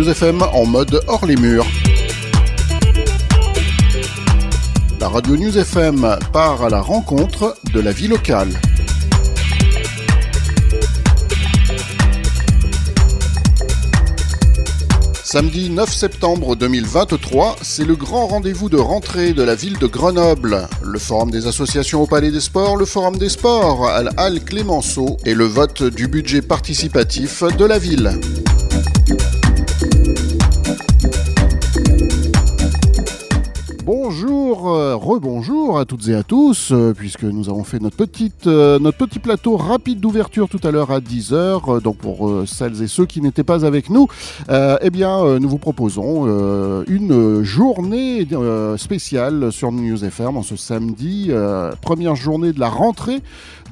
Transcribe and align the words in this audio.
News 0.00 0.08
FM 0.08 0.40
en 0.54 0.64
mode 0.64 0.98
hors 1.08 1.26
les 1.26 1.36
murs. 1.36 1.66
La 4.98 5.10
radio 5.10 5.36
News 5.36 5.58
FM 5.58 6.16
part 6.32 6.62
à 6.62 6.70
la 6.70 6.80
rencontre 6.80 7.54
de 7.74 7.80
la 7.80 7.92
vie 7.92 8.08
locale. 8.08 8.48
Samedi 15.22 15.68
9 15.68 15.92
septembre 15.92 16.56
2023, 16.56 17.56
c'est 17.60 17.84
le 17.84 17.94
grand 17.94 18.26
rendez-vous 18.26 18.70
de 18.70 18.78
rentrée 18.78 19.34
de 19.34 19.42
la 19.42 19.54
ville 19.54 19.76
de 19.76 19.86
Grenoble. 19.86 20.66
Le 20.82 20.98
forum 20.98 21.30
des 21.30 21.46
associations 21.46 22.04
au 22.04 22.06
Palais 22.06 22.30
des 22.30 22.40
Sports, 22.40 22.78
le 22.78 22.86
forum 22.86 23.18
des 23.18 23.28
sports 23.28 23.86
à 23.86 24.02
la 24.02 24.12
Halle 24.16 24.42
Clémenceau 24.42 25.18
et 25.26 25.34
le 25.34 25.44
vote 25.44 25.82
du 25.82 26.08
budget 26.08 26.40
participatif 26.40 27.42
de 27.58 27.66
la 27.66 27.78
ville. 27.78 28.18
Bonjour, 33.92 34.39
euh, 34.50 34.96
rebonjour 34.96 35.78
à 35.78 35.84
toutes 35.84 36.08
et 36.08 36.14
à 36.14 36.22
tous, 36.22 36.70
euh, 36.72 36.92
puisque 36.92 37.22
nous 37.22 37.48
avons 37.48 37.62
fait 37.62 37.78
notre, 37.78 37.96
petite, 37.96 38.46
euh, 38.46 38.78
notre 38.78 38.98
petit 38.98 39.18
plateau 39.18 39.56
rapide 39.56 40.00
d'ouverture 40.00 40.48
tout 40.48 40.60
à 40.64 40.70
l'heure 40.70 40.90
à 40.90 41.00
10h. 41.00 41.80
donc 41.82 41.98
pour 41.98 42.32
celles 42.46 42.82
et 42.82 42.86
ceux 42.86 43.06
qui 43.06 43.20
n'étaient 43.20 43.44
pas 43.44 43.64
avec 43.64 43.90
nous, 43.90 44.08
eh 44.48 44.90
bien, 44.90 45.38
nous 45.38 45.48
vous 45.48 45.58
proposons 45.58 46.26
une 46.88 47.42
journée 47.42 48.26
spéciale 48.76 49.52
sur 49.52 49.72
News 49.72 50.04
FM 50.04 50.36
en 50.36 50.42
ce 50.42 50.56
samedi, 50.56 51.30
première 51.80 52.16
journée 52.16 52.52
de 52.52 52.60
la 52.60 52.68
rentrée 52.68 53.22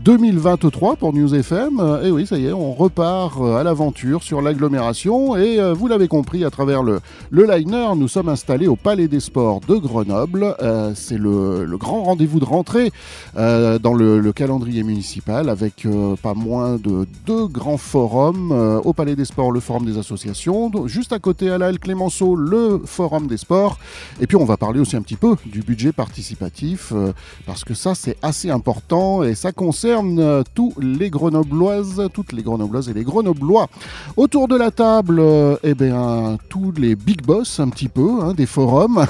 2023 0.05 0.97
pour 0.97 1.13
News 1.13 1.35
FM. 1.35 2.01
Et 2.05 2.11
oui, 2.11 2.27
ça 2.27 2.39
y 2.39 2.47
est, 2.47 2.53
on 2.53 2.73
repart 2.73 3.41
à 3.41 3.63
l'aventure 3.63 4.23
sur 4.23 4.43
l'agglomération. 4.43 5.37
Et 5.37 5.59
vous 5.73 5.89
l'avez 5.89 6.09
compris 6.09 6.45
à 6.45 6.51
travers 6.51 6.83
le, 6.83 7.01
le 7.31 7.45
liner, 7.45 7.89
nous 7.97 8.09
sommes 8.09 8.29
installés 8.29 8.69
au 8.69 8.77
Palais 8.77 9.09
des 9.09 9.21
Sports 9.21 9.61
de 9.67 9.77
Grenoble 9.77 10.55
euh, 10.69 10.93
c'est 10.95 11.19
le, 11.19 11.77
grand 11.79 12.03
rendez-vous 12.03 12.41
de 12.41 12.45
rentrée 12.45 12.93
euh, 13.37 13.79
dans 13.79 13.95
le, 13.95 14.33
calendrier 14.33 14.83
municipal 14.83 15.49
avec 15.49 15.87
euh, 15.87 16.15
pas 16.17 16.35
moins 16.35 16.77
de 16.77 17.07
deux 17.27 17.47
grands 17.47 17.79
forums 17.79 18.53
au 18.85 18.93
Palais 18.93 19.17
des 19.17 19.25
Sports, 19.25 19.53
le 19.53 19.61
Forum 19.61 19.87
des 19.87 19.99
associations, 19.99 20.71
juste 20.87 21.13
à 21.13 21.19
côté 21.19 21.51
à 21.51 21.59
la 21.59 21.67
Halle 21.67 21.79
Clémenceau, 21.79 22.37
le 22.37 22.83
Forum 22.85 23.27
des 23.27 23.39
sports. 23.39 23.79
Et 24.21 24.27
puis 24.27 24.37
on 24.37 24.45
va 24.45 24.57
parler 24.57 24.81
aussi 24.81 24.97
un 24.97 25.03
petit 25.03 25.17
peu 25.17 25.37
du 25.47 25.63
budget 25.63 25.93
participatif 25.93 26.93
parce 27.47 27.65
que 27.65 27.75
ça 27.75 27.95
c'est 27.95 28.17
assez 28.23 28.51
important 28.51 29.23
et 29.23 29.35
ça 29.35 29.53
concerne 29.53 30.45
tous 30.55 30.75
les 30.81 31.11
Grenobloises, 31.11 32.03
toutes 32.13 32.33
les 32.33 32.43
Grenobloises 32.43 32.89
et 32.89 32.95
les 32.95 33.05
Grenoblois. 33.05 33.69
Autour 34.17 34.47
de 34.49 34.57
la 34.57 34.71
table, 34.71 35.23
eh 35.63 35.75
bien 35.75 36.39
tous 36.49 36.73
les 36.73 36.95
big 36.95 37.23
boss 37.25 37.61
un 37.61 37.71
petit 37.71 37.89
peu 37.89 38.21
hein, 38.23 38.35
des 38.35 38.47
forums. 38.47 39.07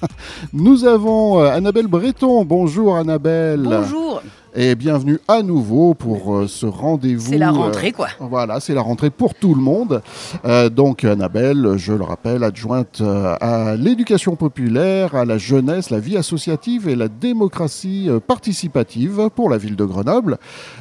Nous 0.52 0.84
avons 0.84 1.01
euh, 1.08 1.50
Annabelle 1.50 1.86
Breton. 1.86 2.44
Bonjour 2.44 2.96
Annabelle. 2.96 3.62
Bonjour 3.62 4.22
et 4.54 4.74
bienvenue 4.74 5.18
à 5.28 5.42
nouveau 5.42 5.94
pour 5.94 6.36
euh, 6.36 6.46
ce 6.46 6.66
rendez-vous. 6.66 7.30
C'est 7.30 7.38
la 7.38 7.50
rentrée, 7.50 7.92
quoi. 7.92 8.08
Euh, 8.20 8.26
voilà, 8.28 8.60
c'est 8.60 8.74
la 8.74 8.82
rentrée 8.82 9.08
pour 9.08 9.34
tout 9.34 9.54
le 9.54 9.62
monde. 9.62 10.02
Euh, 10.44 10.68
donc, 10.68 11.04
Annabelle, 11.04 11.74
je 11.76 11.92
le 11.92 12.04
rappelle, 12.04 12.44
adjointe 12.44 13.02
à 13.02 13.76
l'éducation 13.76 14.36
populaire, 14.36 15.14
à 15.14 15.24
la 15.24 15.38
jeunesse, 15.38 15.88
la 15.90 16.00
vie 16.00 16.16
associative 16.16 16.88
et 16.88 16.96
la 16.96 17.08
démocratie 17.08 18.10
participative 18.26 19.30
pour 19.34 19.48
la 19.48 19.56
ville 19.56 19.76
de 19.76 19.84
Grenoble. 19.84 20.38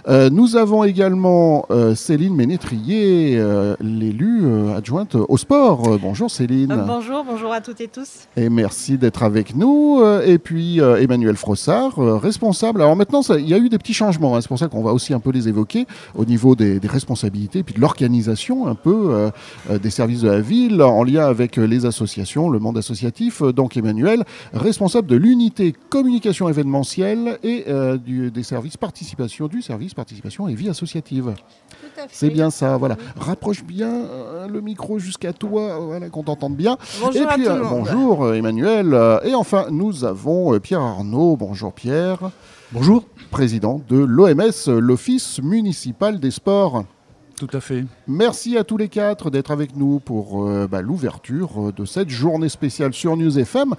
nous 0.08 0.55
avons 0.55 0.83
également 0.83 1.66
Céline 1.95 2.36
Ménétrier, 2.36 3.42
l'élue 3.80 4.72
adjointe 4.75 5.16
au 5.16 5.38
sport. 5.38 5.98
bonjour 5.99 6.30
Céline. 6.30 6.83
bonjour, 6.87 7.23
bonjour 7.23 7.54
à 7.54 7.61
toutes 7.61 7.81
et 7.81 7.87
tous. 7.87 8.27
Et 8.36 8.49
merci 8.49 8.98
d'être 8.98 9.23
avec 9.23 9.55
nous. 9.55 10.04
Et 10.26 10.37
puis 10.37 10.80
Emmanuel 10.80 11.36
Frossard, 11.36 11.95
responsable. 11.98 12.81
Alors 12.81 12.95
maintenant, 12.95 13.21
il 13.21 13.48
y 13.48 13.54
a 13.54 13.61
eu 13.61 13.70
des 13.70 13.77
petits 13.77 13.94
changements. 13.94 14.36
Hein. 14.36 14.42
C'est 14.42 14.48
pour 14.48 14.60
ça 14.60 14.67
qu'on 14.67 14.83
va 14.83 14.94
aussi 14.94 15.14
un 15.14 15.20
peu 15.20 15.32
les 15.32 15.48
évoquer 15.48 15.86
au 16.16 16.26
niveau 16.26 16.55
des, 16.55 16.80
responsabilités, 16.83 17.64
puis 17.64 17.76
de 17.76 17.80
l'organisation 17.80 18.67
un 18.67 18.76
peu 18.76 19.10
euh, 19.11 19.30
euh, 19.70 19.80
des 19.80 19.89
services 19.89 20.22
de 20.22 20.30
la 20.30 20.42
ville 20.42 20.82
en 20.82 21.04
lien 21.04 21.26
avec 21.26 21.58
euh, 21.58 21.66
les 21.66 21.86
associations, 21.86 22.49
le 22.49 22.60
monde 22.60 22.77
associatif. 22.77 23.42
Donc 23.42 23.77
Emmanuel, 23.77 24.23
responsable 24.54 25.08
de 25.08 25.16
l'unité 25.16 25.73
communication 25.89 26.49
événementielle 26.49 27.39
et 27.44 27.66
du, 28.04 28.32
des 28.32 28.44
services 28.44 28.77
participation, 28.77 29.48
du 29.48 29.61
service 29.61 29.93
participation 29.93 30.48
et 30.48 30.55
vie 30.55 30.70
associative. 30.70 31.33
C'est 32.10 32.30
bien 32.30 32.49
ça, 32.49 32.78
voilà. 32.78 32.98
Rapproche 33.16 33.64
bien 33.64 33.92
le 34.49 34.61
micro 34.61 34.99
jusqu'à 34.99 35.33
toi, 35.33 35.80
voilà, 35.80 36.10
qu'on 36.10 36.23
t'entende 36.23 36.55
bien. 36.55 36.78
Bonjour 37.02 37.22
et 37.22 37.26
puis, 37.33 37.45
Bonjour 37.48 38.33
Emmanuel. 38.33 38.98
Et 39.23 39.36
enfin, 39.36 39.67
nous 39.70 40.04
avons 40.04 40.60
Pierre 40.60 40.82
Arnaud. 40.82 41.36
Bonjour 41.38 41.73
Pierre. 41.73 42.32
Bonjour. 42.73 43.04
Président 43.32 43.82
de 43.89 43.98
l'OMS, 43.98 44.80
l'Office 44.80 45.42
municipal 45.43 46.21
des 46.21 46.32
sports. 46.32 46.86
Tout 47.36 47.49
à 47.52 47.59
fait. 47.59 47.83
Merci 48.08 48.55
à 48.55 48.64
tous 48.64 48.77
les 48.77 48.87
quatre 48.87 49.30
d'être 49.30 49.52
avec 49.52 49.76
nous 49.76 49.99
pour 49.99 50.48
euh, 50.48 50.67
bah, 50.67 50.81
l'ouverture 50.81 51.73
de 51.73 51.86
cette 51.86 52.10
journée 52.10 52.48
spéciale 52.48 52.93
sur 52.93 53.17
News 53.17 53.39
FM. 53.39 53.73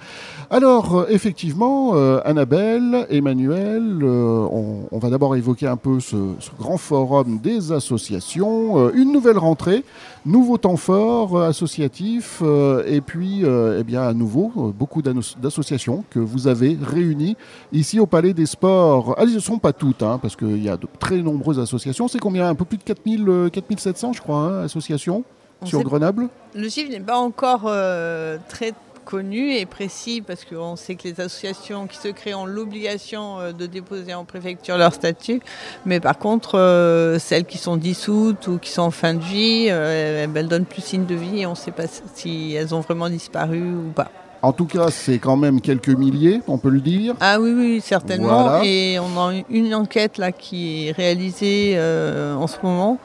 Alors, 0.51 0.95
euh, 0.95 1.05
effectivement, 1.09 1.95
euh, 1.95 2.19
Annabelle, 2.23 3.07
Emmanuel, 3.09 4.03
on, 4.03 4.99
va 4.99 5.09
d'abord 5.09 5.35
évoquer 5.37 5.65
un 5.67 5.77
peu 5.77 5.99
ce, 5.99 6.17
grand 6.59 6.77
forum 6.77 7.39
des 7.39 7.71
associations, 7.71 8.91
une 8.91 9.11
nouvelle 9.11 9.37
rentrée, 9.37 9.85
nouveau 10.25 10.57
temps 10.57 10.77
fort 10.77 11.41
associatif, 11.41 12.41
et 12.87 13.01
puis, 13.01 13.43
eh 13.43 13.83
bien, 13.83 14.03
à 14.03 14.13
nouveau, 14.13 14.73
beaucoup 14.77 15.01
d'associations 15.01 16.03
que 16.09 16.19
vous 16.19 16.47
avez 16.47 16.77
réunies 16.81 17.35
ici 17.71 17.99
au 17.99 18.05
Palais 18.05 18.33
des 18.33 18.45
Sports. 18.45 19.15
Elles 19.17 19.33
ne 19.33 19.39
sont 19.39 19.59
pas 19.59 19.73
toutes, 19.73 20.03
hein, 20.03 20.19
parce 20.21 20.35
qu'il 20.35 20.63
y 20.63 20.69
a 20.69 20.77
de 20.77 20.87
très 20.99 21.17
nombreuses 21.17 21.59
associations. 21.59 22.07
C'est 22.07 22.19
combien? 22.19 22.47
Un 22.47 22.55
peu 22.55 22.65
plus 22.65 22.77
de 22.77 22.83
4000 22.83 23.49
4700, 23.51 24.13
je 24.13 24.21
crois, 24.21 24.37
hein, 24.37 24.63
associations 24.63 25.23
sur 25.65 25.83
Grenoble? 25.83 26.29
Le 26.55 26.69
chiffre 26.69 26.91
n'est 26.91 26.99
pas 26.99 27.17
encore 27.17 27.63
euh, 27.65 28.37
très 28.49 28.73
connu 29.03 29.53
et 29.55 29.65
précis 29.65 30.23
parce 30.25 30.45
qu'on 30.45 30.75
sait 30.75 30.95
que 30.95 31.07
les 31.07 31.19
associations 31.19 31.87
qui 31.87 31.97
se 31.97 32.07
créent 32.07 32.33
ont 32.33 32.45
l'obligation 32.45 33.39
euh, 33.39 33.51
de 33.51 33.65
déposer 33.65 34.13
en 34.13 34.25
préfecture 34.25 34.77
leur 34.77 34.93
statut. 34.93 35.41
Mais 35.85 35.99
par 35.99 36.17
contre, 36.17 36.57
euh, 36.57 37.19
celles 37.19 37.45
qui 37.45 37.57
sont 37.57 37.77
dissoutes 37.77 38.47
ou 38.47 38.57
qui 38.57 38.69
sont 38.69 38.83
en 38.83 38.91
fin 38.91 39.13
de 39.13 39.23
vie, 39.23 39.67
elles 39.67 40.47
donnent 40.47 40.65
plus 40.65 40.83
signe 40.83 41.05
de 41.05 41.15
vie 41.15 41.41
et 41.41 41.45
on 41.45 41.51
ne 41.51 41.55
sait 41.55 41.71
pas 41.71 41.83
si 42.13 42.53
elles 42.53 42.73
ont 42.73 42.81
vraiment 42.81 43.09
disparu 43.09 43.61
ou 43.61 43.91
pas. 43.91 44.09
En 44.41 44.51
tout 44.51 44.65
cas, 44.65 44.89
c'est 44.91 45.19
quand 45.19 45.37
même 45.37 45.61
quelques 45.61 45.87
milliers, 45.87 46.41
on 46.47 46.57
peut 46.57 46.69
le 46.69 46.81
dire. 46.81 47.15
Ah 47.21 47.39
oui, 47.39 47.53
oui, 47.55 47.81
certainement. 47.81 48.61
Et 48.61 48.97
on 48.99 49.17
a 49.17 49.33
une 49.49 49.73
enquête 49.73 50.17
là 50.17 50.33
qui 50.33 50.87
est 50.87 50.91
réalisée 50.91 51.77
en 51.79 52.47
ce 52.47 52.57
moment 52.61 52.99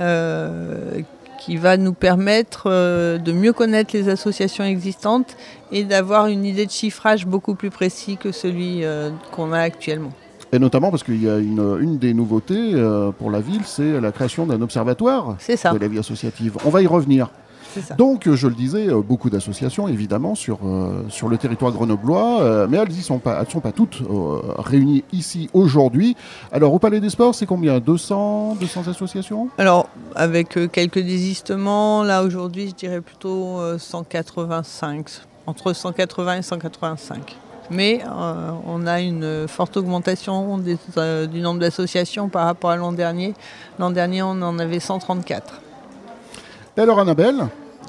euh, 0.00 1.00
qui 1.40 1.56
va 1.56 1.76
nous 1.76 1.92
permettre 1.92 2.64
euh, 2.66 3.18
de 3.18 3.32
mieux 3.32 3.52
connaître 3.52 3.96
les 3.96 4.08
associations 4.08 4.62
existantes 4.64 5.36
et 5.72 5.82
d'avoir 5.82 6.28
une 6.28 6.44
idée 6.44 6.66
de 6.66 6.70
chiffrage 6.70 7.26
beaucoup 7.26 7.56
plus 7.56 7.70
précis 7.70 8.16
que 8.16 8.30
celui 8.30 8.84
euh, 8.84 9.10
qu'on 9.32 9.52
a 9.52 9.58
actuellement. 9.58 10.12
Et 10.52 10.60
notamment 10.60 10.90
parce 10.90 11.02
qu'il 11.02 11.20
y 11.22 11.28
a 11.28 11.38
une, 11.38 11.78
une 11.80 11.98
des 11.98 12.12
nouveautés 12.12 12.72
pour 13.18 13.30
la 13.30 13.40
ville, 13.40 13.62
c'est 13.64 14.00
la 14.00 14.10
création 14.10 14.46
d'un 14.46 14.60
observatoire 14.62 15.36
de 15.48 15.78
la 15.78 15.88
vie 15.88 16.00
associative. 16.00 16.56
On 16.64 16.70
va 16.70 16.82
y 16.82 16.88
revenir. 16.88 17.30
Donc, 17.96 18.28
je 18.32 18.46
le 18.46 18.54
disais, 18.54 18.88
euh, 18.88 19.02
beaucoup 19.02 19.30
d'associations, 19.30 19.88
évidemment, 19.88 20.34
sur, 20.34 20.58
euh, 20.64 21.04
sur 21.08 21.28
le 21.28 21.38
territoire 21.38 21.72
grenoblois, 21.72 22.42
euh, 22.42 22.66
mais 22.68 22.78
elles 22.78 22.88
ne 22.88 23.02
sont, 23.02 23.18
pas, 23.18 23.44
sont 23.46 23.60
pas 23.60 23.72
toutes 23.72 24.02
réunies 24.58 25.04
ici 25.12 25.48
aujourd'hui. 25.52 26.16
Alors, 26.52 26.72
au 26.72 26.78
Palais 26.78 27.00
des 27.00 27.10
Sports, 27.10 27.34
c'est 27.34 27.46
combien? 27.46 27.80
200, 27.80 28.56
200 28.60 28.88
associations? 28.88 29.48
Alors, 29.58 29.88
avec 30.14 30.58
quelques 30.72 31.00
désistements, 31.00 32.02
là, 32.02 32.22
aujourd'hui, 32.22 32.68
je 32.68 32.74
dirais 32.74 33.00
plutôt 33.00 33.58
185, 33.78 35.06
entre 35.46 35.72
180 35.72 36.38
et 36.38 36.42
185 36.42 37.36
mais 37.72 38.02
on 38.66 38.84
a 38.88 39.00
une 39.00 39.46
forte 39.46 39.76
augmentation 39.76 40.58
du 40.58 41.40
nombre 41.40 41.60
d'associations 41.60 42.28
par 42.28 42.46
rapport 42.46 42.70
à 42.70 42.76
l'an 42.76 42.90
dernier. 42.90 43.32
L'an 43.78 43.90
dernier, 43.90 44.22
on 44.22 44.42
en 44.42 44.58
avait 44.58 44.80
134. 44.80 45.60
Alors 46.76 47.00
Annabelle, 47.00 47.48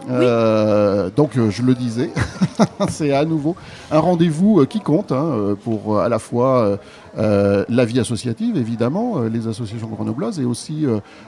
euh, 0.09 1.09
donc 1.15 1.37
euh, 1.37 1.51
je 1.51 1.61
le 1.61 1.75
disais, 1.75 2.09
c'est 2.89 3.13
à 3.13 3.25
nouveau 3.25 3.55
un 3.91 3.99
rendez-vous 3.99 4.61
euh, 4.61 4.65
qui 4.65 4.79
compte 4.79 5.11
hein, 5.11 5.55
pour 5.63 5.99
à 5.99 6.09
la 6.09 6.17
fois 6.17 6.79
la 7.15 7.85
vie 7.85 7.99
associative, 7.99 8.57
évidemment, 8.57 9.19
les 9.21 9.47
associations 9.47 9.87
grenobloises, 9.87 10.39
et 10.39 10.45
aussi 10.45 10.85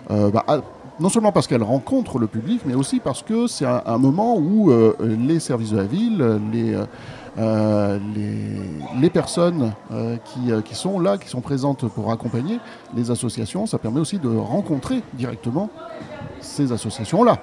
bah, 0.09 0.45
non 0.99 1.09
seulement 1.09 1.31
parce 1.31 1.47
qu'elles 1.47 1.63
rencontrent 1.63 2.17
le 2.17 2.27
public, 2.27 2.61
mais 2.65 2.73
aussi 2.73 2.99
parce 2.99 3.21
que 3.21 3.47
c'est 3.47 3.65
un, 3.65 3.97
moment 3.97 4.37
où 4.37 4.71
les 4.99 5.39
services 5.39 5.71
de 5.71 5.77
la 5.77 5.83
ville, 5.83 6.39
les, 6.51 6.75
les, 8.99 9.09
personnes 9.09 9.73
qui, 10.25 10.51
qui, 10.65 10.75
sont 10.75 10.99
là, 10.99 11.17
qui 11.17 11.29
sont 11.29 11.41
présentes 11.41 11.87
pour 11.89 12.11
accompagner 12.11 12.59
les 12.95 13.11
associations, 13.11 13.65
ça 13.67 13.77
permet 13.77 13.99
aussi 13.99 14.17
de 14.19 14.29
rencontrer 14.29 15.03
directement 15.13 15.69
ces 16.43 16.71
associations-là. 16.71 17.37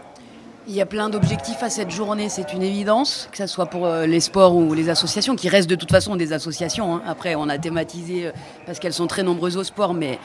il 0.68 0.74
y 0.74 0.80
a 0.80 0.86
plein 0.86 1.10
d'objectifs 1.10 1.62
à 1.62 1.70
cette 1.70 1.90
journée, 1.90 2.28
c'est 2.28 2.52
une 2.52 2.62
évidence, 2.62 3.28
que 3.32 3.38
ce 3.38 3.46
soit 3.46 3.66
pour 3.66 3.86
euh, 3.86 4.06
les 4.06 4.20
sports 4.20 4.54
ou 4.54 4.72
les 4.74 4.88
associations, 4.88 5.34
qui 5.34 5.48
restent 5.48 5.68
de 5.68 5.74
toute 5.74 5.90
façon 5.90 6.16
des 6.16 6.32
associations. 6.32 6.94
Hein. 6.94 7.02
Après, 7.06 7.34
on 7.34 7.48
a 7.48 7.58
thématisé 7.58 8.26
euh, 8.26 8.32
parce 8.66 8.78
qu'elles 8.78 8.92
sont 8.92 9.06
très 9.06 9.22
nombreuses 9.22 9.56
au 9.56 9.64
sport, 9.64 9.94
mais 9.94 10.18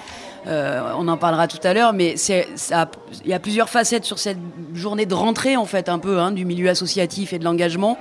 euh, 0.47 0.91
on 0.97 1.07
en 1.07 1.17
parlera 1.17 1.47
tout 1.47 1.65
à 1.65 1.73
l'heure. 1.73 1.93
Mais 1.93 2.15
il 2.29 3.29
y 3.29 3.33
a 3.33 3.39
plusieurs 3.39 3.69
facettes 3.69 4.05
sur 4.05 4.19
cette 4.19 4.37
journée 4.73 5.05
de 5.05 5.15
rentrée, 5.15 5.57
en 5.57 5.65
fait, 5.65 5.89
un 5.89 5.99
peu, 5.99 6.19
hein, 6.19 6.31
du 6.31 6.45
milieu 6.45 6.69
associatif 6.69 7.33
et 7.33 7.39
de 7.39 7.43
l'engagement. 7.43 7.97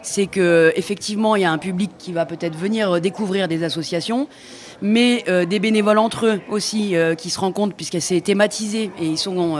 C'est 0.00 0.26
qu'effectivement, 0.26 1.34
il 1.34 1.42
y 1.42 1.46
a 1.46 1.50
un 1.50 1.58
public 1.58 1.90
qui 1.98 2.12
va 2.12 2.26
peut-être 2.26 2.56
venir 2.56 3.00
découvrir 3.00 3.48
des 3.48 3.64
associations 3.64 4.28
mais 4.84 5.24
des 5.48 5.58
bénévoles 5.58 5.98
entre 5.98 6.26
eux 6.26 6.40
aussi 6.48 6.94
qui 7.18 7.30
se 7.30 7.40
rencontrent 7.40 7.74
puisque 7.74 8.00
c'est 8.00 8.20
thématisé 8.20 8.90
et 9.00 9.06
ils 9.06 9.18
sont 9.18 9.58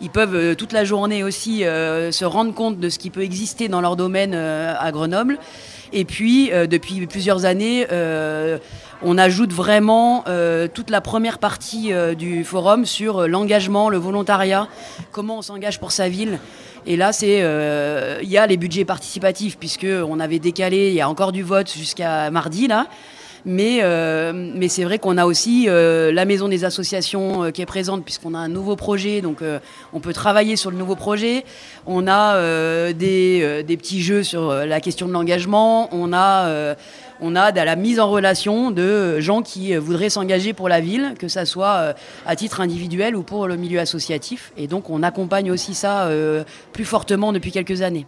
ils 0.00 0.10
peuvent 0.10 0.34
euh, 0.34 0.54
toute 0.54 0.72
la 0.72 0.84
journée 0.84 1.22
aussi 1.22 1.64
euh, 1.64 2.12
se 2.12 2.24
rendre 2.24 2.52
compte 2.54 2.78
de 2.78 2.88
ce 2.88 2.98
qui 2.98 3.10
peut 3.10 3.22
exister 3.22 3.68
dans 3.68 3.80
leur 3.80 3.96
domaine 3.96 4.32
euh, 4.34 4.74
à 4.78 4.92
Grenoble. 4.92 5.38
Et 5.92 6.04
puis, 6.04 6.50
depuis 6.68 7.06
plusieurs 7.06 7.44
années, 7.44 7.86
on 9.02 9.18
ajoute 9.18 9.52
vraiment 9.52 10.24
toute 10.74 10.90
la 10.90 11.00
première 11.00 11.38
partie 11.38 11.92
du 12.18 12.42
forum 12.42 12.84
sur 12.84 13.28
l'engagement, 13.28 13.88
le 13.88 13.96
volontariat, 13.96 14.66
comment 15.12 15.38
on 15.38 15.42
s'engage 15.42 15.78
pour 15.78 15.92
sa 15.92 16.08
ville. 16.08 16.40
Et 16.86 16.96
là, 16.96 17.12
c'est 17.12 17.38
il 18.20 18.28
y 18.28 18.36
a 18.36 18.46
les 18.48 18.56
budgets 18.56 18.84
participatifs 18.84 19.58
puisque 19.58 19.86
on 19.86 20.18
avait 20.18 20.40
décalé, 20.40 20.88
il 20.88 20.94
y 20.94 21.00
a 21.00 21.08
encore 21.08 21.30
du 21.30 21.44
vote 21.44 21.72
jusqu'à 21.72 22.32
mardi 22.32 22.66
là. 22.66 22.88
Mais, 23.48 23.78
euh, 23.80 24.32
mais 24.34 24.66
c'est 24.66 24.82
vrai 24.82 24.98
qu'on 24.98 25.16
a 25.16 25.24
aussi 25.24 25.66
euh, 25.68 26.10
la 26.10 26.24
maison 26.24 26.48
des 26.48 26.64
associations 26.64 27.44
euh, 27.44 27.50
qui 27.52 27.62
est 27.62 27.66
présente 27.66 28.04
puisqu'on 28.04 28.34
a 28.34 28.38
un 28.38 28.48
nouveau 28.48 28.74
projet, 28.74 29.20
donc 29.20 29.38
on 29.92 30.00
peut 30.00 30.12
travailler 30.12 30.56
sur 30.56 30.72
le 30.72 30.76
nouveau 30.76 30.96
projet. 30.96 31.44
On 31.86 32.08
a 32.08 32.92
des, 32.92 33.64
petits 33.68 34.02
jeux 34.02 34.24
sur 34.24 34.52
la 34.52 34.80
question 34.80 35.06
de 35.06 35.12
l'engagement. 35.12 35.88
On 35.92 36.12
a 36.12 36.74
on 37.20 37.36
a 37.36 37.52
la 37.52 37.76
mise 37.76 38.00
en 38.00 38.10
relation 38.10 38.70
de 38.72 39.20
gens 39.20 39.42
qui 39.42 39.76
voudraient 39.76 40.10
s'engager 40.10 40.52
pour 40.52 40.68
la 40.68 40.80
ville, 40.80 41.14
que 41.18 41.28
ce 41.28 41.44
soit 41.44 41.94
à 42.26 42.36
titre 42.36 42.60
individuel 42.60 43.14
ou 43.14 43.22
pour 43.22 43.46
le 43.46 43.56
milieu 43.56 43.78
associatif. 43.78 44.52
Et 44.56 44.66
donc 44.66 44.90
on 44.90 45.02
accompagne 45.02 45.52
aussi 45.52 45.74
ça 45.74 46.10
plus 46.72 46.84
fortement 46.84 47.32
depuis 47.32 47.52
quelques 47.52 47.82
années. 47.82 48.06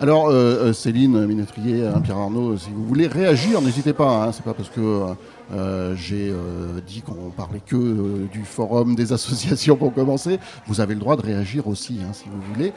Alors, 0.00 0.28
euh, 0.28 0.70
euh, 0.70 0.72
Céline 0.72 1.24
Minetrier, 1.24 1.88
Pierre 2.02 2.18
Arnaud, 2.18 2.56
si 2.58 2.70
vous 2.70 2.84
voulez 2.84 3.06
réagir, 3.06 3.60
n'hésitez 3.60 3.92
pas. 3.92 4.24
Hein, 4.24 4.32
c'est 4.32 4.44
pas 4.44 4.54
parce 4.54 4.68
que 4.68 5.14
euh, 5.54 5.94
j'ai 5.96 6.30
euh, 6.30 6.80
dit 6.86 7.02
qu'on 7.02 7.30
parlait 7.30 7.60
que 7.64 7.76
euh, 7.76 8.28
du 8.32 8.44
forum 8.44 8.94
des 8.94 9.12
associations 9.12 9.76
pour 9.76 9.92
commencer. 9.92 10.38
Vous 10.66 10.80
avez 10.80 10.94
le 10.94 11.00
droit 11.00 11.16
de 11.16 11.22
réagir 11.22 11.68
aussi, 11.68 11.98
hein, 12.02 12.12
si 12.12 12.24
vous 12.28 12.40
voulez. 12.52 12.72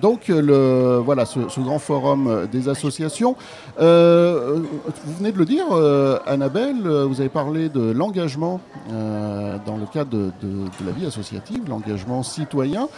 donc, 0.00 0.30
voilà, 0.30 1.26
ce, 1.26 1.60
grand 1.60 1.78
forum 1.78 2.46
des 2.50 2.68
associations. 2.68 3.36
vous 3.78 3.84
venez 5.18 5.32
de 5.32 5.38
le 5.38 5.44
dire, 5.44 5.66
Annabelle, 6.26 6.88
vous 6.88 7.20
avez 7.20 7.28
parlé 7.28 7.68
de 7.68 7.90
l'engagement 7.92 8.60
dans 8.88 9.76
le 9.76 9.86
cadre 9.92 10.10
de, 10.10 10.32
la 10.84 10.92
vie 10.92 11.06
associative, 11.06 11.62
l'engagement 11.68 12.22
citoyen. 12.22 12.88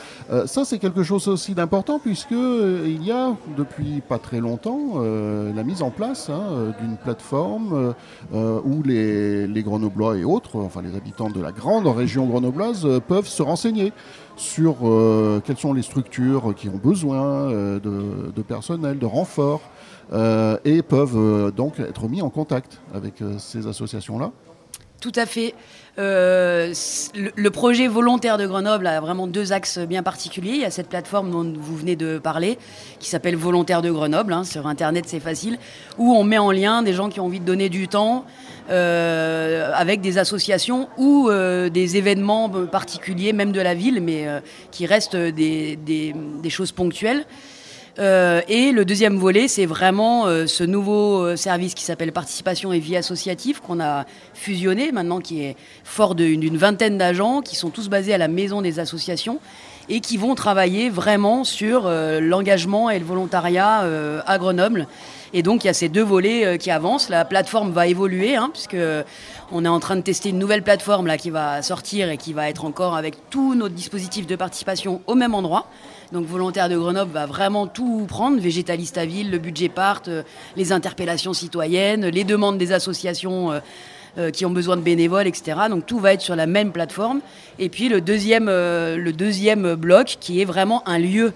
ça, 0.46 0.64
c'est 0.64 0.79
quelque 0.79 1.02
chose 1.02 1.29
aussi 1.29 1.55
d'important 1.55 1.99
puisque 1.99 2.31
il 2.32 3.05
y 3.05 3.11
a 3.11 3.35
depuis 3.56 4.00
pas 4.06 4.19
très 4.19 4.40
longtemps 4.40 5.00
la 5.00 5.62
mise 5.62 5.82
en 5.82 5.90
place 5.90 6.31
hein, 6.31 6.75
d'une 6.81 6.96
plateforme 6.96 7.94
euh, 8.34 8.60
où 8.62 8.82
les, 8.82 9.62
Grenoblois 9.62 10.19
et 10.19 10.25
autres, 10.25 10.56
enfin 10.56 10.82
les 10.82 10.94
habitants 10.94 11.30
de 11.30 11.40
la 11.40 11.50
grande 11.50 11.86
région 11.86 12.26
grenobloise, 12.26 12.84
euh, 12.84 13.00
peuvent 13.00 13.26
se 13.26 13.42
renseigner 13.42 13.92
sur 14.36 14.86
euh, 14.86 15.40
quelles 15.44 15.56
sont 15.56 15.72
les 15.72 15.82
structures 15.82 16.54
qui 16.54 16.69
ont 16.69 16.76
besoin 16.76 17.48
de, 17.48 18.42
personnel, 18.46 18.98
de 18.98 19.06
renfort, 19.06 19.62
et 20.64 20.82
peuvent 20.82 21.52
donc 21.54 21.80
être 21.80 22.08
mis 22.08 22.22
en 22.22 22.30
contact 22.30 22.80
avec 22.94 23.14
ces 23.38 23.66
associations-là. 23.66 24.30
Tout 25.00 25.12
à 25.14 25.26
fait. 25.26 25.54
Euh, 25.98 26.72
le, 27.14 27.50
projet 27.50 27.88
volontaire 27.88 28.38
de 28.38 28.46
Grenoble 28.46 28.86
a 28.86 29.00
vraiment 29.00 29.26
deux 29.26 29.52
axes 29.52 29.78
bien 29.78 30.04
particuliers. 30.04 30.52
Il 30.52 30.60
y 30.60 30.64
a 30.64 30.70
cette 30.70 30.88
plateforme 30.88 31.30
dont 31.30 31.52
vous 31.58 31.76
venez 31.76 31.96
de 31.96 32.18
parler, 32.18 32.56
qui 33.00 33.08
s'appelle 33.08 33.34
Volontaire 33.34 33.82
de 33.82 33.90
Grenoble. 33.90 34.32
Hein. 34.32 34.44
sur 34.44 34.68
Internet, 34.68 35.04
c'est 35.08 35.18
facile. 35.18 35.58
Où 35.98 36.14
on 36.14 36.22
met 36.22 36.38
en 36.38 36.52
lien 36.52 36.82
des 36.82 36.92
gens 36.92 37.08
qui 37.08 37.18
ont 37.18 37.26
envie 37.26 37.40
de 37.40 37.44
donner 37.44 37.68
du 37.68 37.88
temps 37.88 38.24
euh, 38.70 39.72
avec 39.74 40.00
des 40.00 40.18
associations 40.18 40.88
ou 40.98 41.28
euh, 41.28 41.68
des 41.68 41.96
événements 41.96 42.48
particuliers, 42.48 43.32
même 43.32 43.50
de 43.50 43.60
la 43.60 43.74
ville, 43.74 44.00
mais 44.00 44.26
qui 44.70 44.86
restent 44.86 45.16
des, 45.16 45.76
des 45.76 46.50
choses 46.50 46.70
ponctuelles. 46.70 47.26
Euh, 47.99 48.43
et 48.49 48.73
le 48.73 48.85
deuxième 48.85 49.17
volet, 49.17 49.49
c'est 49.49 49.67
vraiment 49.67 50.26
euh, 50.26 50.46
ce 50.46 50.62
nouveau 50.62 51.25
euh, 51.25 51.37
service 51.37 51.75
qui 51.75 51.85
s'appelle 51.85 52.12
Participation 52.12 52.73
et 52.73 52.79
Vie 52.79 52.96
Associative 52.96 53.61
qu'on 53.61 53.81
a 53.81 54.05
fusionné 54.35 54.93
maintenant, 54.93 55.20
qui 55.20 55.43
est 55.43 55.56
fort 55.85 56.14
d'une 56.14 56.56
vingtaine 56.56 56.99
d'agents 56.99 57.40
qui 57.40 57.56
sont 57.56 57.70
tous 57.70 57.88
basés 57.88 58.14
à 58.14 58.19
la 58.19 58.29
Maison 58.29 58.62
des 58.62 58.79
associations 58.79 59.40
et 59.88 60.00
qui 60.00 60.17
vont 60.17 60.35
travailler 60.35 60.90
vraiment 60.90 61.44
sur 61.44 61.88
l'engagement 61.88 62.90
et 62.90 62.99
le 62.99 63.06
volontariat 63.06 63.87
à 64.26 64.38
Grenoble. 64.38 64.87
Et 65.32 65.43
donc 65.43 65.64
il 65.64 65.69
y 65.69 65.70
a 65.70 65.73
ces 65.73 65.88
deux 65.88 66.02
volets 66.02 66.58
qui 66.58 66.70
avancent. 66.70 67.08
La 67.08 67.25
plateforme 67.25 67.73
va 67.73 67.87
évoluer, 67.87 68.37
hein, 68.37 68.50
puisque 68.52 68.76
on 69.50 69.64
est 69.64 69.69
en 69.69 69.81
train 69.81 69.96
de 69.96 70.02
tester 70.02 70.29
une 70.29 70.38
nouvelle 70.38 70.62
plateforme 70.62 71.11
qui 71.17 71.31
va 71.31 71.62
sortir 71.62 72.11
et 72.11 72.19
qui 72.19 72.35
va 72.35 72.50
être 72.50 72.67
encore 72.67 72.96
avec 72.96 73.31
tous 73.31 73.55
nos 73.55 73.70
dispositifs 73.70 74.26
de 74.26 74.37
participation 74.37 75.00
au 75.06 75.14
même 75.14 75.35
endroit. 75.35 75.67
Donc 76.12 76.25
Volontaire 76.25 76.70
de 76.70 76.76
Grenoble 76.76 77.12
va 77.12 77.26
vraiment 77.26 77.66
tout 77.66 78.06
prendre, 78.08 78.40
Végétaliste 78.40 78.96
à 78.96 79.05
Ville, 79.05 79.31
le 79.31 79.37
budget 79.37 79.69
part, 79.69 80.00
euh, 80.08 80.22
les 80.56 80.72
interpellations 80.72 81.34
citoyennes, 81.34 82.06
les 82.06 82.25
demandes 82.25 82.56
des 82.56 82.72
associations 82.72 83.52
euh, 83.52 83.60
euh, 84.16 84.31
qui 84.31 84.46
ont 84.46 84.50
besoin 84.50 84.78
de 84.78 84.81
bénévoles, 84.81 85.26
etc. 85.26 85.58
Donc 85.69 85.84
tout 85.84 85.99
va 85.99 86.14
être 86.14 86.22
sur 86.22 86.34
la 86.34 86.46
même 86.46 86.72
plateforme. 86.72 87.20
Et 87.58 87.69
puis 87.69 87.90
le 87.90 88.00
deuxième, 88.00 88.46
le 88.46 89.10
deuxième 89.10 89.75
bloc 89.75 90.16
qui 90.19 90.40
est 90.40 90.46
vraiment 90.46 90.82
un 90.88 90.99
lieu 90.99 91.34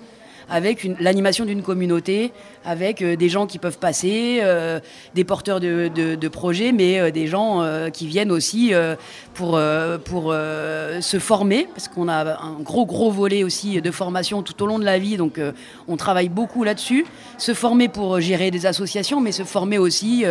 avec 0.53 0.87
l'animation 1.01 1.47
d'une 1.47 1.63
communauté, 1.63 2.31
avec 2.65 3.01
euh, 3.01 3.17
des 3.17 3.31
gens 3.31 3.47
qui 3.47 3.59
peuvent 3.59 3.79
passer, 3.79 4.41
euh, 4.43 4.81
des 5.15 5.25
porteurs 5.25 5.61
de, 5.61 6.29
projets, 6.29 6.73
mais 6.73 7.01
euh, 7.01 7.11
des 7.11 7.27
gens 7.27 7.63
qui 7.93 8.07
viennent 8.07 8.31
aussi 8.31 8.73
pour, 9.35 9.59
se 9.59 11.19
former, 11.19 11.69
parce 11.75 11.89
qu'on 11.89 12.09
a 12.09 12.39
un 12.43 12.61
gros, 12.61 12.85
gros 12.85 13.11
volet 13.11 13.45
aussi 13.45 13.81
de 13.81 13.91
formation 13.91 14.43
tout 14.43 14.63
au 14.63 14.67
long 14.67 14.79
de 14.79 14.85
la 14.85 14.99
vie, 14.99 15.17
donc 15.17 15.41
on 15.89 15.97
travaille 15.97 16.29
beaucoup 16.29 16.65
là-dessus. 16.65 17.07
Se 17.39 17.55
former 17.55 17.89
pour 17.89 18.21
gérer 18.21 18.51
des 18.51 18.67
associations, 18.67 19.21
mais 19.21 19.33
se 19.33 19.45
former 19.45 19.79
aussi 19.79 20.25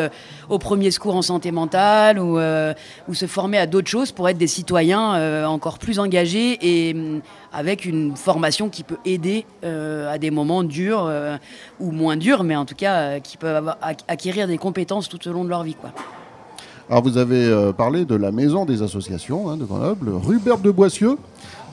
au 0.50 0.60
premier 0.60 0.92
secours 0.92 1.16
en 1.16 1.22
santé 1.22 1.52
mentale 1.52 2.20
ou, 2.20 2.40
ou 2.40 3.14
se 3.14 3.26
former 3.26 3.58
à 3.58 3.66
d'autres 3.66 3.90
choses 3.90 4.12
pour 4.12 4.30
être 4.30 4.38
des 4.38 4.48
citoyens 4.48 5.46
encore 5.48 5.80
plus 5.80 6.00
engagés 6.00 6.58
et 6.62 6.94
hum, 6.94 7.22
avec 7.54 7.86
une 7.86 8.16
formation 8.16 8.70
qui 8.70 8.84
peut 8.84 9.00
aider 9.06 9.46
des 10.18 10.32
moments 10.32 10.64
durs 10.64 11.12
ou 11.80 11.92
moins 11.92 12.18
durs, 12.18 12.44
mais 12.44 12.56
en 12.56 12.66
tout 12.66 12.76
cas 12.76 13.12
euh, 13.12 13.20
qui 13.20 13.38
peuvent 13.38 13.74
acquérir 14.08 14.48
des 14.48 14.58
compétences 14.58 15.10
tout 15.10 15.28
au 15.28 15.34
long 15.34 15.44
de 15.44 15.50
leur 15.50 15.64
vie. 15.64 15.76
Alors 16.90 17.04
vous 17.04 17.18
avez 17.18 17.46
euh, 17.46 17.72
parlé 17.72 18.06
de 18.06 18.16
la 18.16 18.32
maison 18.32 18.66
des 18.66 18.82
associations 18.82 19.50
hein, 19.50 19.58
de 19.58 19.66
Grenoble, 19.66 20.10
rue 20.10 20.40
Berbe 20.40 20.62
de 20.62 20.72
Boissieu. 20.72 21.18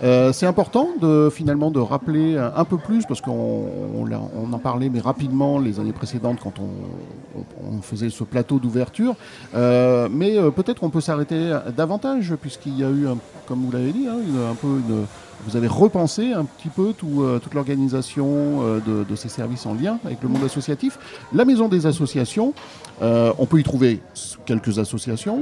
Euh, 0.04 0.32
c'est 0.32 0.46
important 0.46 0.90
de 1.00 1.28
finalement 1.28 1.72
de 1.72 1.80
rappeler 1.80 2.36
un 2.36 2.64
peu 2.64 2.78
plus 2.78 3.04
parce 3.04 3.20
qu'on 3.20 3.66
on, 3.96 4.52
en 4.52 4.58
parlait 4.58 4.88
mais 4.90 5.00
rapidement 5.00 5.58
les 5.58 5.80
années 5.80 5.92
précédentes 5.92 6.38
quand 6.40 6.54
on, 6.60 7.82
faisait 7.82 8.10
ce 8.10 8.22
plateau 8.22 8.58
d'ouverture. 8.58 9.16
mais 9.54 10.36
peut-être 10.54 10.84
on 10.84 10.90
peut 10.90 11.00
s'arrêter 11.00 11.56
davantage 11.76 12.34
puisqu'il 12.40 12.78
y 12.78 12.84
a 12.84 12.90
eu, 12.90 13.06
comme 13.46 13.64
vous 13.64 13.72
l'avez 13.72 13.92
dit, 13.92 14.06
hein, 14.08 14.18
un 14.50 14.54
peu 14.54 14.68
une 14.68 15.04
vous 15.44 15.56
avez 15.56 15.66
repensé 15.66 16.32
un 16.32 16.44
petit 16.44 16.68
peu 16.68 16.94
euh, 17.04 17.38
toute 17.38 17.54
l'organisation 17.54 18.26
euh, 18.62 18.80
de, 18.80 19.16
ces 19.16 19.28
services 19.28 19.66
en 19.66 19.74
lien 19.74 19.98
avec 20.04 20.22
le 20.22 20.28
monde 20.28 20.44
associatif. 20.44 20.98
La 21.32 21.44
maison 21.44 21.68
des 21.68 21.86
associations, 21.86 22.54
euh, 23.02 23.32
on 23.38 23.46
peut 23.46 23.60
y 23.60 23.62
trouver 23.62 24.00
quelques 24.46 24.78
associations 24.78 25.38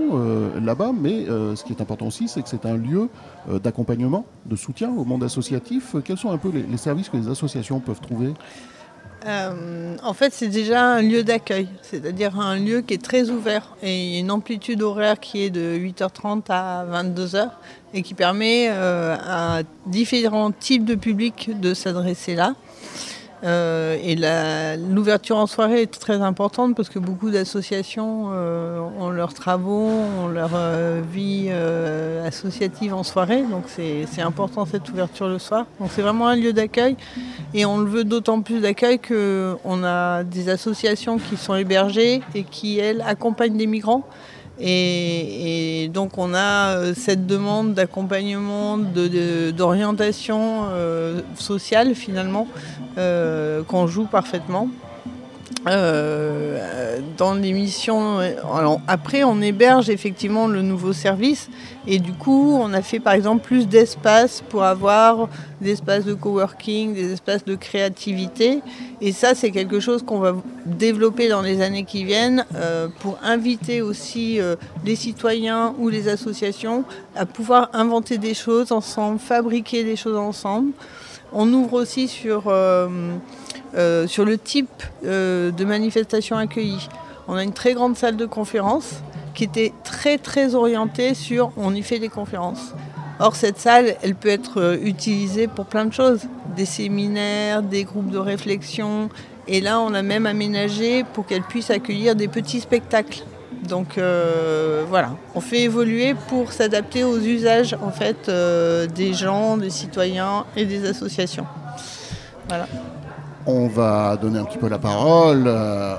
là-bas, 0.60 0.92
mais 0.98 1.26
ce 1.26 1.62
qui 1.64 1.72
est 1.72 1.80
important 1.80 2.06
aussi, 2.06 2.28
c'est 2.28 2.42
que 2.42 2.48
c'est 2.48 2.66
un 2.66 2.76
lieu 2.76 3.08
d'accompagnement, 3.62 4.26
de 4.46 4.56
soutien 4.56 4.90
au 4.90 5.04
monde 5.04 5.24
associatif. 5.24 5.96
Quels 6.04 6.18
sont 6.18 6.30
un 6.30 6.38
peu 6.38 6.50
les 6.50 6.76
services 6.76 7.08
que 7.08 7.16
les 7.16 7.28
associations 7.28 7.80
peuvent 7.80 8.00
trouver? 8.00 8.34
Euh, 9.24 9.96
en 10.02 10.14
fait, 10.14 10.32
c'est 10.32 10.48
déjà 10.48 10.82
un 10.84 11.02
lieu 11.02 11.22
d'accueil, 11.22 11.68
c'est-à-dire 11.82 12.38
un 12.38 12.56
lieu 12.58 12.82
qui 12.82 12.94
est 12.94 13.02
très 13.02 13.30
ouvert 13.30 13.76
et 13.82 14.18
une 14.18 14.30
amplitude 14.30 14.82
horaire 14.82 15.18
qui 15.18 15.42
est 15.42 15.50
de 15.50 15.76
8h30 15.76 16.42
à 16.48 16.84
22h 16.84 17.48
et 17.94 18.02
qui 18.02 18.14
permet 18.14 18.68
euh, 18.70 19.16
à 19.16 19.62
différents 19.86 20.52
types 20.52 20.84
de 20.84 20.94
publics 20.94 21.50
de 21.58 21.74
s'adresser 21.74 22.34
là. 22.34 22.54
Euh, 23.46 23.96
et 24.02 24.16
l'ouverture 24.92 25.36
en 25.36 25.46
soirée 25.46 25.82
est 25.82 26.00
très 26.00 26.20
importante 26.20 26.74
parce 26.74 26.88
que 26.88 26.98
beaucoup 26.98 27.30
d'associations 27.30 28.30
euh, 28.32 28.80
ont 28.98 29.10
leurs 29.10 29.34
travaux, 29.34 29.88
ont 30.20 30.26
leur 30.26 30.50
euh, 30.54 31.00
vie 31.08 31.50
associative 32.26 32.92
en 32.92 33.04
soirée. 33.04 33.42
Donc 33.42 33.64
c'est 33.68 34.22
important 34.22 34.66
cette 34.66 34.88
ouverture 34.90 35.28
le 35.28 35.38
soir. 35.38 35.66
Donc 35.78 35.90
c'est 35.92 36.02
vraiment 36.02 36.28
un 36.28 36.36
lieu 36.36 36.52
d'accueil. 36.52 36.96
Et 37.54 37.64
on 37.64 37.78
le 37.78 37.88
veut 37.88 38.04
d'autant 38.04 38.40
plus 38.40 38.60
d'accueil 38.60 38.98
qu'on 38.98 39.84
a 39.84 40.24
des 40.24 40.48
associations 40.48 41.18
qui 41.18 41.36
sont 41.36 41.54
hébergées 41.54 42.22
et 42.34 42.42
qui, 42.42 42.78
elles, 42.78 43.02
accompagnent 43.06 43.56
des 43.56 43.66
migrants. 43.66 44.04
Et, 44.58 45.90
donc 45.92 46.18
on 46.18 46.34
a 46.34 46.76
euh, 46.76 46.94
cette 46.94 47.26
demande 47.26 47.74
d'accompagnement, 47.74 48.78
d'orientation 48.78 50.66
euh, 50.70 51.20
sociale 51.36 51.94
finalement, 51.94 52.48
euh, 52.98 53.62
qu'on 53.62 53.86
joue 53.86 54.06
parfaitement. 54.06 54.68
Euh, 55.68 56.98
dans 57.16 57.34
l'émission. 57.34 58.18
après, 58.88 59.22
on 59.24 59.40
héberge 59.40 59.90
effectivement 59.90 60.48
le 60.48 60.60
nouveau 60.62 60.92
service 60.92 61.48
et 61.86 61.98
du 61.98 62.12
coup, 62.12 62.58
on 62.60 62.72
a 62.72 62.82
fait 62.82 62.98
par 62.98 63.12
exemple 63.14 63.44
plus 63.44 63.68
d'espace 63.68 64.42
pour 64.48 64.64
avoir 64.64 65.28
des 65.60 65.72
espaces 65.72 66.04
de 66.04 66.14
coworking, 66.14 66.94
des 66.94 67.12
espaces 67.12 67.44
de 67.44 67.54
créativité. 67.54 68.60
Et 69.00 69.12
ça, 69.12 69.34
c'est 69.34 69.50
quelque 69.50 69.78
chose 69.78 70.02
qu'on 70.02 70.18
va 70.18 70.34
développer 70.64 71.28
dans 71.28 71.42
les 71.42 71.62
années 71.62 71.84
qui 71.84 72.04
viennent 72.04 72.44
euh, 72.56 72.88
pour 73.00 73.18
inviter 73.22 73.82
aussi 73.82 74.40
euh, 74.40 74.56
les 74.84 74.96
citoyens 74.96 75.74
ou 75.78 75.88
les 75.88 76.08
associations 76.08 76.84
à 77.14 77.24
pouvoir 77.24 77.70
inventer 77.72 78.18
des 78.18 78.34
choses 78.34 78.72
ensemble, 78.72 79.20
fabriquer 79.20 79.84
des 79.84 79.96
choses 79.96 80.16
ensemble. 80.16 80.72
On 81.32 81.52
ouvre 81.52 81.74
aussi 81.74 82.08
sur 82.08 82.44
euh, 83.76 84.06
sur 84.06 84.24
le 84.24 84.38
type 84.38 84.82
euh, 85.04 85.50
de 85.50 85.64
manifestation 85.66 86.38
accueillie. 86.38 86.88
On 87.28 87.34
a 87.34 87.42
une 87.42 87.52
très 87.52 87.74
grande 87.74 87.94
salle 87.94 88.16
de 88.16 88.24
conférence 88.24 89.02
qui 89.34 89.44
était 89.44 89.74
très 89.84 90.16
très 90.16 90.54
orientée 90.54 91.12
sur 91.12 91.52
on 91.58 91.74
y 91.74 91.82
fait 91.82 91.98
des 91.98 92.08
conférences. 92.08 92.72
Or 93.18 93.36
cette 93.36 93.58
salle, 93.58 93.96
elle 94.02 94.14
peut 94.14 94.30
être 94.30 94.62
euh, 94.62 94.78
utilisée 94.82 95.46
pour 95.46 95.66
plein 95.66 95.84
de 95.84 95.92
choses, 95.92 96.22
des 96.56 96.64
séminaires, 96.64 97.62
des 97.62 97.84
groupes 97.84 98.10
de 98.10 98.16
réflexion, 98.16 99.10
et 99.46 99.60
là 99.60 99.78
on 99.80 99.92
a 99.92 100.00
même 100.00 100.24
aménagé 100.24 101.04
pour 101.12 101.26
qu'elle 101.26 101.42
puisse 101.42 101.70
accueillir 101.70 102.16
des 102.16 102.28
petits 102.28 102.60
spectacles. 102.60 103.24
Donc 103.68 103.98
voilà, 104.88 105.16
on 105.34 105.40
fait 105.40 105.62
évoluer 105.62 106.14
pour 106.28 106.52
s'adapter 106.52 107.02
aux 107.02 107.18
usages 107.18 107.74
en 107.82 107.90
fait 107.90 108.30
des 108.94 109.12
gens, 109.12 109.56
des 109.56 109.70
citoyens 109.70 110.44
et 110.56 110.66
des 110.66 110.88
associations. 110.88 111.46
Voilà. 112.48 112.68
On 113.48 113.68
va 113.68 114.16
donner 114.16 114.40
un 114.40 114.44
petit 114.44 114.58
peu 114.58 114.68
la 114.68 114.80
parole 114.80 115.44
euh, 115.46 115.94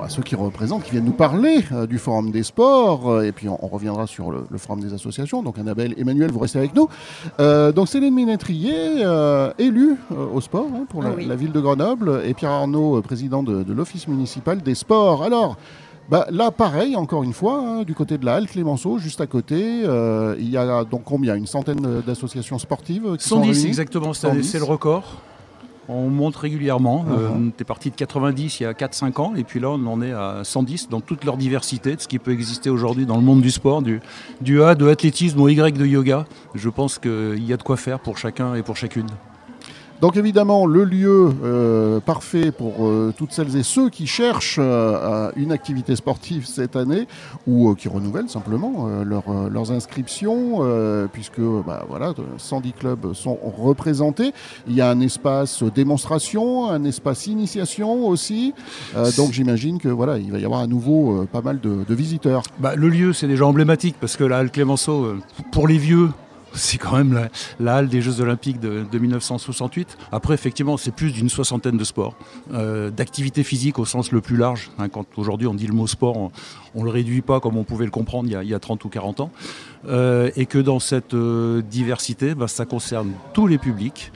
à 0.00 0.08
ceux 0.08 0.22
qui 0.22 0.36
représentent, 0.36 0.84
qui 0.84 0.92
viennent 0.92 1.04
nous 1.04 1.10
parler 1.10 1.64
euh, 1.72 1.88
du 1.88 1.98
Forum 1.98 2.30
des 2.30 2.44
sports, 2.44 3.10
euh, 3.10 3.22
et 3.22 3.32
puis 3.32 3.48
on, 3.48 3.56
reviendra 3.66 4.06
sur 4.06 4.30
le, 4.30 4.46
Forum 4.56 4.80
des 4.80 4.94
associations. 4.94 5.42
Donc 5.42 5.58
Annabelle, 5.58 5.94
Emmanuel, 5.98 6.30
vous 6.30 6.38
restez 6.38 6.60
avec 6.60 6.72
nous. 6.72 6.88
donc 7.72 7.88
Céline 7.88 8.14
Minetrier, 8.14 9.04
élue 9.58 9.96
au 10.32 10.40
sport 10.40 10.68
hein, 10.72 10.86
pour 10.88 11.02
la, 11.02 11.34
ville 11.34 11.50
de 11.50 11.60
Grenoble, 11.60 12.22
et 12.24 12.32
Pierre 12.32 12.52
Arnaud, 12.52 13.02
président 13.02 13.42
de, 13.42 13.72
l'Office 13.72 14.06
municipal 14.06 14.62
des 14.62 14.76
sports. 14.76 15.24
Alors, 15.24 15.56
bah, 16.08 16.26
là, 16.30 16.52
pareil, 16.52 16.94
encore 16.94 17.24
une 17.24 17.32
fois, 17.32 17.58
hein, 17.58 17.82
du 17.82 17.94
côté 17.94 18.18
de 18.18 18.24
la 18.24 18.36
Halle 18.36 18.46
Clémenceau, 18.46 18.98
juste 18.98 19.20
à 19.20 19.26
côté, 19.26 19.82
il 20.38 20.48
y 20.48 20.56
a 20.56 20.84
donc 20.84 21.02
combien? 21.04 21.34
Une 21.34 21.48
centaine 21.48 22.02
d'associations 22.06 22.58
sportives 22.58 23.16
qui 23.16 23.28
110 23.28 23.66
exactement, 23.66 24.12
c'est 24.12 24.58
le 24.58 24.64
record. 24.64 25.22
On 25.88 26.08
monte 26.08 26.36
régulièrement. 26.36 27.04
Euh, 27.08 27.28
uh-huh. 27.28 27.32
on 27.36 27.48
était 27.48 27.64
parti 27.64 27.90
de 27.90 27.96
90 27.96 28.60
il 28.60 28.62
y 28.64 28.66
a 28.66 28.72
4-5 28.72 29.20
ans, 29.20 29.34
et 29.36 29.44
puis 29.44 29.60
là, 29.60 29.70
on 29.70 29.86
en 29.86 30.02
est 30.02 30.12
à 30.12 30.40
110 30.42 30.88
dans 30.88 31.00
toute 31.00 31.24
leur 31.24 31.36
diversité 31.36 31.96
de 31.96 32.00
ce 32.00 32.08
qui 32.08 32.18
peut 32.18 32.32
exister 32.32 32.70
aujourd'hui 32.70 33.06
dans 33.06 33.16
le 33.16 33.22
monde 33.22 33.40
du 33.40 33.50
sport, 33.50 33.82
du, 33.82 34.00
du 34.40 34.62
A, 34.62 34.74
de 34.74 34.84
l'athlétisme 34.84 35.40
au 35.40 35.48
Y 35.48 35.76
de 35.76 35.86
yoga. 35.86 36.26
Je 36.54 36.68
pense 36.68 36.98
qu'il 36.98 37.44
y 37.44 37.52
a 37.52 37.56
de 37.56 37.62
quoi 37.62 37.76
faire 37.76 38.00
pour 38.00 38.18
chacun 38.18 38.54
et 38.54 38.62
pour 38.62 38.76
chacune. 38.76 39.06
Donc 40.00 40.18
évidemment, 40.18 40.66
le 40.66 40.84
lieu 40.84 41.32
euh, 41.42 42.00
parfait 42.00 42.52
pour 42.52 42.86
euh, 42.86 43.14
toutes 43.16 43.32
celles 43.32 43.56
et 43.56 43.62
ceux 43.62 43.88
qui 43.88 44.06
cherchent 44.06 44.58
euh, 44.60 45.30
une 45.36 45.52
activité 45.52 45.96
sportive 45.96 46.46
cette 46.46 46.76
année 46.76 47.06
ou 47.46 47.74
qui 47.74 47.88
renouvellent 47.88 48.28
simplement 48.28 48.88
leurs 49.04 49.72
inscriptions, 49.72 50.60
puisque 51.12 51.40
bah, 51.40 51.84
voilà, 51.88 52.12
110 52.36 52.72
clubs 52.72 53.12
sont 53.14 53.38
représentés. 53.42 54.32
Il 54.68 54.74
y 54.74 54.80
a 54.80 54.90
un 54.90 55.00
espace 55.00 55.62
démonstration, 55.62 56.68
un 56.68 56.84
espace 56.84 57.26
initiation 57.26 58.06
aussi. 58.06 58.52
donc 59.16 59.32
j'imagine 59.32 59.78
que 59.78 59.88
voilà, 59.88 60.18
il 60.18 60.30
va 60.30 60.38
y 60.38 60.44
avoir 60.44 60.60
à 60.60 60.66
nouveau 60.66 61.24
pas 61.30 61.40
mal 61.40 61.60
de, 61.60 61.94
visiteurs. 61.94 62.42
Bah, 62.58 62.74
le 62.74 62.88
lieu, 62.88 63.12
c'est 63.12 63.28
déjà 63.28 63.46
emblématique 63.46 63.96
parce 64.00 64.16
que 64.16 64.24
la 64.24 64.38
Halle 64.38 64.50
Clémenceau, 64.50 65.14
pour 65.52 65.68
les 65.68 65.78
vieux, 65.78 66.10
c'est 66.56 66.78
quand 66.78 66.96
même 66.96 67.28
la, 67.60 67.76
halle 67.76 67.88
des 67.88 68.00
Jeux 68.00 68.20
Olympiques 68.20 68.60
de, 68.60 68.98
1968. 68.98 69.96
Après, 70.12 70.34
effectivement, 70.34 70.76
c'est 70.76 70.90
plus 70.90 71.12
d'une 71.12 71.28
soixantaine 71.28 71.76
de 71.76 71.84
sports, 71.84 72.16
euh, 72.52 72.90
d'activités 72.90 73.44
physiques 73.44 73.78
au 73.78 73.84
sens 73.84 74.12
le 74.12 74.20
plus 74.20 74.36
large. 74.36 74.70
Hein, 74.78 74.88
quand 74.88 75.06
aujourd'hui 75.16 75.46
on 75.46 75.54
dit 75.54 75.66
le 75.66 75.74
mot 75.74 75.86
sport, 75.86 76.30
on 76.74 76.80
ne 76.80 76.84
le 76.84 76.90
réduit 76.90 77.22
pas 77.22 77.40
comme 77.40 77.56
on 77.56 77.64
pouvait 77.64 77.84
le 77.84 77.90
comprendre 77.90 78.28
il 78.28 78.48
y 78.48 78.54
a, 78.54 78.58
30 78.58 78.84
ou 78.84 78.88
40 78.88 79.20
ans. 79.20 79.30
Euh, 79.88 80.30
et 80.36 80.46
que 80.46 80.58
dans 80.58 80.80
cette 80.80 81.14
euh, 81.14 81.62
diversité, 81.62 82.34
bah, 82.34 82.48
ça 82.48 82.64
concerne 82.64 83.12
tous 83.32 83.46
les 83.46 83.58
publics 83.58 84.12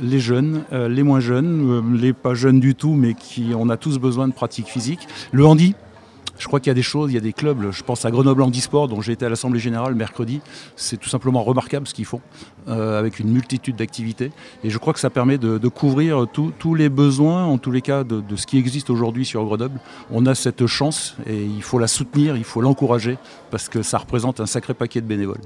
les 0.00 0.18
jeunes, 0.18 0.64
les 0.72 1.04
moins 1.04 1.20
jeunes, 1.20 1.96
les 1.96 2.12
pas 2.12 2.34
jeunes 2.34 2.58
du 2.58 2.74
tout, 2.74 2.94
mais 2.94 3.14
qui 3.14 3.52
on 3.56 3.68
a 3.68 3.76
tous 3.76 4.00
besoin 4.00 4.26
de 4.26 4.32
pratiques 4.32 4.66
physiques. 4.66 5.06
Le 5.30 5.46
handi, 5.46 5.76
je 6.38 6.46
crois 6.46 6.60
qu'il 6.60 6.68
y 6.68 6.72
a 6.72 6.74
des 6.74 6.82
choses, 6.82 7.10
il 7.10 7.14
y 7.14 7.18
a 7.18 7.20
des 7.20 7.32
clubs, 7.32 7.70
je 7.70 7.82
pense 7.82 8.04
à 8.04 8.10
Grenoble 8.10 8.42
Handisport, 8.42 8.88
dont 8.88 9.00
j'ai 9.00 9.12
été 9.12 9.26
à 9.26 9.28
l'Assemblée 9.28 9.60
Générale 9.60 9.94
mercredi. 9.94 10.40
C'est 10.76 10.96
tout 10.96 11.08
simplement 11.08 11.42
remarquable 11.42 11.86
ce 11.86 11.94
qu'ils 11.94 12.04
font, 12.04 12.20
euh, 12.68 12.98
avec 12.98 13.18
une 13.18 13.30
multitude 13.30 13.76
d'activités. 13.76 14.32
Et 14.62 14.70
je 14.70 14.78
crois 14.78 14.92
que 14.92 15.00
ça 15.00 15.10
permet 15.10 15.38
de, 15.38 15.68
couvrir 15.68 16.26
tous 16.32 16.74
les 16.74 16.88
besoins, 16.88 17.44
en 17.44 17.58
tous 17.58 17.70
les 17.70 17.82
cas, 17.82 18.04
de, 18.04 18.22
ce 18.36 18.46
qui 18.46 18.58
existe 18.58 18.90
aujourd'hui 18.90 19.24
sur 19.24 19.44
Grenoble. 19.44 19.80
On 20.10 20.26
a 20.26 20.34
cette 20.34 20.66
chance 20.66 21.16
et 21.26 21.42
il 21.42 21.62
faut 21.62 21.78
la 21.78 21.88
soutenir, 21.88 22.36
il 22.36 22.44
faut 22.44 22.60
l'encourager, 22.60 23.18
parce 23.50 23.68
que 23.68 23.82
ça 23.82 23.98
représente 23.98 24.40
un 24.40 24.46
sacré 24.46 24.74
paquet 24.74 25.00
de 25.00 25.06
bénévoles. 25.06 25.40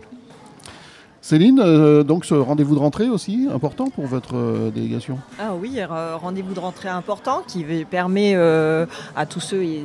Céline, 1.28 1.60
euh, 1.60 2.04
donc 2.04 2.24
ce 2.24 2.32
rendez-vous 2.32 2.74
de 2.74 2.80
rentrée 2.80 3.10
aussi 3.10 3.48
important 3.52 3.90
pour 3.90 4.06
votre 4.06 4.34
euh, 4.34 4.70
délégation? 4.70 5.18
Ah 5.38 5.52
oui, 5.60 5.78
rendez-vous 5.84 6.54
de 6.54 6.58
rentrée 6.58 6.88
important 6.88 7.42
qui 7.46 7.64
permet 7.84 8.34
à 8.34 9.26
tous 9.26 9.40
ceux 9.40 9.62
et 9.62 9.84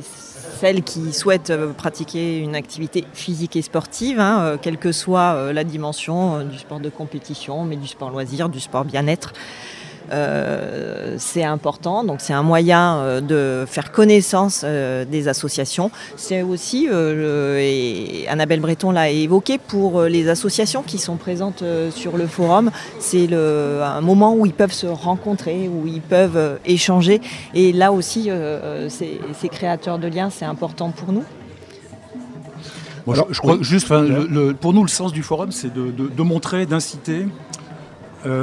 celles 0.54 0.82
qui 0.82 1.12
souhaitent 1.12 1.50
euh, 1.50 1.72
pratiquer 1.72 2.38
une 2.38 2.54
activité 2.54 3.04
physique 3.12 3.56
et 3.56 3.62
sportive, 3.62 4.20
hein, 4.20 4.40
euh, 4.40 4.56
quelle 4.60 4.78
que 4.78 4.92
soit 4.92 5.34
euh, 5.34 5.52
la 5.52 5.64
dimension 5.64 6.44
du 6.44 6.58
sport 6.58 6.80
de 6.80 6.88
compétition, 6.88 7.64
mais 7.64 7.76
du 7.76 7.86
sport 7.86 8.10
loisir, 8.10 8.48
du 8.48 8.60
sport 8.60 8.84
bien-être. 8.84 9.32
Euh, 10.12 11.16
c'est 11.18 11.44
important. 11.44 12.04
Donc 12.04 12.20
c'est 12.20 12.32
un 12.32 12.42
moyen 12.42 12.96
euh, 12.96 13.20
de 13.20 13.66
faire 13.66 13.92
connaissance 13.92 14.62
euh, 14.64 15.04
des 15.04 15.28
associations. 15.28 15.90
C'est 16.16 16.42
aussi, 16.42 16.86
et 16.86 18.26
Annabelle 18.28 18.60
Breton 18.60 18.90
l'a 18.90 19.10
évoqué, 19.10 19.58
pour 19.58 20.02
les 20.02 20.28
associations 20.28 20.82
qui 20.82 20.98
sont 20.98 21.16
présentes 21.16 21.62
sur 21.90 22.16
le 22.16 22.26
forum, 22.26 22.70
c'est 22.98 23.32
un 23.32 24.00
moment 24.00 24.34
où 24.34 24.46
ils 24.46 24.52
peuvent 24.52 24.72
se 24.72 24.86
rencontrer, 24.86 25.68
où 25.68 25.86
ils 25.86 26.00
peuvent 26.00 26.58
échanger. 26.64 27.20
Et 27.54 27.72
là 27.72 27.92
aussi, 27.92 28.30
ces, 28.88 29.48
créateurs 29.48 29.98
de 29.98 30.08
liens, 30.08 30.30
c'est 30.30 30.44
important 30.44 30.90
pour 30.90 31.12
nous. 31.12 31.24
je, 33.06 33.38
crois 33.38 33.58
juste, 33.60 33.88
pour 33.88 34.72
nous, 34.72 34.82
le 34.82 34.88
sens 34.88 35.12
du 35.12 35.22
forum, 35.22 35.52
c'est 35.52 35.72
de, 35.72 36.22
montrer, 36.22 36.66
d'inciter 36.66 37.26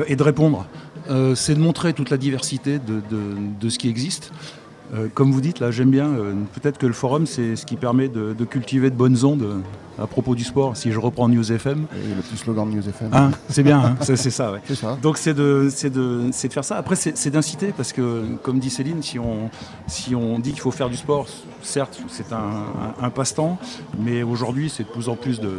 et 0.07 0.15
de 0.15 0.23
répondre. 0.23 0.67
Euh, 1.09 1.35
c'est 1.35 1.55
de 1.55 1.59
montrer 1.59 1.93
toute 1.93 2.09
la 2.09 2.17
diversité 2.17 2.79
de, 2.79 3.69
ce 3.69 3.77
qui 3.77 3.89
existe. 3.89 4.31
Euh, 4.93 5.07
comme 5.13 5.31
vous 5.31 5.41
dites, 5.41 5.59
là, 5.59 5.71
j'aime 5.71 5.89
bien. 5.89 6.07
Euh, 6.07 6.33
peut-être 6.53 6.77
que 6.77 6.85
le 6.85 6.93
forum, 6.93 7.25
c'est 7.25 7.55
ce 7.55 7.65
qui 7.65 7.75
permet 7.75 8.09
de, 8.09 8.33
cultiver 8.45 8.89
de 8.89 8.95
bonnes 8.95 9.23
ondes 9.23 9.61
à 10.01 10.07
propos 10.07 10.35
du 10.35 10.43
sport. 10.43 10.75
Si 10.75 10.91
je 10.91 10.99
reprends 10.99 11.29
News 11.29 11.51
FM. 11.51 11.85
Et 11.93 12.15
le 12.15 12.21
petit 12.21 12.37
slogan 12.37 12.69
de 12.69 12.75
News 12.75 12.89
FM. 12.89 13.09
Hein, 13.13 13.31
c'est 13.49 13.63
bien, 13.63 13.79
hein, 13.79 13.95
c'est 14.01 14.15
ça, 14.17 14.53
Donc 15.01 15.17
c'est 15.17 15.33
de, 15.33 15.69
de, 15.83 15.89
de, 15.89 16.31
faire 16.31 16.65
ça. 16.65 16.77
Après, 16.77 16.95
c'est 16.95 17.29
d'inciter 17.29 17.73
parce 17.75 17.93
que, 17.93 18.23
comme 18.43 18.59
dit 18.59 18.69
Céline, 18.69 19.01
si 19.01 19.19
on, 19.19 19.49
si 19.87 20.15
on 20.15 20.39
dit 20.39 20.51
qu'il 20.51 20.61
faut 20.61 20.71
faire 20.71 20.89
du 20.89 20.97
sport, 20.97 21.27
certes, 21.61 22.01
c'est 22.07 22.31
un, 22.33 23.09
passe-temps, 23.09 23.57
mais 23.99 24.23
aujourd'hui, 24.23 24.69
c'est 24.69 24.83
de 24.83 24.89
plus 24.89 25.09
en 25.09 25.15
plus 25.15 25.39
de, 25.39 25.51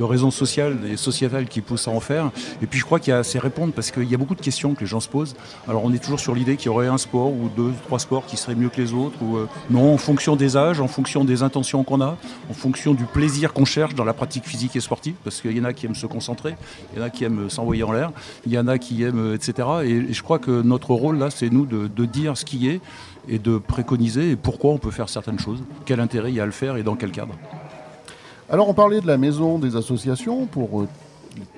raisons 0.00 0.30
sociales 0.30 0.78
et 0.86 0.96
sociétales 0.96 1.48
qui 1.48 1.60
poussent 1.60 1.88
à 1.88 1.90
en 1.90 2.00
faire. 2.00 2.30
Et 2.62 2.66
puis 2.66 2.78
je 2.78 2.84
crois 2.84 3.00
qu'il 3.00 3.10
y 3.10 3.14
a 3.14 3.18
assez 3.18 3.38
répondre 3.38 3.72
parce 3.72 3.90
qu'il 3.90 4.10
y 4.10 4.14
a 4.14 4.18
beaucoup 4.18 4.34
de 4.34 4.40
questions 4.40 4.74
que 4.74 4.80
les 4.80 4.86
gens 4.86 5.00
se 5.00 5.08
posent. 5.08 5.34
Alors 5.66 5.84
on 5.84 5.92
est 5.92 6.02
toujours 6.02 6.20
sur 6.20 6.34
l'idée 6.34 6.56
qu'il 6.56 6.66
y 6.66 6.68
aurait 6.68 6.88
un 6.88 6.98
sport 6.98 7.30
ou 7.30 7.48
deux, 7.56 7.72
trois 7.86 7.98
sports 7.98 8.26
qui 8.26 8.36
seraient 8.36 8.54
mieux 8.54 8.63
que 8.68 8.80
les 8.80 8.92
autres. 8.92 9.16
Ou, 9.22 9.36
euh, 9.36 9.48
non, 9.70 9.94
en 9.94 9.98
fonction 9.98 10.36
des 10.36 10.56
âges, 10.56 10.80
en 10.80 10.88
fonction 10.88 11.24
des 11.24 11.42
intentions 11.42 11.84
qu'on 11.84 12.00
a, 12.00 12.16
en 12.50 12.54
fonction 12.54 12.94
du 12.94 13.04
plaisir 13.04 13.52
qu'on 13.52 13.64
cherche 13.64 13.94
dans 13.94 14.04
la 14.04 14.12
pratique 14.12 14.44
physique 14.44 14.76
et 14.76 14.80
sportive, 14.80 15.14
parce 15.24 15.40
qu'il 15.40 15.56
y 15.56 15.60
en 15.60 15.64
a 15.64 15.72
qui 15.72 15.86
aiment 15.86 15.94
se 15.94 16.06
concentrer, 16.06 16.54
il 16.92 16.98
y 16.98 17.02
en 17.02 17.04
a 17.04 17.10
qui 17.10 17.24
aiment 17.24 17.50
s'envoyer 17.50 17.82
en 17.82 17.92
l'air, 17.92 18.12
il 18.46 18.52
y 18.52 18.58
en 18.58 18.68
a 18.68 18.78
qui 18.78 19.02
aiment, 19.02 19.34
etc. 19.34 19.68
Et, 19.84 20.12
je 20.12 20.22
crois 20.22 20.38
que 20.38 20.62
notre 20.62 20.92
rôle 20.92 21.18
là, 21.18 21.30
c'est 21.30 21.50
nous 21.50 21.66
de, 21.66 21.88
de 21.88 22.04
dire 22.04 22.36
ce 22.36 22.44
qui 22.44 22.68
est 22.68 22.80
et 23.28 23.38
de 23.38 23.58
préconiser 23.58 24.36
pourquoi 24.36 24.72
on 24.72 24.78
peut 24.78 24.90
faire 24.90 25.08
certaines 25.08 25.38
choses, 25.38 25.62
quel 25.86 26.00
intérêt 26.00 26.30
il 26.30 26.36
y 26.36 26.40
a 26.40 26.42
à 26.42 26.46
le 26.46 26.52
faire 26.52 26.76
et 26.76 26.82
dans 26.82 26.96
quel 26.96 27.10
cadre. 27.10 27.34
Alors 28.50 28.68
on 28.68 28.74
parlait 28.74 29.00
de 29.00 29.06
la 29.06 29.16
maison 29.16 29.58
des 29.58 29.74
associations 29.74 30.44
pour 30.46 30.82
euh, 30.82 30.88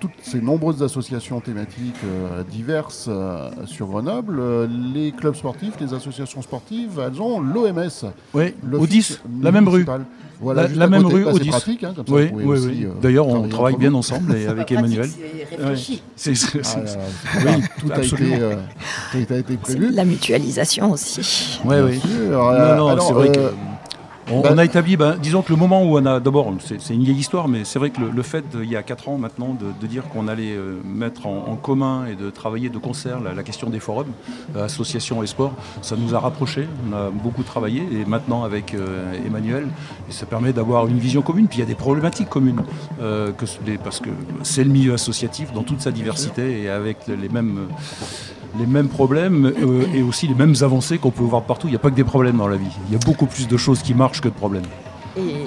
toutes 0.01 0.11
ces 0.23 0.41
nombreuses 0.41 0.83
associations 0.83 1.41
thématiques 1.41 1.95
euh, 2.05 2.43
diverses 2.45 3.07
euh, 3.09 3.51
sur 3.67 3.87
Grenoble, 3.87 4.41
les 4.95 5.13
clubs 5.13 5.35
sportifs, 5.35 5.75
les 5.81 5.95
associations 5.95 6.43
sportives, 6.43 7.01
elles 7.05 7.21
ont 7.21 7.41
l'OMS. 7.41 8.13
Oui, 8.35 8.55
au 8.73 8.87
10, 8.87 9.21
la 9.43 9.53
même 9.53 9.69
rue. 9.69 9.87
Voilà, 10.39 10.69
la, 10.69 10.87
même 10.87 11.07
rue 11.07 11.25
au 11.25 11.39
10. 11.39 11.49
pratique, 11.49 11.85
hein, 11.85 11.95
oui, 12.09 12.29
oui, 12.33 12.59
oui. 12.59 12.87
D'ailleurs, 13.01 13.27
on 13.27 13.49
travaille 13.49 13.77
bien 13.77 13.95
ensemble 13.95 14.37
et 14.37 14.47
avec 14.49 14.71
Emmanuel. 14.71 15.09
C'est 16.15 16.33
oui, 16.33 16.37
tout, 17.79 17.91
a 17.93 18.03
été, 18.03 19.35
a 19.35 19.39
été, 19.39 19.57
prévu. 19.57 19.91
La 19.93 20.05
mutualisation 20.05 20.93
aussi. 20.93 21.59
Oui, 21.65 21.77
oui. 21.83 22.01
Non, 22.31 22.77
non, 22.97 23.01
c'est 23.01 23.13
vrai 23.15 23.33
que 23.33 23.53
on, 24.31 24.41
bah- 24.41 24.55
a 24.57 24.65
établi, 24.65 24.97
ben, 24.97 25.17
disons 25.21 25.43
que 25.43 25.53
le 25.53 25.59
moment 25.59 25.83
où 25.83 25.99
on 25.99 26.07
a, 26.07 26.21
d'abord, 26.21 26.53
c'est 26.61 26.95
une 26.95 27.05
vieille 27.05 27.19
histoire, 27.19 27.49
mais 27.49 27.65
c'est 27.65 27.79
vrai 27.79 27.91
que 27.91 28.01
le, 28.01 28.23
fait, 28.23 28.45
il 28.55 28.71
y 28.71 28.77
a 28.77 28.83
4 28.83 29.09
ans 29.09 29.19
maintenant, 29.19 29.57
de, 29.81 29.87
dire 29.87 30.09
qu'on 30.09 30.27
allait 30.27 30.57
euh, 30.57 30.81
mettre 30.85 31.27
en, 31.27 31.57
commun 31.57 32.07
et 32.07 32.17
de 32.17 32.29
travailler 32.31 32.69
de 32.69 32.79
concert 32.79 33.21
la, 33.21 33.43
question 33.43 33.71
des 33.71 33.79
forums, 33.79 34.13
euh, 34.57 34.65
associations 34.65 35.23
et 35.23 35.27
sport, 35.27 35.53
ça 35.83 35.97
nous 35.97 36.15
a 36.15 36.19
rapprochés, 36.19 36.67
on 36.89 36.93
a 36.93 37.11
beaucoup 37.11 37.45
travaillé, 37.45 37.83
et 37.93 38.05
maintenant 38.05 38.43
avec 38.43 38.75
euh, 38.75 39.13
Emmanuel, 39.25 39.69
ça 40.11 40.27
permet 40.27 40.53
d'avoir 40.53 40.89
une 40.89 40.99
vision 40.99 41.23
commune, 41.23 41.47
puis 41.47 41.59
il 41.59 41.61
y 41.61 41.65
a 41.65 41.67
des 41.67 41.75
problématiques 41.75 42.29
communes, 42.29 42.63
que, 42.99 43.77
parce 43.83 44.01
que 44.01 44.11
c'est 44.43 44.65
le 44.65 44.71
milieu 44.71 44.95
associatif 44.95 45.53
dans 45.53 45.63
toute 45.63 45.81
sa 45.81 45.91
diversité 45.91 46.63
et 46.63 46.69
avec 46.69 47.07
les 47.07 47.29
mêmes 47.29 47.69
les 48.59 48.67
mêmes 48.67 48.89
problèmes 48.89 49.47
euh, 49.47 49.85
et 49.95 50.03
aussi 50.03 50.27
les 50.27 50.35
mêmes 50.35 50.55
avancées 50.61 50.99
qu'on 50.99 51.11
peut 51.11 51.25
voir 51.25 51.43
partout. 51.43 51.69
Il 51.69 51.71
n'y 51.71 51.77
a 51.77 51.81
pas 51.81 51.91
que 51.91 51.97
des 51.97 52.05
problèmes 52.05 52.37
dans 52.37 52.49
la 52.49 52.57
vie. 52.57 52.71
Il 52.89 52.93
y 52.93 52.97
a 52.97 53.05
beaucoup 53.05 53.27
plus 53.27 53.49
de 53.49 53.57
choses 53.57 53.83
qui 53.83 53.95
marchent 53.95 54.21
que 54.21 54.29
de 54.29 54.35
problèmes. 54.35 54.67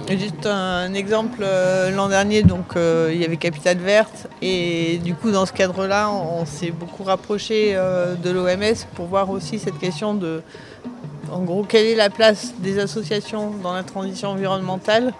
Juste 0.09 0.47
un 0.47 0.93
exemple, 0.95 1.41
euh, 1.43 1.91
l'an 1.91 2.09
dernier, 2.09 2.41
donc 2.41 2.75
euh, 2.75 3.11
il 3.13 3.21
y 3.21 3.25
avait 3.25 3.37
Capitale 3.37 3.77
Verte, 3.77 4.27
et 4.41 4.99
du 5.03 5.13
coup 5.13 5.29
dans 5.29 5.45
ce 5.45 5.53
cadre-là, 5.53 6.09
on, 6.09 6.43
s'est 6.45 6.71
beaucoup 6.71 7.03
rapproché 7.03 7.75
de 7.75 8.29
l'OMS 8.31 8.75
pour 8.95 9.05
voir 9.05 9.29
aussi 9.29 9.59
cette 9.59 9.77
question 9.77 10.15
de, 10.15 10.41
en 11.31 11.41
gros, 11.41 11.63
quelle 11.63 11.85
est 11.85 11.95
la 11.95 12.09
place 12.09 12.55
des 12.57 12.79
associations 12.79 13.51
dans 13.61 13.73
la 13.73 13.83
transition 13.83 14.29
environnementale 14.29 15.13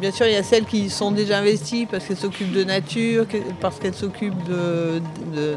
bien 0.00 0.10
sûr, 0.10 0.26
il 0.26 0.32
y 0.32 0.36
a 0.36 0.42
celles 0.42 0.64
qui 0.64 0.90
sont 0.90 1.12
déjà 1.12 1.38
investies 1.38 1.86
parce 1.86 2.04
qu'elles 2.04 2.16
s'occupent 2.16 2.52
de 2.52 2.64
nature, 2.64 3.26
parce 3.60 3.78
qu'elles 3.78 3.94
s'occupent 3.94 4.42
de, 4.44 5.00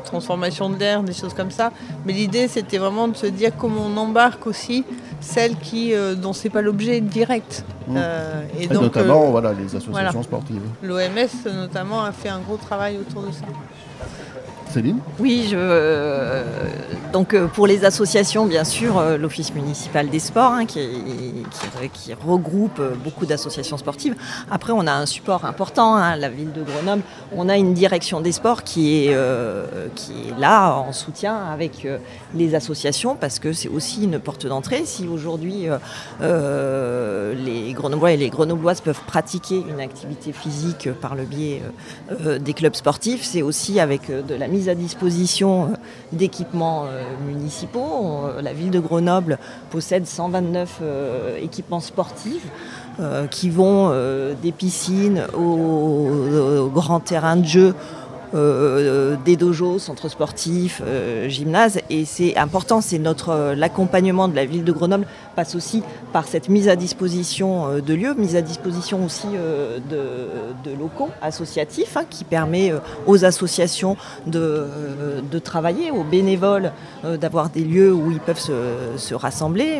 transformation 0.03 0.69
de 0.69 0.77
l'air, 0.77 1.03
des 1.03 1.13
choses 1.13 1.33
comme 1.33 1.51
ça. 1.51 1.71
Mais 2.05 2.13
l'idée, 2.13 2.47
c'était 2.47 2.77
vraiment 2.77 3.07
de 3.07 3.15
se 3.15 3.25
dire 3.25 3.51
comment 3.57 3.87
on 3.87 3.97
embarque 3.97 4.45
aussi 4.47 4.85
celles 5.21 5.55
qui, 5.57 5.93
euh, 5.93 6.15
dont 6.15 6.33
c'est 6.33 6.49
pas 6.49 6.61
l'objet 6.61 7.01
direct. 7.01 7.65
Mmh. 7.87 7.95
Euh, 7.97 8.43
et, 8.59 8.67
notamment, 8.67 9.27
euh, 9.27 9.31
voilà, 9.31 9.53
les 9.53 9.75
associations 9.75 10.23
sportives. 10.23 10.61
L'OMS, 10.81 11.51
notamment, 11.53 12.03
a 12.03 12.11
fait 12.11 12.29
un 12.29 12.39
gros 12.39 12.57
travail 12.57 12.97
autour 12.97 13.23
de 13.23 13.31
ça. 13.31 13.45
Oui, 15.19 15.47
je, 15.51 15.55
donc 17.13 17.35
euh, 17.35 17.47
pour 17.47 17.67
les 17.67 17.85
associations, 17.85 18.47
bien 18.47 18.63
sûr, 18.63 18.97
euh, 18.97 19.17
l'Office 19.17 19.53
municipal 19.53 20.09
des 20.09 20.17
sports, 20.19 20.51
hein, 20.51 20.65
qui, 20.65 20.81
regroupe 22.25 22.79
euh, 22.79 22.95
beaucoup 22.95 23.27
d'associations 23.27 23.77
sportives. 23.77 24.15
Après, 24.49 24.73
on 24.73 24.87
a 24.87 24.91
un 24.91 25.05
support 25.05 25.45
important, 25.45 25.95
hein, 25.95 26.15
la 26.17 26.29
ville 26.29 26.51
de 26.51 26.63
Grenoble. 26.63 27.03
On 27.31 27.49
a 27.49 27.57
une 27.57 27.75
direction 27.75 28.19
des 28.19 28.31
sports 28.31 28.63
qui 28.63 29.05
est, 29.05 29.15
qui 29.95 30.11
est 30.11 30.39
là 30.39 30.73
en 30.73 30.91
soutien 30.91 31.35
avec 31.35 31.87
les 32.33 32.55
associations, 32.55 33.15
parce 33.15 33.37
que 33.39 33.53
c'est 33.53 33.69
aussi 33.69 34.03
une 34.03 34.19
porte 34.19 34.47
d'entrée. 34.47 34.83
Si 34.85 35.07
aujourd'hui, 35.07 35.67
les 36.21 37.73
Grenoblois 37.73 38.11
et 38.11 38.17
les 38.17 38.29
Grenobloises 38.29 38.81
peuvent 38.81 39.01
pratiquer 39.05 39.63
une 39.69 39.79
activité 39.79 40.33
physique 40.33 40.89
par 41.01 41.15
le 41.15 41.23
biais 41.25 41.61
des 42.39 42.53
clubs 42.53 42.75
sportifs, 42.75 43.23
c'est 43.23 43.41
aussi 43.41 43.79
avec 43.79 44.09
de 44.09 44.35
la 44.35 44.47
mise 44.47 44.69
à 44.69 44.75
disposition 44.75 45.73
d'équipements 46.11 46.87
municipaux. 47.25 48.25
Euh, 48.25 48.41
la 48.41 48.53
ville 48.53 48.71
de 48.71 48.79
Grenoble 48.79 49.37
possède 49.69 50.05
129 50.05 50.81
équipements 51.41 51.79
sportifs. 51.79 52.47
qui 53.31 53.49
vont 53.49 53.91
des 54.43 54.51
piscines 54.51 55.23
aux 55.35 56.69
grands 56.71 56.99
terrains 56.99 57.37
de 57.37 57.45
jeu, 57.45 57.75
euh, 58.35 59.15
des 59.25 59.35
dojos, 59.35 59.77
centres 59.77 60.09
sportifs, 60.09 60.81
euh, 60.83 61.29
gymnases. 61.29 61.79
Et 61.91 62.03
c'est 62.03 62.35
important, 62.35 62.81
c'est 62.81 62.97
notre 62.97 63.29
euh, 63.29 63.55
l'accompagnement 63.55 64.27
de 64.27 64.35
la 64.35 64.45
ville 64.45 64.63
de 64.63 64.71
Grenoble 64.71 65.05
passe 65.35 65.53
aussi 65.55 65.83
par 66.13 66.27
cette 66.27 66.49
mise 66.49 66.67
à 66.67 66.75
disposition 66.75 67.79
de 67.79 67.93
lieux, 67.93 68.13
mise 68.15 68.35
à 68.35 68.41
disposition 68.41 69.03
aussi 69.03 69.27
de, 69.89 70.77
locaux 70.79 71.09
associatifs, 71.23 71.97
hein, 71.97 72.03
qui 72.07 72.23
permet 72.23 72.71
aux 73.07 73.25
associations 73.25 73.97
de, 74.27 74.67
travailler, 75.43 75.89
aux 75.89 76.03
bénévoles 76.03 76.71
d'avoir 77.03 77.49
des 77.49 77.63
lieux 77.63 77.91
où 77.91 78.11
ils 78.11 78.19
peuvent 78.19 78.39
se, 78.39 79.13
rassembler. 79.15 79.79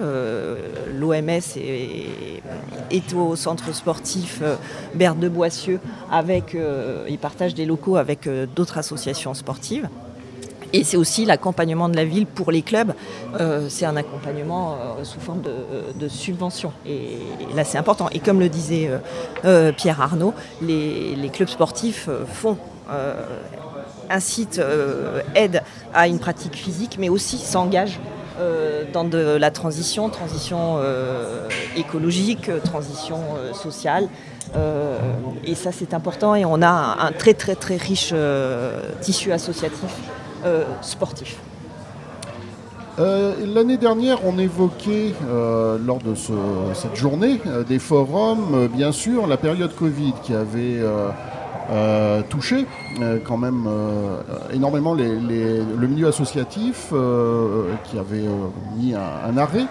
L'OMS 0.99 1.29
est, 1.29 2.41
est, 2.89 3.13
au 3.13 3.35
centre 3.35 3.75
sportif 3.75 4.41
Berthe 4.95 5.19
de 5.19 5.29
Boissieu 5.29 5.79
avec, 6.11 6.57
ils 7.07 7.19
partagent 7.19 7.53
des 7.53 7.65
locaux 7.65 7.97
avec 7.97 8.27
d'autres 8.45 8.77
associations 8.77 9.33
sportives. 9.33 9.87
Et 10.73 10.83
c'est 10.83 10.97
aussi 10.97 11.23
l'accompagnement 11.23 11.87
de 11.87 11.95
la 11.95 12.03
ville 12.03 12.25
pour 12.25 12.51
les 12.51 12.63
clubs. 12.63 12.93
Euh, 13.39 13.67
c'est 13.69 13.85
un 13.85 13.95
accompagnement 13.95 14.73
euh, 14.73 15.03
sous 15.03 15.19
forme 15.19 15.41
de, 15.41 16.07
subvention. 16.07 16.73
Et, 16.85 17.19
là, 17.55 17.63
c'est 17.63 17.77
important. 17.77 18.09
Et 18.11 18.19
comme 18.19 18.39
le 18.39 18.49
disait 18.49 18.89
euh, 19.45 19.71
Pierre 19.71 20.01
Arnaud, 20.01 20.33
les, 20.61 21.29
clubs 21.31 21.47
sportifs 21.47 22.09
font 22.27 22.57
incitent, 24.09 24.61
aident 25.35 25.63
à 25.93 26.07
une 26.07 26.19
pratique 26.19 26.55
physique, 26.55 26.97
mais 26.99 27.09
aussi 27.09 27.37
s'engagent 27.37 27.99
dans 28.93 29.03
de 29.03 29.17
la 29.17 29.51
transition, 29.51 30.09
transition 30.09 30.79
écologique, 31.75 32.49
transition 32.63 33.19
sociale. 33.53 34.07
Euh, 34.55 34.97
et 35.43 35.55
ça, 35.55 35.71
c'est 35.71 35.93
important. 35.93 36.35
Et 36.35 36.45
on 36.45 36.61
a 36.61 36.97
un, 36.99 37.11
très, 37.11 37.33
très, 37.33 37.55
très 37.55 37.77
riche 37.77 38.11
euh, 38.13 38.81
tissu 39.01 39.31
associatif 39.31 39.89
euh, 40.45 40.63
sportif. 40.81 41.37
L'année 42.99 43.77
dernière, 43.77 44.19
on 44.23 44.37
évoquait 44.37 45.13
lors 45.27 45.97
de 45.97 46.13
cette 46.75 46.95
journée 46.95 47.41
des 47.67 47.79
forums, 47.79 48.67
bien 48.67 48.91
sûr, 48.91 49.25
la 49.25 49.37
période 49.37 49.73
Covid 49.73 50.13
qui 50.21 50.35
avait 50.35 50.79
touché 52.29 52.65
quand 53.25 53.37
même 53.37 53.67
énormément 54.53 54.93
le 54.93 55.87
milieu 55.87 56.07
associatif, 56.07 56.93
qui 57.85 57.97
avait 57.97 58.27
mis 58.77 58.93
un 58.95 59.37
arrêt 59.37 59.65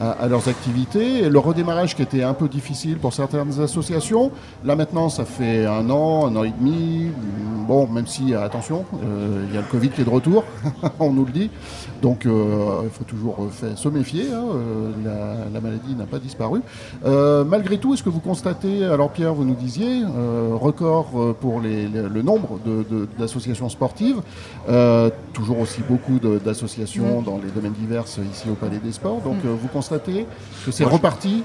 à, 0.00 0.26
leurs 0.28 0.48
activités. 0.48 1.24
Et 1.24 1.28
le 1.28 1.38
redémarrage 1.38 1.94
qui 1.94 2.02
était 2.02 2.22
un 2.22 2.34
peu 2.34 2.48
difficile 2.48 2.98
pour 2.98 3.12
certaines 3.12 3.60
associations, 3.60 4.30
là 4.64 4.76
maintenant 4.76 5.08
ça 5.08 5.24
fait 5.24 5.66
un 5.66 5.88
an, 5.90 6.26
un 6.26 6.36
an 6.36 6.44
et 6.44 6.52
demi. 6.58 7.10
Bon, 7.66 7.86
même 7.86 8.06
si, 8.06 8.34
attention, 8.34 8.84
euh, 9.02 9.46
il 9.48 9.54
y 9.54 9.58
a 9.58 9.62
le 9.62 9.66
Covid 9.66 9.88
qui 9.88 10.02
est 10.02 10.04
de 10.04 10.10
retour, 10.10 10.44
on 11.00 11.12
nous 11.12 11.24
le 11.24 11.32
dit. 11.32 11.50
Donc 12.02 12.26
euh, 12.26 12.82
il 12.84 12.90
faut 12.90 13.04
toujours 13.04 13.48
se 13.74 13.88
méfier, 13.88 14.26
hein, 14.30 14.44
euh, 14.54 15.48
la, 15.52 15.60
maladie 15.60 15.94
n'a 15.94 16.04
pas 16.04 16.18
disparu. 16.18 16.60
malgré 17.04 17.78
tout, 17.78 17.94
est-ce 17.94 18.02
que 18.02 18.10
vous 18.10 18.20
constatez, 18.20 18.84
alors 18.84 19.10
Pierre, 19.10 19.32
vous 19.32 19.44
nous 19.44 19.54
disiez, 19.54 20.02
record 20.52 21.34
pour 21.40 21.60
le 21.60 22.22
nombre 22.22 22.58
d'associations 23.18 23.70
sportives, 23.70 24.20
toujours 25.32 25.60
aussi 25.60 25.80
beaucoup 25.88 26.18
d'associations 26.18 27.20
mmh. 27.20 27.24
dans 27.24 27.38
les 27.42 27.50
domaines 27.50 27.72
divers 27.72 28.04
ici 28.04 28.48
au 28.50 28.54
Palais 28.54 28.80
des 28.82 28.92
Sports. 28.92 29.22
Donc 29.22 29.42
mmh. 29.42 29.48
Constater 29.84 30.26
que 30.64 30.70
c'est 30.70 30.84
reparti 30.84 31.44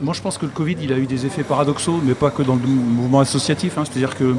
moi, 0.00 0.14
je 0.14 0.22
pense 0.22 0.38
que 0.38 0.46
le 0.46 0.52
Covid, 0.52 0.76
il 0.80 0.90
a 0.90 0.96
eu 0.96 1.04
des 1.04 1.26
effets 1.26 1.42
paradoxaux, 1.42 2.00
mais 2.02 2.14
pas 2.14 2.30
que 2.30 2.42
dans 2.42 2.54
le 2.54 2.62
mouvement 2.62 3.20
associatif. 3.20 3.76
Hein. 3.76 3.82
C'est-à-dire 3.84 4.16
qu'on 4.16 4.38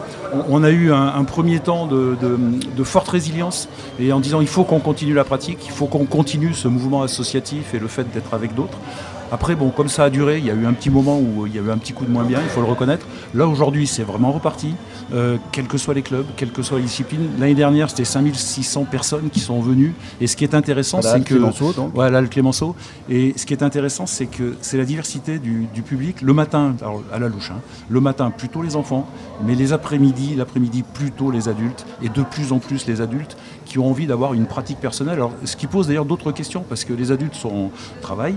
on 0.50 0.64
a 0.64 0.72
eu 0.72 0.92
un, 0.92 1.24
premier 1.26 1.60
temps 1.60 1.86
de, 1.86 2.84
forte 2.84 3.08
résilience, 3.08 3.70
et 4.00 4.12
en 4.12 4.20
disant 4.20 4.42
il 4.42 4.48
faut 4.48 4.64
qu'on 4.64 4.80
continue 4.80 5.14
la 5.14 5.24
pratique, 5.24 5.60
il 5.66 5.72
faut 5.72 5.86
qu'on 5.86 6.06
continue 6.06 6.56
ce 6.56 6.68
mouvement 6.68 7.04
associatif 7.04 7.76
et 7.76 7.80
le 7.80 7.88
fait 7.88 8.12
d'être 8.12 8.34
avec 8.34 8.56
d'autres. 8.56 8.80
Après, 9.32 9.54
bon, 9.54 9.70
comme 9.70 9.90
ça 9.90 10.06
a 10.06 10.10
duré, 10.10 10.40
il 10.40 10.46
y 10.46 10.50
a 10.50 10.56
eu 10.56 10.66
un 10.66 10.74
petit 10.74 10.90
moment 10.90 11.20
où 11.20 11.46
il 11.46 11.56
y 11.56 11.60
a 11.60 11.62
eu 11.62 11.70
un 11.70 11.78
petit 11.78 11.94
coup 11.94 12.06
de 12.06 12.12
moins 12.12 12.24
bien, 12.24 12.40
il 12.42 12.50
faut 12.50 12.62
le 12.62 12.68
reconnaître. 12.68 13.06
Là, 13.36 13.48
aujourd'hui, 13.48 13.86
c'est 13.86 14.04
vraiment 14.04 14.32
reparti, 14.32 14.74
euh, 15.14 15.38
quels 15.52 15.68
que 15.68 15.78
soient 15.78 15.94
les 15.94 16.02
clubs, 16.02 16.26
quelles 16.36 16.52
que 16.52 16.62
soient 16.62 16.78
les 16.78 16.84
disciplines. 16.84 17.30
L'année 17.40 17.56
dernière, 17.56 17.90
c'était 17.90 18.06
5600 18.06 18.86
personnes 18.86 19.30
qui 19.30 19.40
sont 19.40 19.62
venues. 19.62 19.94
Et 20.20 20.28
ce 20.28 20.36
qui 20.36 20.44
est 20.44 20.54
intéressant, 20.54 21.02
c'est 21.02 21.22
que. 21.22 21.36
Clémenceau, 21.36 21.74
donc. 21.74 21.92
Voilà, 21.94 22.22
le 22.22 22.28
Clémenceau. 22.28 22.76
Et 23.10 23.34
ce 23.38 23.46
qui 23.46 23.54
est 23.54 23.64
intéressant, 23.64 24.06
c'est 24.06 24.26
que 24.26 24.56
c'est 24.62 24.78
la 24.78 24.86
diversité 24.86 25.40
du, 25.40 25.68
du 25.74 25.82
public. 25.82 26.22
Le 26.22 26.34
matin, 26.34 26.76
alors 26.82 27.04
à 27.12 27.20
la 27.20 27.30
louche, 27.30 27.52
hein, 27.52 27.62
le 27.90 28.02
matin, 28.02 28.32
plutôt 28.32 28.62
les 28.62 28.76
enfants, 28.76 29.08
mais 29.46 29.56
les 29.56 29.74
après-midi, 29.74 30.36
l'après-midi, 30.36 30.84
plutôt 30.94 31.32
les 31.32 31.48
adultes. 31.48 31.86
Et 32.02 32.10
de 32.10 32.24
plus 32.24 32.52
en 32.52 32.60
plus 32.60 32.86
les 32.88 33.02
adultes 33.02 33.38
qui 33.66 33.80
ont 33.80 33.88
envie 33.88 34.08
d'avoir 34.08 34.34
une 34.34 34.46
pratique 34.46 34.80
personnelle. 34.80 35.16
Alors, 35.16 35.34
ce 35.44 35.56
qui 35.56 35.68
pose 35.68 35.88
d'ailleurs 35.88 36.06
d'autres 36.06 36.32
questions, 36.32 36.64
parce 36.68 36.86
que 36.86 36.94
les 36.94 37.12
adultes 37.12 37.36
sont 37.36 37.50
au 37.50 37.72
travail. 38.02 38.36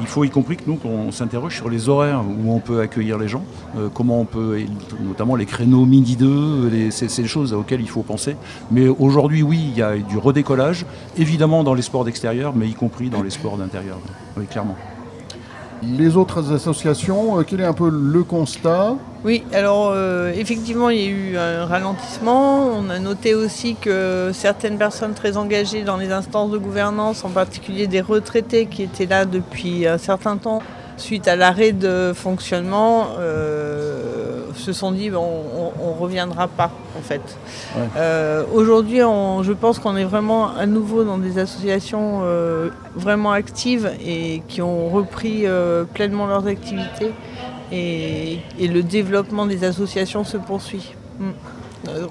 Il 0.00 0.06
faut 0.06 0.24
y 0.24 0.30
compris 0.30 0.56
que 0.56 0.64
nous, 0.66 0.74
qu'on 0.76 1.12
s'interroge 1.12 1.54
sur 1.56 1.70
les 1.70 1.88
horaires 1.88 2.22
où 2.24 2.52
on 2.52 2.58
peut 2.58 2.80
accueillir 2.80 3.16
les 3.16 3.28
gens, 3.28 3.44
euh, 3.78 3.88
comment 3.92 4.20
on 4.20 4.24
peut, 4.24 4.58
notamment 5.00 5.36
les 5.36 5.46
créneaux 5.46 5.84
midi 5.86 6.16
2, 6.16 6.68
les- 6.68 6.90
c'est 6.90 7.08
c'est 7.08 7.22
des 7.22 7.28
choses 7.28 7.52
auxquelles 7.52 7.80
il 7.80 7.88
faut 7.88 8.02
penser. 8.02 8.36
Mais 8.72 8.88
aujourd'hui, 8.88 9.42
oui, 9.42 9.60
il 9.72 9.78
y 9.78 9.82
a 9.82 9.96
du 9.96 10.18
redécollage, 10.18 10.84
évidemment 11.16 11.62
dans 11.62 11.74
les 11.74 11.82
sports 11.82 12.04
d'extérieur, 12.04 12.54
mais 12.56 12.68
y 12.68 12.74
compris 12.74 13.08
dans 13.08 13.22
les 13.22 13.30
sports 13.30 13.56
d'intérieur. 13.56 13.98
Oui, 14.36 14.46
clairement. 14.46 14.76
Les 15.86 16.16
autres 16.16 16.52
associations, 16.52 17.38
euh, 17.38 17.42
quel 17.46 17.60
est 17.60 17.64
un 17.64 17.72
peu 17.72 17.90
le 17.90 18.22
constat 18.24 18.96
Oui, 19.24 19.44
alors 19.52 19.90
euh, 19.92 20.32
effectivement, 20.34 20.90
il 20.90 20.98
y 20.98 21.06
a 21.06 21.10
eu 21.10 21.36
un 21.36 21.66
ralentissement. 21.66 22.68
On 22.68 22.88
a 22.90 22.98
noté 22.98 23.34
aussi 23.34 23.74
que 23.74 24.30
certaines 24.32 24.78
personnes 24.78 25.14
très 25.14 25.36
engagées 25.36 25.82
dans 25.82 25.96
les 25.96 26.10
instances 26.10 26.50
de 26.50 26.58
gouvernance, 26.58 27.24
en 27.24 27.30
particulier 27.30 27.86
des 27.86 28.00
retraités 28.00 28.66
qui 28.66 28.82
étaient 28.82 29.06
là 29.06 29.24
depuis 29.24 29.86
un 29.86 29.98
certain 29.98 30.36
temps, 30.36 30.62
suite 30.96 31.28
à 31.28 31.36
l'arrêt 31.36 31.72
de 31.72 32.12
fonctionnement, 32.14 33.08
euh, 33.18 34.46
se 34.54 34.72
sont 34.72 34.92
dit 34.92 35.10
bon, 35.10 35.26
on 35.80 35.94
ne 35.94 35.98
reviendra 35.98 36.48
pas 36.48 36.70
en 36.96 37.02
fait. 37.02 37.20
Ouais. 37.76 37.82
Euh, 37.96 38.44
Aujourd'hui, 38.52 38.98
je 38.98 39.52
pense 39.52 39.78
qu'on 39.78 39.96
est 39.96 40.04
vraiment 40.04 40.54
à 40.54 40.66
nouveau 40.66 41.04
dans 41.04 41.18
des 41.18 41.38
associations 41.38 42.20
euh, 42.22 42.68
vraiment 42.94 43.32
actives 43.32 43.90
et 44.04 44.42
qui 44.48 44.62
ont 44.62 44.88
repris 44.88 45.44
pleinement 45.94 46.26
leurs 46.26 46.46
activités 46.46 47.12
et, 47.72 48.38
et 48.58 48.68
le 48.68 48.82
développement 48.82 49.46
des 49.46 49.64
associations 49.64 50.24
se 50.24 50.36
poursuit. 50.36 50.94
Mm. 51.18 51.30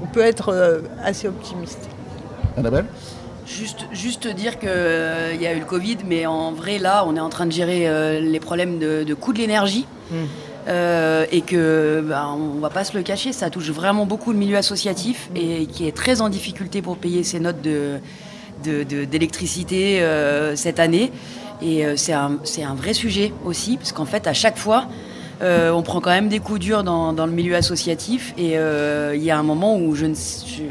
On 0.01 0.05
peut 0.05 0.21
être 0.21 0.53
assez 1.03 1.27
optimiste. 1.27 1.89
Annabelle? 2.57 2.85
Juste, 3.45 3.85
juste 3.91 4.27
dire 4.27 4.57
qu'il 4.59 4.69
y 4.69 5.47
a 5.47 5.53
eu 5.53 5.59
le 5.59 5.65
Covid, 5.65 5.97
mais 6.07 6.25
en 6.25 6.51
vrai, 6.53 6.79
là, 6.79 7.03
on 7.07 7.15
est 7.15 7.19
en 7.19 7.29
train 7.29 7.45
de 7.45 7.51
gérer 7.51 7.87
euh, 7.87 8.19
les 8.19 8.39
problèmes 8.39 8.79
de, 8.79 9.03
de 9.03 9.13
coût 9.13 9.33
de 9.33 9.39
l'énergie. 9.39 9.85
Mm. 10.11 10.15
Euh, 10.69 11.25
et 11.31 11.41
que, 11.41 12.01
bah, 12.07 12.29
on 12.37 12.59
va 12.59 12.69
pas 12.69 12.85
se 12.85 12.95
le 12.95 13.03
cacher, 13.03 13.33
ça 13.33 13.49
touche 13.49 13.69
vraiment 13.69 14.05
beaucoup 14.05 14.31
le 14.31 14.37
milieu 14.37 14.55
associatif 14.55 15.29
et 15.35 15.65
qui 15.65 15.85
est 15.87 15.91
très 15.91 16.21
en 16.21 16.29
difficulté 16.29 16.81
pour 16.81 16.95
payer 16.97 17.23
ses 17.23 17.41
notes 17.41 17.61
de, 17.61 17.99
de- 18.63 18.83
de- 18.83 19.03
d'électricité 19.03 20.01
euh, 20.01 20.55
cette 20.55 20.79
année. 20.79 21.11
Et 21.61 21.85
euh, 21.85 21.95
c'est, 21.97 22.13
un, 22.13 22.39
vrai 22.75 22.93
sujet 22.93 23.33
aussi, 23.43 23.75
parce 23.75 23.91
qu'en 23.91 24.05
fait, 24.05 24.25
à 24.25 24.33
chaque 24.33 24.57
fois, 24.57 24.85
euh, 25.41 25.71
on 25.71 25.81
prend 25.81 25.99
quand 25.99 26.11
même 26.11 26.29
des 26.29 26.39
coups 26.39 26.59
durs 26.61 26.83
dans, 26.83 27.11
dans 27.11 27.25
le 27.25 27.33
milieu 27.33 27.55
associatif. 27.55 28.33
Et 28.37 28.57
euh, 28.57 29.13
il 29.15 29.23
y 29.23 29.31
a 29.31 29.37
un 29.37 29.43
moment 29.43 29.77
où 29.77 29.95
je 29.95 30.05
ne 30.05 30.15
je, 30.15 30.63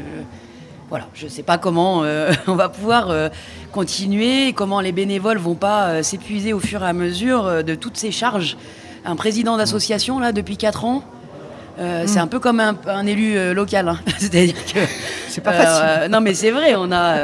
voilà, 0.93 1.07
je 1.15 1.25
ne 1.25 1.29
sais 1.31 1.41
pas 1.41 1.57
comment 1.57 2.03
euh, 2.03 2.31
on 2.47 2.53
va 2.53 2.69
pouvoir 2.69 3.09
euh, 3.09 3.27
continuer, 3.71 4.53
comment 4.53 4.79
les 4.79 4.91
bénévoles 4.91 5.39
vont 5.39 5.55
pas 5.55 5.85
euh, 5.87 6.03
s'épuiser 6.03 6.53
au 6.53 6.59
fur 6.59 6.83
et 6.83 6.87
à 6.87 6.93
mesure 6.93 7.63
de 7.63 7.73
toutes 7.73 7.97
ces 7.97 8.11
charges. 8.11 8.57
Un 9.03 9.15
président 9.15 9.57
d'association, 9.57 10.19
là, 10.19 10.31
depuis 10.31 10.55
4 10.55 10.85
ans, 10.85 11.03
euh, 11.79 12.03
c'est 12.05 12.19
un 12.19 12.27
peu 12.27 12.37
comme 12.37 12.59
un, 12.59 12.75
un 12.85 13.07
élu 13.07 13.35
euh, 13.35 13.55
local. 13.55 13.87
hein. 13.87 13.97
C'est-à-dire 14.19 14.53
que. 14.71 14.79
C'est 15.29 15.41
pas 15.41 15.53
euh, 15.53 15.63
facile. 15.97 16.11
non, 16.11 16.21
mais 16.21 16.35
c'est 16.35 16.51
vrai, 16.51 16.75
on 16.77 16.91
a 16.91 17.15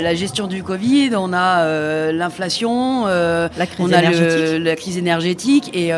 la 0.00 0.14
gestion 0.16 0.48
du 0.48 0.64
Covid, 0.64 1.10
on 1.16 1.32
a 1.32 2.10
l'inflation, 2.10 3.06
La 3.06 3.48
crise 3.66 3.78
on 3.78 3.92
a 3.92 4.00
le- 4.02 4.06
énergétique. 4.08 4.64
la 4.64 4.74
crise 4.74 4.98
énergétique 4.98 5.70
et. 5.76 5.92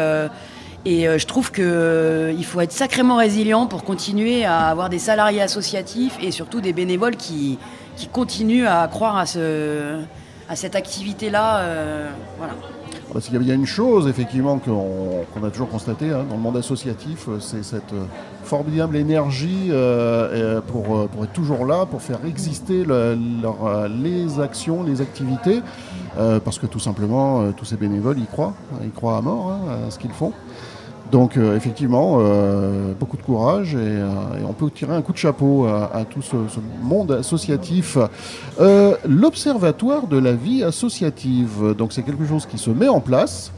Euh, 0.87 0.91
et 0.91 1.09
euh, 1.09 1.19
je 1.19 1.27
trouve 1.27 1.53
qu'il 1.53 2.45
faut 2.45 2.61
être 2.61 2.73
sacrément 2.73 3.17
résilient 3.17 3.67
pour 3.67 3.85
continuer 3.85 4.45
à 4.45 4.67
avoir 4.69 4.89
des 4.89 4.99
salariés 4.99 5.43
associatifs 5.43 6.17
et 6.23 6.31
surtout 6.31 6.61
des 6.61 6.73
bénévoles 6.73 7.17
qui, 7.17 7.59
qui 7.97 8.07
continuent 8.09 8.67
à 8.67 8.87
croire 8.89 9.17
à, 9.17 9.27
ce, 9.27 10.01
à 10.49 10.57
cette 10.57 10.77
activité-là. 10.77 11.59
euh, 11.59 12.11
voilà. 12.39 12.55
Parce 13.13 13.29
qu'il 13.29 13.43
y 13.45 13.51
a 13.51 13.55
une 13.55 13.67
chose, 13.67 14.09
effectivement, 14.09 14.59
qu'on 14.59 15.45
a 15.45 15.51
toujours 15.51 15.69
constaté 15.71 16.11
hein, 16.11 16.25
dans 16.29 16.37
le 16.37 16.41
monde 16.41 16.57
associatif, 16.57 17.29
euh, 17.29 17.39
c'est 17.41 17.65
cette 17.65 17.93
euh, 17.93 18.05
formidable 18.43 18.97
énergie 18.97 19.69
euh, 19.71 20.57
euh, 20.57 20.61
pour, 20.61 20.97
euh, 20.97 21.07
pour 21.07 21.25
être 21.25 21.33
toujours 21.33 21.65
là, 21.65 21.87
pour 21.87 22.03
faire 22.03 22.19
exister 22.27 22.85
euh, 22.89 23.17
les 23.89 24.41
actions, 24.41 24.83
les 24.83 25.01
activités, 25.01 25.63
euh, 26.19 26.41
parce 26.41 26.59
que 26.59 26.67
tout 26.67 26.81
simplement, 26.81 27.41
euh, 27.41 27.53
tous 27.57 27.65
ces 27.65 27.77
bénévoles 27.77 28.19
y 28.19 28.27
croient, 28.27 28.55
hein, 28.75 28.81
ils 28.83 28.91
croient 28.91 29.17
à 29.17 29.23
mort 29.23 29.53
hein, 29.53 29.87
à 29.87 29.91
ce 29.91 29.99
qu'ils 29.99 30.13
font. 30.13 30.33
Donc 31.13 31.37
euh, 31.37 31.57
effectivement, 31.57 32.19
euh, 32.21 32.93
beaucoup 32.99 33.17
de 33.17 33.23
courage 33.23 33.75
et, 33.75 33.79
euh, 33.79 34.41
et 34.41 34.45
on 34.49 34.53
peut 34.53 34.69
tirer 34.71 34.95
un 34.95 35.03
coup 35.03 35.13
de 35.13 35.19
chapeau 35.19 35.65
à, 35.67 35.91
à 35.95 36.05
tout 36.05 36.21
ce, 36.21 36.37
ce 36.49 36.59
monde 36.83 37.13
associatif. 37.13 37.97
Euh, 38.61 38.97
L'Observatoire 39.09 40.09
de 40.09 40.19
la 40.19 40.33
vie 40.33 40.65
associative, 40.65 41.75
donc 41.79 41.93
c'est 41.93 42.03
quelque 42.03 42.27
chose 42.27 42.45
qui 42.47 42.59
se 42.59 42.71
met 42.71 42.89
en 42.89 43.01
place, 43.01 43.53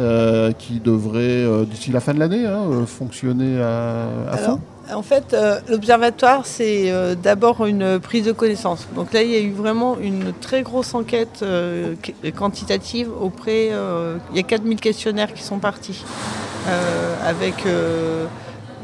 euh, 0.00 0.52
qui 0.52 0.78
devrait 0.78 1.20
euh, 1.44 1.64
d'ici 1.64 1.90
la 1.90 2.00
fin 2.00 2.14
de 2.14 2.20
l'année 2.20 2.46
hein, 2.46 2.62
fonctionner 2.86 3.60
à, 3.60 4.06
à 4.30 4.36
fond. 4.36 4.60
En 4.92 5.02
fait, 5.02 5.32
euh, 5.32 5.60
l'observatoire, 5.68 6.44
c'est 6.44 6.90
euh, 6.92 7.14
d'abord 7.14 7.64
une 7.64 7.98
prise 8.00 8.26
de 8.26 8.32
connaissance. 8.32 8.86
Donc 8.94 9.12
là, 9.14 9.22
il 9.22 9.30
y 9.30 9.36
a 9.36 9.40
eu 9.40 9.52
vraiment 9.52 9.96
une 9.98 10.32
très 10.34 10.62
grosse 10.62 10.94
enquête 10.94 11.40
euh, 11.42 11.94
qu- 12.02 12.32
quantitative 12.32 13.08
auprès... 13.18 13.68
il 14.30 14.36
y 14.36 14.40
a 14.40 14.42
4000 14.42 14.78
questionnaires 14.80 15.32
qui 15.32 15.42
sont 15.42 15.58
partis, 15.58 16.04
avec, 17.26 17.54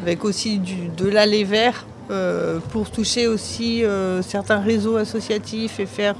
avec 0.02 0.24
aussi 0.24 0.58
de 0.58 1.08
l'aller 1.08 1.44
vert 1.44 1.86
pour 2.70 2.90
toucher 2.90 3.26
aussi 3.28 3.82
certains 4.22 4.58
réseaux 4.60 4.96
associatifs 4.96 5.80
et 5.80 5.86
faire 5.86 6.16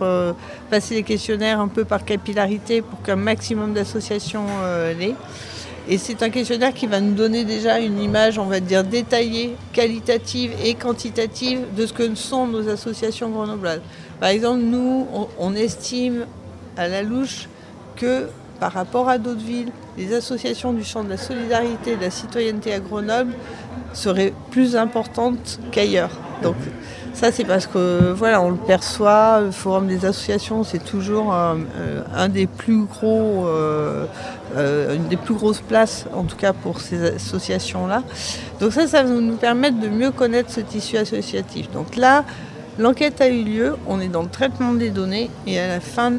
passer 0.71 0.95
les 0.95 1.03
questionnaires 1.03 1.61
un 1.61 1.69
peu 1.69 1.85
par 1.85 2.05
capillarité 2.05 2.83
pour 2.83 3.01
qu'un 3.03 3.17
maximum 3.17 3.73
d'associations 3.75 4.47
l'aient. 4.99 5.15
Et 5.93 5.99
c'est 5.99 6.23
un 6.23 6.31
questionnaire 6.31 6.73
qui 6.73 6.87
va 6.87 7.01
nous 7.01 7.15
donner 7.15 7.45
déjà 7.45 7.81
une 7.81 8.01
image, 8.01 8.39
on 8.39 8.45
va 8.45 8.61
dire, 8.61 8.85
détaillée, 8.85 9.57
qualitative 9.73 10.53
et 10.65 10.75
quantitative 10.75 11.63
de 11.77 11.85
ce 11.85 11.93
que 11.93 12.15
sont 12.15 12.47
nos 12.47 12.69
associations 12.69 13.29
grenobloises. 13.29 13.81
Par 14.21 14.29
exemple, 14.29 14.61
nous, 14.61 15.09
on, 15.13 15.27
on 15.41 15.53
estime 15.57 16.27
à 16.77 16.87
la 16.87 17.03
louche 17.03 17.49
que 17.97 18.29
par 18.61 18.73
rapport 18.73 19.09
à 19.09 19.19
d'autres 19.19 19.45
villes, 19.45 19.73
les 19.99 20.15
associations 20.15 20.73
du 20.73 20.85
champ 20.85 21.03
de 21.03 21.09
la 21.09 21.17
solidarité 21.17 21.93
et 21.93 21.97
de 21.97 22.03
la 22.03 22.11
citoyenneté 22.11 22.73
à 22.73 22.79
Grenoble 22.79 23.33
seraient 23.93 24.33
plus 24.51 24.77
importantes 24.77 25.59
qu'ailleurs. 25.73 26.11
Donc 26.43 26.57
ça, 27.13 27.33
c'est 27.33 27.45
parce 27.45 27.67
que 27.67 28.13
voilà, 28.13 28.41
on 28.41 28.51
le 28.51 28.57
perçoit. 28.57 29.41
Le 29.41 29.51
Forum 29.51 29.87
des 29.87 30.07
associations, 30.07 30.65
c'est 30.65 30.83
toujours 30.83 31.35
euh, 31.35 31.55
euh, 31.77 32.03
un 32.17 32.29
des 32.29 32.47
plus 32.47 32.85
gros, 32.85 33.47
euh, 33.47 34.07
euh, 34.57 34.97
une 34.97 35.09
des 35.09 35.17
plus 35.17 35.35
grosses 35.35 35.61
places, 35.61 36.07
en 36.15 36.25
tout 36.25 36.37
cas 36.37 36.53
pour 36.53 36.81
ces 36.81 37.15
associations-là. 37.17 38.05
Donc 38.61 38.73
ça, 38.73 38.87
ça 38.87 39.03
va 39.03 39.11
nous 39.11 39.37
permettre 39.37 39.81
de 39.81 39.89
mieux 39.89 40.13
connaître 40.13 40.51
ce 40.51 40.61
tissu 40.61 40.97
associatif. 40.97 41.71
Donc 41.73 41.97
là, 41.97 42.25
l'enquête 42.79 43.21
a 43.21 43.29
eu 43.29 43.43
lieu. 43.43 43.77
On 43.87 44.01
est 44.01 44.09
dans 44.09 44.23
le 44.23 44.31
traitement 44.31 44.73
des 44.73 44.91
données 44.91 45.31
et 45.47 45.59
à 45.59 45.69
la 45.69 45.81
fin, 45.81 46.15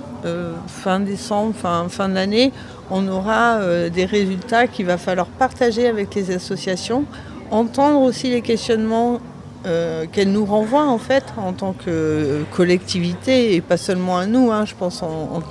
fin 0.68 1.00
décembre, 1.00 1.56
fin, 1.56 1.88
fin 1.90 2.10
de 2.10 2.14
l'année, 2.14 2.52
on 2.92 3.08
aura 3.08 3.60
des 3.90 4.06
résultats 4.06 4.68
qu'il 4.68 4.86
va 4.86 4.98
falloir 4.98 5.28
partager 5.28 5.88
avec 5.88 6.14
les 6.14 6.30
associations, 6.32 7.06
entendre 7.52 8.02
aussi 8.02 8.30
les 8.30 8.42
questionnements 8.42 9.20
euh, 9.66 10.06
qu'elle 10.12 10.32
nous 10.32 10.46
renvoie 10.46 10.88
en 10.88 10.98
fait 10.98 11.24
en 11.38 11.54
tant 11.54 11.74
que 11.74 12.44
collectivité 12.52 13.54
et 13.54 13.62
pas 13.62 13.78
seulement 13.78 14.18
à 14.18 14.26
nous, 14.26 14.52
hein, 14.52 14.66
je 14.66 14.74
pense 14.76 15.04
en, 15.04 15.42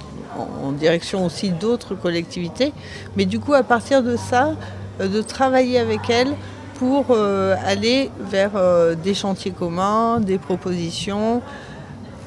direction 0.73 1.27
aussi 1.27 1.51
d'autres 1.51 1.95
collectivités. 1.95 2.73
Mais 3.17 3.25
du 3.25 3.41
coup, 3.41 3.53
à 3.55 3.63
partir 3.63 4.03
de 4.03 4.17
ça, 4.17 4.55
euh, 5.01 5.09
de 5.09 5.21
travailler 5.21 5.79
avec 5.79 6.09
elle 6.09 6.35
pour 6.77 7.07
euh, 7.11 7.55
aller 7.67 8.11
vers 8.21 8.53
euh, 8.55 8.95
des 8.95 9.15
chantiers 9.15 9.51
communs, 9.51 10.21
des 10.21 10.39
propositions. 10.39 11.43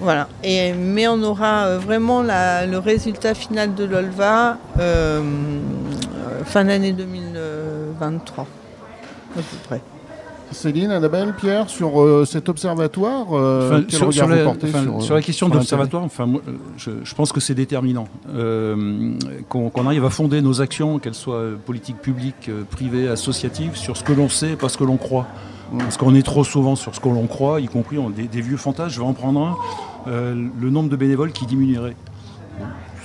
Voilà. 0.04 0.28
Et, 0.44 0.74
mais 0.74 1.08
on 1.08 1.22
aura 1.24 1.66
euh, 1.66 1.80
vraiment 1.80 2.22
le 2.24 2.78
résultat 2.78 3.34
final 3.34 3.74
de 3.74 3.86
l'OLVA 3.86 4.58
euh, 4.80 5.22
euh, 5.22 6.44
fin 6.44 6.66
d'année 6.66 6.92
2023, 6.92 8.46
à 9.38 9.42
peu 9.42 9.58
près. 9.68 9.82
Céline, 10.52 10.92
Annabelle, 10.92 11.34
Pierre, 11.36 11.68
sur 11.68 12.00
euh, 12.00 12.26
cet 12.26 12.48
observatoire, 12.48 13.26
euh, 13.32 13.68
Enfin, 13.70 13.84
quel 13.90 13.98
sur, 13.98 14.08
regard 14.08 14.14
sur 14.14 14.28
vous 14.28 14.36
la, 14.36 14.44
portez 14.44 14.68
enfin, 14.68 14.84
sur, 14.84 15.02
sur 15.02 15.16
la 15.16 15.22
question 15.24 15.48
sur 15.48 15.54
de 15.54 15.58
l'observatoire, 15.60 16.04
enfin, 16.04 16.28
moi, 16.28 16.42
euh, 16.48 16.52
je, 16.78 16.92
je 17.04 17.16
pense 17.16 17.32
que 17.32 17.40
c'est 17.40 17.56
déterminant. 17.56 18.06
Euh, 18.36 19.14
Qu'on 19.50 19.72
qu'on 19.72 19.88
arrive 19.88 20.06
à 20.06 20.12
fonder 20.12 20.42
nos 20.44 20.62
actions, 20.62 21.00
qu'elles 21.00 21.16
soient 21.16 21.44
politiques 21.66 21.98
publiques, 21.98 22.52
privées, 22.70 23.08
associatives, 23.08 23.76
sur 23.76 23.98
ce 23.98 24.04
que 24.04 24.14
l'on 24.14 24.30
sait, 24.30 24.56
pas 24.56 24.70
ce 24.70 24.78
que 24.78 24.84
l'on 24.84 24.98
croit. 24.98 25.26
Parce 25.80 25.98
qu'on 25.98 26.14
est 26.14 26.22
trop 26.22 26.44
souvent 26.44 26.76
sur 26.76 26.94
ce 26.94 27.00
que 27.00 27.10
l'on 27.10 27.26
croit, 27.26 27.60
y 27.60 27.66
compris 27.68 27.98
on- 27.98 28.12
des, 28.12 28.28
des 28.28 28.42
vieux 28.42 28.58
fantasmes. 28.58 28.90
Je 28.92 29.00
vais 29.00 29.08
en 29.08 29.14
prendre 29.14 29.42
un. 29.42 29.56
euh, 30.08 30.36
le 30.62 30.70
nombre 30.70 30.90
de 30.90 30.96
bénévoles 30.96 31.32
qui 31.32 31.48
diminuerait. 31.48 31.96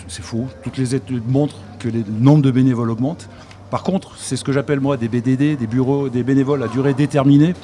C'est 0.06 0.22
faux. 0.22 0.46
Toutes 0.64 0.76
les 0.76 0.94
études 0.94 1.30
montrent 1.30 1.56
que 1.78 1.88
les- 1.88 2.00
le 2.00 2.20
nombre 2.20 2.42
de 2.42 2.50
bénévoles 2.50 2.90
augmente. 2.90 3.28
Par 3.70 3.82
contre, 3.82 4.12
c'est 4.16 4.36
ce 4.36 4.44
que 4.44 4.52
j'appelle 4.52 4.80
moi 4.80 4.96
des 4.96 5.08
BDD, 5.08 5.56
des 5.56 5.66
bureaux, 5.66 6.08
des 6.08 6.22
bénévoles 6.22 6.62
à 6.62 6.68
durée 6.68 6.94
déterminée. 6.94 7.54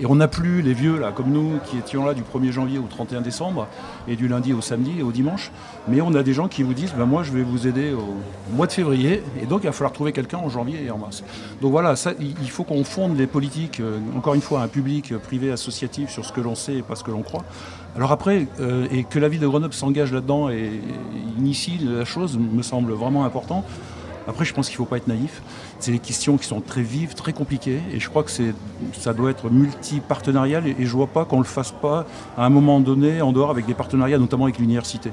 Et 0.00 0.06
on 0.06 0.16
n'a 0.16 0.26
plus 0.26 0.60
les 0.60 0.72
vieux, 0.72 1.00
comme 1.14 1.30
nous, 1.30 1.60
qui 1.66 1.78
étions 1.78 2.04
là 2.04 2.14
du 2.14 2.22
1er 2.22 2.50
janvier 2.50 2.78
au 2.78 2.86
31 2.88 3.20
décembre, 3.20 3.68
et 4.08 4.16
du 4.16 4.26
lundi 4.26 4.52
au 4.52 4.60
samedi 4.60 4.92
et 4.98 5.02
au 5.02 5.12
dimanche. 5.12 5.52
Mais 5.86 6.00
on 6.00 6.12
a 6.14 6.24
des 6.24 6.32
gens 6.32 6.48
qui 6.48 6.64
vous 6.64 6.74
disent, 6.74 6.94
ben 6.98 7.04
moi 7.04 7.22
je 7.22 7.30
vais 7.30 7.42
vous 7.42 7.68
aider 7.68 7.92
au 7.92 8.16
mois 8.56 8.66
de 8.66 8.72
février, 8.72 9.22
et 9.40 9.46
donc 9.46 9.60
il 9.62 9.66
va 9.66 9.72
falloir 9.72 9.92
trouver 9.92 10.12
quelqu'un 10.12 10.38
en 10.38 10.48
janvier 10.48 10.82
et 10.84 10.90
en 10.90 10.98
mars. 10.98 11.22
Donc 11.60 11.70
voilà, 11.70 11.94
il 12.18 12.50
faut 12.50 12.64
qu'on 12.64 12.82
fonde 12.82 13.16
les 13.16 13.28
politiques, 13.28 13.78
euh, 13.78 13.98
encore 14.16 14.34
une 14.34 14.40
fois, 14.40 14.62
un 14.62 14.68
public 14.68 15.12
euh, 15.12 15.18
privé 15.18 15.52
associatif 15.52 16.10
sur 16.10 16.24
ce 16.24 16.32
que 16.32 16.40
l'on 16.40 16.56
sait 16.56 16.74
et 16.74 16.82
pas 16.82 16.96
ce 16.96 17.04
que 17.04 17.12
l'on 17.12 17.22
croit. 17.22 17.44
Alors 17.94 18.10
après, 18.10 18.48
euh, 18.60 18.88
et 18.90 19.04
que 19.04 19.20
la 19.20 19.28
ville 19.28 19.40
de 19.40 19.46
Grenoble 19.46 19.74
s'engage 19.74 20.12
là-dedans 20.12 20.48
et 20.48 20.80
initie 21.38 21.78
la 21.78 22.04
chose, 22.04 22.36
me 22.36 22.62
semble 22.62 22.92
vraiment 22.94 23.24
important. 23.24 23.64
Après, 24.26 24.44
je 24.44 24.54
pense 24.54 24.68
qu'il 24.68 24.74
ne 24.74 24.78
faut 24.78 24.84
pas 24.86 24.96
être 24.96 25.08
naïf. 25.08 25.42
C'est 25.80 25.92
des 25.92 25.98
questions 25.98 26.36
qui 26.38 26.46
sont 26.46 26.60
très 26.60 26.82
vives, 26.82 27.14
très 27.14 27.32
compliquées, 27.32 27.80
et 27.92 28.00
je 28.00 28.08
crois 28.08 28.22
que 28.22 28.30
c'est, 28.30 28.54
ça 28.92 29.12
doit 29.12 29.30
être 29.30 29.50
multi-partenarial, 29.50 30.66
et, 30.66 30.70
et 30.78 30.86
je 30.86 30.92
ne 30.92 30.96
vois 30.96 31.06
pas 31.08 31.24
qu'on 31.24 31.36
ne 31.38 31.42
le 31.42 31.48
fasse 31.48 31.72
pas 31.72 32.06
à 32.36 32.44
un 32.46 32.50
moment 32.50 32.80
donné 32.80 33.20
en 33.22 33.32
dehors 33.32 33.50
avec 33.50 33.66
des 33.66 33.74
partenariats, 33.74 34.18
notamment 34.18 34.44
avec 34.44 34.58
l'université. 34.58 35.10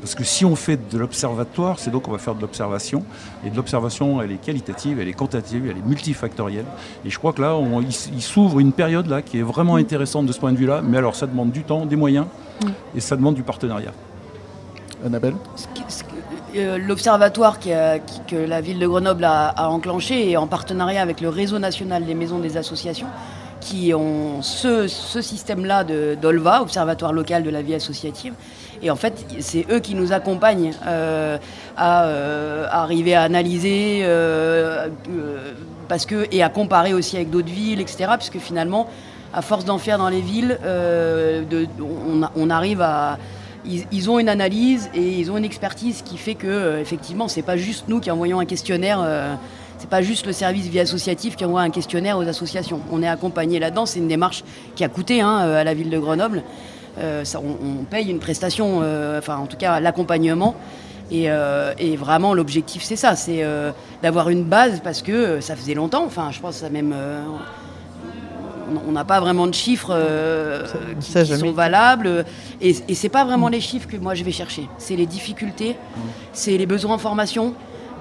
Parce 0.00 0.14
que 0.14 0.22
si 0.24 0.44
on 0.44 0.54
fait 0.54 0.78
de 0.92 0.98
l'observatoire, 0.98 1.78
c'est 1.78 1.90
donc 1.90 2.08
on 2.08 2.10
va 2.12 2.18
faire 2.18 2.34
de 2.34 2.40
l'observation, 2.42 3.02
et 3.44 3.50
de 3.50 3.56
l'observation, 3.56 4.20
elle 4.20 4.32
est 4.32 4.36
qualitative, 4.40 5.00
elle 5.00 5.08
est 5.08 5.14
quantitative, 5.14 5.66
elle 5.68 5.78
est 5.78 5.86
multifactorielle. 5.86 6.66
Et 7.06 7.10
je 7.10 7.18
crois 7.18 7.32
que 7.32 7.40
là, 7.40 7.54
on- 7.56 7.80
il, 7.80 8.22
s'ouvre 8.22 8.60
une 8.60 8.72
période 8.72 9.06
là 9.06 9.22
qui 9.22 9.38
est 9.38 9.42
vraiment 9.42 9.76
intéressante 9.76 10.26
de 10.26 10.32
ce 10.32 10.38
point 10.38 10.52
de 10.52 10.58
vue-là, 10.58 10.82
mais 10.86 10.98
alors 10.98 11.16
ça 11.16 11.26
demande 11.26 11.52
du 11.52 11.62
temps, 11.64 11.86
des 11.86 11.96
moyens, 11.96 12.26
et 12.94 13.00
ça 13.00 13.16
demande 13.16 13.34
du 13.34 13.42
partenariat. 13.42 13.92
Annabelle? 15.04 15.34
Euh, 16.56 16.78
L'observatoire 16.78 17.58
que 17.58 18.36
la 18.36 18.60
ville 18.60 18.78
de 18.78 18.86
Grenoble 18.86 19.24
a, 19.24 19.68
enclenché 19.68 20.30
et 20.30 20.36
en 20.36 20.46
partenariat 20.46 21.02
avec 21.02 21.20
le 21.20 21.28
réseau 21.28 21.58
national 21.58 22.04
des 22.04 22.14
maisons 22.14 22.38
des 22.38 22.56
associations 22.56 23.08
qui 23.60 23.94
ont 23.94 24.42
ce, 24.42 24.86
système-là 24.86 25.84
d'OLVA, 25.84 26.62
Observatoire 26.62 27.12
local 27.12 27.42
de 27.42 27.50
la 27.50 27.62
vie 27.62 27.74
associative. 27.74 28.34
Et 28.82 28.90
en 28.90 28.96
fait, 28.96 29.24
c'est 29.40 29.66
eux 29.70 29.80
qui 29.80 29.94
nous 29.94 30.12
accompagnent 30.12 30.72
euh, 30.86 31.38
à, 31.76 32.04
euh, 32.04 32.66
arriver 32.70 33.14
à 33.14 33.22
analyser 33.22 34.04
parce 35.88 36.06
que, 36.06 36.26
et 36.30 36.42
à 36.42 36.50
comparer 36.50 36.92
aussi 36.92 37.16
avec 37.16 37.30
d'autres 37.30 37.48
villes, 37.50 37.80
etc. 37.80 38.12
Puisque 38.16 38.38
finalement, 38.38 38.88
à 39.32 39.40
force 39.40 39.64
d'en 39.64 39.78
faire 39.78 39.98
dans 39.98 40.10
les 40.10 40.20
villes, 40.20 40.58
on 42.36 42.50
arrive 42.50 42.82
à, 42.82 43.18
ils, 43.66 44.10
ont 44.10 44.18
une 44.18 44.28
analyse 44.28 44.90
et 44.94 45.18
ils 45.18 45.30
ont 45.30 45.36
une 45.36 45.44
expertise 45.44 46.02
qui 46.02 46.16
fait 46.16 46.34
que 46.34 46.46
euh, 46.46 46.80
effectivement 46.80 47.28
c'est 47.28 47.42
pas 47.42 47.56
juste 47.56 47.86
nous 47.88 48.00
qui 48.00 48.10
envoyons 48.10 48.40
un 48.40 48.44
questionnaire 48.44 49.00
euh, 49.02 49.34
c'est 49.78 49.88
pas 49.88 50.02
juste 50.02 50.26
le 50.26 50.32
service 50.32 50.66
vie 50.66 50.80
associative 50.80 51.34
qui 51.34 51.44
envoie 51.44 51.62
un 51.62 51.70
questionnaire 51.70 52.16
aux 52.16 52.28
associations. 52.28 52.80
On 52.90 53.02
est 53.02 53.08
accompagné 53.08 53.58
là-dedans 53.58 53.86
c'est 53.86 53.98
une 53.98 54.08
démarche 54.08 54.44
qui 54.76 54.84
a 54.84 54.88
coûté 54.88 55.20
hein, 55.20 55.40
euh, 55.42 55.60
à 55.60 55.64
la 55.64 55.74
ville 55.74 55.90
de 55.90 55.98
Grenoble. 55.98 56.42
Euh, 56.98 57.24
on, 57.36 57.84
paye 57.84 58.08
une 58.08 58.20
prestation 58.20 58.78
enfin 59.18 59.36
en 59.36 59.46
tout 59.46 59.56
cas 59.56 59.80
l'accompagnement. 59.80 60.54
Et, 61.10 61.26
et 61.78 61.96
vraiment 61.96 62.32
l'objectif 62.32 62.82
c'est 62.82 62.96
ça 62.96 63.14
c'est 63.14 63.44
d'avoir 64.02 64.30
une 64.30 64.42
base 64.42 64.80
parce 64.82 65.02
que 65.02 65.38
ça 65.42 65.54
faisait 65.54 65.74
longtemps 65.74 66.02
enfin 66.06 66.30
je 66.32 66.40
pense 66.40 66.54
que 66.54 66.60
ça 66.62 66.70
même 66.70 66.94
on- 68.88 68.92
n'a 68.92 69.04
pas 69.04 69.20
vraiment 69.20 69.46
de 69.46 69.54
chiffres 69.54 69.90
euh, 69.92 70.64
qui, 71.00 71.10
sont 71.40 71.52
valables. 71.52 72.24
Et, 72.60 72.76
et 72.88 72.94
c'est 72.94 73.08
pas 73.08 73.24
vraiment 73.24 73.48
les 73.48 73.60
chiffres 73.60 73.88
que 73.88 73.96
moi 73.96 74.14
je 74.14 74.24
vais 74.24 74.32
chercher. 74.32 74.68
C'est 74.78 74.96
les 74.96 75.06
difficultés, 75.06 75.76
c'est 76.32 76.56
les 76.56 76.66
besoins 76.66 76.94
en 76.94 76.98
formation, 76.98 77.54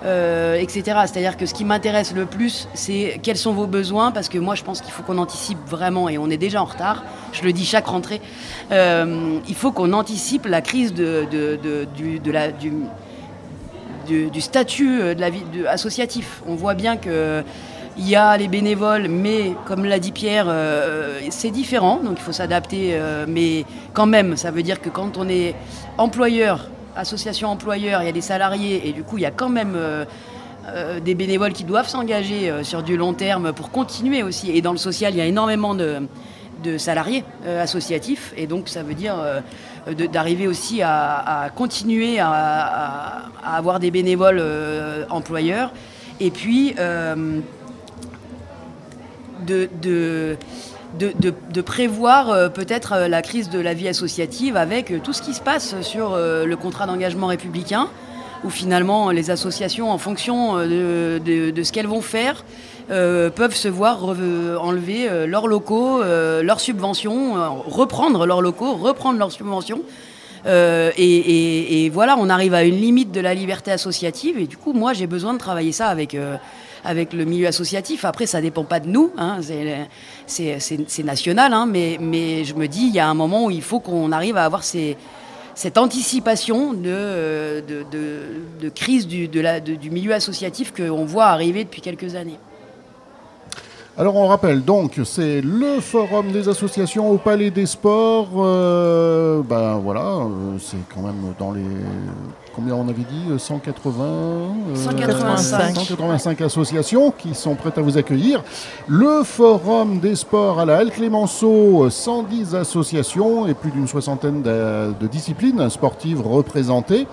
euh, 0.05 0.55
etc. 0.55 0.81
C'est-à-dire 1.05 1.37
que 1.37 1.45
ce 1.45 1.53
qui 1.53 1.63
m'intéresse 1.65 2.13
le 2.13 2.25
plus, 2.25 2.67
c'est 2.73 3.19
quels 3.23 3.37
sont 3.37 3.53
vos 3.53 3.67
besoins, 3.67 4.11
parce 4.11 4.27
que 4.29 4.37
moi 4.37 4.55
je 4.55 4.63
pense 4.63 4.81
qu'il 4.81 4.91
faut 4.91 5.01
qu'on 5.03 5.17
anticipe 5.17 5.59
vraiment, 5.67 6.09
et 6.09 6.17
on 6.17 6.29
est 6.29 6.37
déjà 6.37 6.61
en 6.61 6.65
retard. 6.65 7.03
Je 7.31 7.43
le 7.43 7.53
dis 7.53 7.65
chaque 7.65 7.87
rentrée. 7.87 8.21
Euh, 8.71 9.39
il 9.47 9.55
faut 9.55 9.71
qu'on 9.71 9.93
anticipe 9.93 10.45
la 10.45 10.61
crise 10.61 10.93
de, 10.93 11.25
de- 11.31 11.57
de- 11.63 11.87
du, 11.95 12.19
de 12.19 12.31
la, 12.31 12.51
du, 12.51 12.71
du, 14.07 14.29
du 14.29 14.41
statut 14.41 15.15
de 15.15 15.19
la 15.21 15.29
vie 15.29 15.43
associatif. 15.67 16.41
On 16.47 16.55
voit 16.55 16.73
bien 16.73 16.97
que 16.97 17.43
il 17.97 18.09
y 18.09 18.15
a 18.15 18.35
les 18.37 18.47
bénévoles, 18.47 19.07
mais 19.07 19.53
comme 19.65 19.85
l'a 19.85 19.99
dit 19.99 20.11
Pierre, 20.11 20.45
euh, 20.47 21.19
c'est 21.29 21.51
différent, 21.51 21.99
donc 22.03 22.15
il 22.17 22.21
faut 22.23 22.31
s'adapter. 22.31 22.91
euh, 22.93 23.25
mais 23.27 23.65
quand 23.93 24.07
même, 24.07 24.35
ça 24.35 24.51
veut 24.51 24.63
dire 24.63 24.81
que 24.81 24.89
quand 24.89 25.17
on 25.17 25.27
est 25.29 25.55
employeur, 25.97 26.67
association 26.95 27.49
employeur, 27.49 28.01
il 28.01 28.05
y 28.05 28.09
a 28.09 28.13
des 28.13 28.21
salariés, 28.21 28.87
et 28.87 28.93
du 28.93 29.03
coup, 29.03 29.17
il 29.17 29.21
y 29.21 29.27
a 29.27 29.31
quand 29.31 29.49
même 29.49 29.73
euh, 29.75 30.05
des 31.03 31.13
bénévoles 31.13 31.53
qui 31.53 31.65
doivent 31.65 31.87
s'engager 31.87 32.51
sur 32.63 32.83
du 32.83 32.97
long 32.97 33.13
terme 33.13 33.53
pour 33.53 33.69
continuer 33.69 34.23
aussi. 34.23 34.49
Et 34.51 34.61
dans 34.61 34.71
le 34.71 34.77
social, 34.77 35.13
il 35.13 35.17
y 35.17 35.21
a 35.21 35.25
énormément 35.25 35.75
de, 35.75 36.07
salariés 36.77 37.25
associatifs, 37.59 38.33
et 38.37 38.47
donc 38.47 38.69
ça 38.69 38.83
veut 38.83 38.93
dire 38.93 39.15
d'arriver 40.13 40.47
aussi 40.47 40.81
à, 40.81 41.51
continuer 41.53 42.19
à, 42.19 42.29
à- 42.31 43.57
avoir 43.57 43.81
des 43.81 43.91
bénévoles 43.91 44.41
employeurs. 45.09 45.73
Et 46.21 46.31
puis, 46.31 46.73
de, 49.45 49.69
de, 49.81 50.37
de, 50.99 51.33
de- 51.53 51.61
prévoir 51.61 52.29
euh, 52.29 52.49
peut-être 52.49 52.93
euh, 52.93 53.07
la 53.07 53.21
crise 53.21 53.49
de 53.49 53.59
la 53.59 53.73
vie 53.73 53.87
associative 53.87 54.57
avec 54.57 54.91
euh, 54.91 54.99
tout 55.03 55.13
ce 55.13 55.21
qui 55.21 55.33
se 55.33 55.41
passe 55.41 55.79
sur 55.81 56.15
le 56.17 56.55
contrat 56.55 56.85
d'engagement 56.85 57.27
républicain, 57.27 57.87
où 58.43 58.49
finalement 58.49 59.09
les 59.11 59.31
associations, 59.31 59.91
en 59.91 59.97
fonction 59.97 60.57
de, 60.57 61.19
de- 61.51 61.63
ce 61.63 61.71
qu'elles 61.71 61.87
vont 61.87 62.01
faire, 62.01 62.43
peuvent 62.89 63.55
se 63.55 63.69
voir 63.69 64.03
enlever 64.03 65.09
leurs 65.25 65.47
locaux, 65.47 66.01
leurs 66.03 66.59
subventions, 66.59 67.35
reprendre 67.65 68.25
leurs 68.25 68.41
locaux, 68.41 68.73
reprendre 68.73 69.17
leurs 69.17 69.31
subventions. 69.31 69.81
Et, 70.45 71.85
et- 71.85 71.89
voilà, 71.89 72.17
on 72.19 72.29
arrive 72.29 72.53
à 72.53 72.63
une 72.63 72.75
limite 72.75 73.11
de 73.13 73.21
la 73.21 73.33
liberté 73.33 73.71
associative. 73.71 74.37
Et 74.37 74.45
du 74.47 74.57
coup, 74.57 74.73
moi, 74.73 74.91
j'ai 74.91 75.07
besoin 75.07 75.33
de 75.33 75.39
travailler 75.39 75.71
ça 75.71 75.87
avec, 75.87 76.17
avec 76.83 77.13
le 77.13 77.25
milieu 77.25 77.47
associatif. 77.47 78.05
Après, 78.05 78.25
ça 78.25 78.41
dépend 78.41 78.63
pas 78.63 78.79
de 78.79 78.87
nous, 78.87 79.11
hein, 79.17 79.39
c'est- 80.27 81.03
national, 81.03 81.53
hein, 81.53 81.65
mais, 81.65 82.43
je 82.43 82.53
me 82.55 82.67
dis, 82.67 82.87
il 82.87 82.93
y 82.95 82.99
a 82.99 83.07
un 83.07 83.13
moment 83.13 83.45
où 83.45 83.51
il 83.51 83.61
faut 83.61 83.79
qu'on 83.79 84.11
arrive 84.11 84.37
à 84.37 84.45
avoir 84.45 84.63
cette 84.63 85.77
anticipation 85.77 86.73
de, 86.73 87.63
crise 88.75 89.07
du 89.07 89.89
milieu 89.91 90.13
associatif 90.13 90.73
qu'on 90.73 91.05
voit 91.05 91.25
arriver 91.25 91.63
depuis 91.63 91.81
quelques 91.81 92.15
années. 92.15 92.39
Alors 93.95 94.15
on 94.15 94.25
rappelle 94.25 94.63
donc, 94.63 94.99
c'est 95.05 95.39
le 95.41 95.79
forum 95.79 96.31
des 96.31 96.49
associations 96.49 97.11
au 97.11 97.19
Palais 97.19 97.51
des 97.51 97.67
Sports. 97.67 98.29
euh, 98.37 99.43
ben 99.43 99.77
voilà, 99.77 100.01
euh, 100.01 100.57
c'est 100.59 100.77
quand 100.91 101.01
même 101.01 101.35
dans 101.37 101.51
les 101.51 101.61
combien 102.55 102.75
on 102.75 102.83
avait 102.87 102.93
dit 103.03 103.31
euh, 103.31 103.37
180 103.37 104.03
euh, 104.03 104.75
185. 104.75 105.75
185 105.75 106.41
associations 106.41 107.11
qui 107.11 107.33
sont 107.33 107.55
prêtes 107.55 107.77
à 107.77 107.81
vous 107.81 107.97
accueillir. 107.97 108.43
Le 108.87 109.23
forum 109.23 109.99
des 109.99 110.15
sports 110.15 110.59
à 110.59 110.65
la 110.65 110.77
Halle 110.77 110.91
Clémenceau, 110.91 111.85
euh, 111.85 111.89
110 111.89 112.55
associations 112.55 113.47
et 113.47 113.53
plus 113.53 113.71
d'une 113.71 113.87
soixantaine 113.87 114.41
de, 114.41 114.93
de 114.99 115.07
disciplines 115.07 115.69
sportives 115.69 116.21
représentées. 116.25 117.07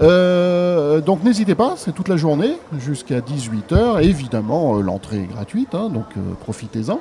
Euh, 0.00 1.00
donc 1.00 1.24
n'hésitez 1.24 1.54
pas, 1.54 1.74
c'est 1.76 1.92
toute 1.92 2.08
la 2.08 2.16
journée 2.16 2.56
jusqu'à 2.78 3.20
18h. 3.20 4.02
Évidemment, 4.02 4.76
euh, 4.78 4.82
l'entrée 4.82 5.18
est 5.22 5.32
gratuite, 5.32 5.74
hein, 5.74 5.88
donc 5.92 6.06
euh, 6.16 6.20
profitez-en. 6.40 7.00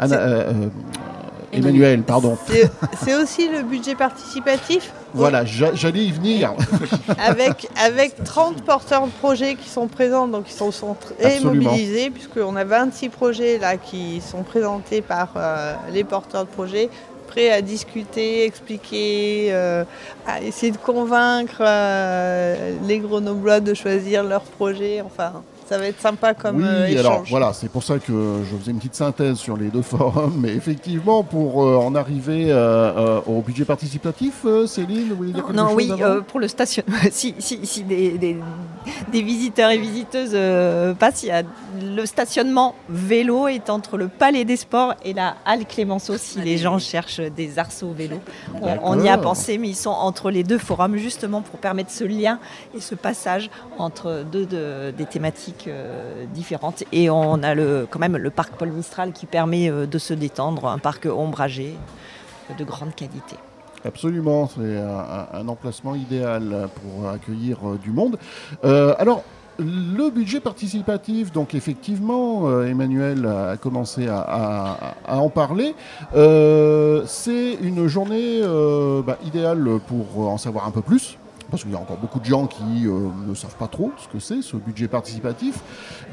Anna- 0.00 0.16
euh, 0.16 0.50
euh, 0.50 0.68
Emmanuel, 1.52 2.02
pardon. 2.02 2.36
C'est 3.04 3.14
aussi 3.14 3.48
le 3.48 3.62
budget 3.62 3.94
participatif 3.94 4.92
Voilà, 5.14 5.44
j'a- 5.44 5.74
j'allais 5.74 6.04
y 6.06 6.10
venir. 6.10 6.54
avec, 7.18 7.68
avec 7.84 8.24
30 8.24 8.62
porteurs 8.62 9.06
de 9.06 9.12
projets 9.12 9.56
qui 9.56 9.68
sont 9.68 9.86
présents, 9.86 10.26
donc 10.26 10.44
ils 10.48 10.54
sont, 10.54 10.70
sont 10.72 10.94
très 10.94 11.36
Absolument. 11.36 11.70
mobilisés, 11.70 12.08
puisqu'on 12.10 12.56
a 12.56 12.64
26 12.64 13.10
projets 13.10 13.58
là 13.58 13.76
qui 13.76 14.22
sont 14.22 14.42
présentés 14.42 15.02
par 15.02 15.34
euh, 15.36 15.74
les 15.92 16.04
porteurs 16.04 16.44
de 16.46 16.50
projets, 16.50 16.88
prêts 17.28 17.50
à 17.50 17.60
discuter, 17.60 18.46
expliquer, 18.46 19.48
euh, 19.50 19.84
à 20.26 20.40
essayer 20.40 20.72
de 20.72 20.78
convaincre 20.78 21.60
euh, 21.60 22.72
les 22.86 22.98
Grenoblois 22.98 23.60
de 23.60 23.74
choisir 23.74 24.24
leur 24.24 24.42
projet. 24.42 25.02
Enfin, 25.04 25.42
Ça 25.68 25.78
va 25.78 25.86
être 25.86 26.00
sympa 26.00 26.34
comme 26.34 26.56
oui, 26.56 26.64
euh, 26.66 26.98
alors 27.00 27.12
échange. 27.14 27.30
voilà, 27.30 27.52
c'est 27.52 27.68
pour 27.70 27.82
ça 27.82 27.98
que 27.98 28.40
je 28.50 28.56
faisais 28.56 28.70
une 28.72 28.78
petite 28.78 28.94
synthèse 28.94 29.36
sur 29.36 29.56
les 29.56 29.68
deux 29.68 29.82
forums. 29.82 30.34
Mais 30.38 30.50
effectivement, 30.54 31.22
pour 31.22 31.62
euh, 31.64 31.76
en 31.76 31.94
arriver 31.94 32.50
euh, 32.50 32.56
euh, 33.18 33.20
au 33.26 33.40
budget 33.40 33.64
participatif, 33.64 34.42
euh, 34.44 34.66
Céline, 34.66 35.08
vous 35.10 35.16
voulez 35.16 35.32
dire 35.32 35.44
quelque 35.46 35.56
Non, 35.56 35.68
chose 35.68 35.76
oui, 35.76 35.90
euh, 36.00 36.20
pour 36.20 36.40
le 36.40 36.48
stationnement, 36.48 36.96
si, 37.10 37.34
si, 37.38 37.64
si 37.64 37.82
des, 37.84 38.18
des- 38.18 38.36
des 39.12 39.22
visiteurs 39.22 39.70
et 39.70 39.78
visiteuses 39.78 40.32
euh, 40.34 40.92
passent, 40.94 41.22
il 41.22 41.28
y 41.28 41.30
a 41.30 41.42
le 41.80 42.04
stationnement 42.04 42.74
vélo 42.88 43.46
est 43.48 43.70
entre 43.70 43.96
le 43.96 44.08
Palais 44.08 44.44
des 44.44 44.56
Sports 44.56 44.94
et 45.04 45.12
la 45.14 45.36
Halle 45.46 45.64
Clémenceau 45.66 46.16
si 46.18 46.40
les 46.40 46.58
gens 46.58 46.78
cherchent 46.78 47.20
des 47.20 47.58
arceaux 47.58 47.92
vélo. 47.92 48.16
On, 48.60 48.76
on 48.98 49.00
y 49.02 49.08
a 49.08 49.16
pensé, 49.18 49.56
mais 49.58 49.68
ils 49.68 49.74
sont 49.76 49.90
entre 49.90 50.30
les 50.30 50.42
deux 50.44 50.58
forums 50.58 50.96
justement 50.96 51.40
pour 51.42 51.58
permettre 51.60 51.90
ce 51.90 52.04
lien 52.04 52.38
et 52.76 52.80
ce 52.80 52.94
passage 52.94 53.50
entre 53.78 54.24
deux 54.30 54.46
de- 54.46 54.90
des 54.96 55.06
thématiques 55.06 55.51
euh, 55.66 56.24
différentes. 56.34 56.84
Et 56.92 57.10
on 57.10 57.42
a 57.42 57.54
le, 57.54 57.86
quand 57.88 57.98
même 57.98 58.16
le 58.16 58.30
parc 58.30 58.54
Paul 58.54 58.70
Mistral 58.70 59.12
qui 59.12 59.26
permet 59.26 59.70
euh, 59.70 59.86
de 59.86 59.98
se 59.98 60.14
détendre, 60.14 60.66
un 60.66 60.78
parc 60.78 61.06
ombragé 61.06 61.74
de 62.58 62.64
grande 62.64 62.94
qualité. 62.94 63.36
Absolument, 63.84 64.48
c'est 64.48 64.78
un, 64.78 65.48
emplacement 65.48 65.94
idéal 65.94 66.68
pour 66.74 67.08
accueillir 67.08 67.58
euh, 67.64 67.78
du 67.78 67.90
monde. 67.90 68.16
Alors, 68.62 69.24
le 69.58 70.10
budget 70.10 70.40
participatif, 70.40 71.32
donc 71.32 71.54
effectivement, 71.54 72.62
Emmanuel 72.62 73.26
a 73.26 73.56
commencé 73.56 74.08
à, 74.08 74.94
en 75.06 75.28
parler. 75.28 75.74
C'est 76.14 77.54
une 77.60 77.86
journée 77.86 78.40
bah, 79.06 79.18
idéale 79.24 79.78
pour 79.86 80.30
en 80.30 80.38
savoir 80.38 80.66
un 80.66 80.70
peu 80.70 80.80
plus. 80.80 81.18
Parce 81.52 81.64
qu'il 81.64 81.72
y 81.72 81.76
a 81.76 81.78
encore 81.78 81.98
beaucoup 81.98 82.18
de 82.18 82.24
gens 82.24 82.46
qui 82.46 82.86
euh, 82.86 83.10
ne 83.28 83.34
savent 83.34 83.56
pas 83.56 83.68
trop 83.68 83.92
ce 83.98 84.08
que 84.08 84.18
c'est, 84.18 84.40
ce 84.40 84.56
budget 84.56 84.88
participatif. 84.88 85.60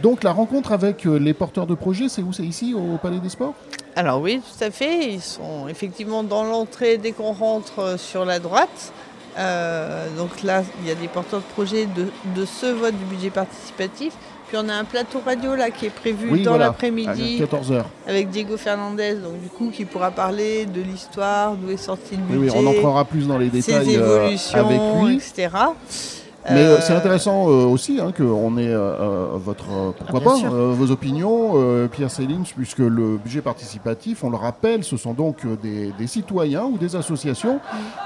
Donc 0.04 0.22
la 0.22 0.34
rencontre 0.34 0.74
avec 0.74 1.08
euh, 1.08 1.18
les 1.18 1.34
porteurs 1.34 1.66
de 1.66 1.76
projets, 1.76 2.10
c'est 2.10 2.22
où? 2.22 2.34
C'est 2.34 2.44
ici, 2.44 2.74
au 2.74 2.98
Palais 2.98 3.20
des 3.20 3.30
Sports? 3.30 3.54
Alors 3.96 4.20
oui, 4.20 4.42
tout 4.42 4.62
à 4.62 4.70
fait. 4.70 5.14
Ils 5.14 5.22
sont 5.22 5.70
effectivement 5.70 6.24
dans 6.24 6.44
l'entrée 6.44 6.98
dès 6.98 7.14
qu'on 7.14 7.32
rentre 7.32 7.80
euh, 7.80 7.98
sur 7.98 8.26
la 8.26 8.40
droite. 8.40 8.92
Donc 10.18 10.44
là, 10.44 10.64
il 10.82 10.90
y 10.90 10.92
a 10.92 10.96
des 10.96 11.08
porteurs 11.08 11.40
de 11.40 11.46
projets 11.54 11.86
de, 11.86 12.08
de 12.36 12.46
ce 12.46 12.66
vote 12.66 12.98
du 12.98 13.06
budget 13.06 13.30
participatif. 13.30 14.12
Puis 14.50 14.58
on 14.60 14.68
a 14.68 14.74
un 14.74 14.84
plateau 14.84 15.22
radio 15.24 15.56
là 15.56 15.70
qui 15.70 15.86
est 15.86 15.90
prévu 15.92 16.28
Oui, 16.32 16.42
dans 16.42 16.52
voilà, 16.52 16.66
l'après-midi 16.66 17.40
14h. 17.40 17.84
avec 18.08 18.30
Diego 18.32 18.58
Fernandez, 18.58 19.14
donc 19.14 19.40
du 19.40 19.48
coup 19.50 19.70
qui 19.72 19.86
pourra 19.86 20.10
parler 20.10 20.66
de 20.66 20.82
l'histoire, 20.82 21.54
d'où 21.56 21.70
est 21.70 21.78
sorti 21.78 22.16
le 22.16 22.24
budget, 22.24 22.56
oui, 22.58 22.64
on 22.64 22.66
entrera 22.68 23.06
plus 23.06 23.28
dans 23.28 23.38
les 23.38 23.50
ses 23.62 23.74
détails 23.74 23.98
euh, 23.98 24.24
évolutions, 24.26 24.60
avec 24.60 24.80
lui. 25.06 25.16
etc. 25.18 25.50
Mais 26.46 26.64
euh, 26.64 26.78
Euh, 26.78 26.82
c'est 26.82 26.94
intéressant 26.94 27.50
euh, 27.50 27.66
aussi 27.66 28.00
hein, 28.02 28.12
qu'on 28.16 28.58
ait 28.58 28.68
euh, 28.68 28.78
euh, 28.80 29.28
votre, 29.36 29.66
euh, 29.72 29.92
pourquoi 29.98 30.22
Ah, 30.26 30.36
bien 30.40 30.50
pas, 30.50 30.56
euh, 30.56 30.72
vos 30.74 30.92
opinions, 30.92 31.52
euh, 31.56 31.88
Pierre 31.88 32.12
Céline, 32.12 32.44
puisque 32.44 32.80
le 32.80 33.18
budget 33.18 33.42
participatif, 33.42 34.24
on 34.24 34.30
le 34.30 34.38
rappelle, 34.38 34.84
ce 34.84 34.98
sont 34.98 35.14
donc 35.14 35.38
euh, 35.46 35.56
des, 35.62 35.92
des 35.98 36.08
citoyens 36.08 36.66
ou 36.66 36.78
des 36.78 36.96
associations 36.96 37.60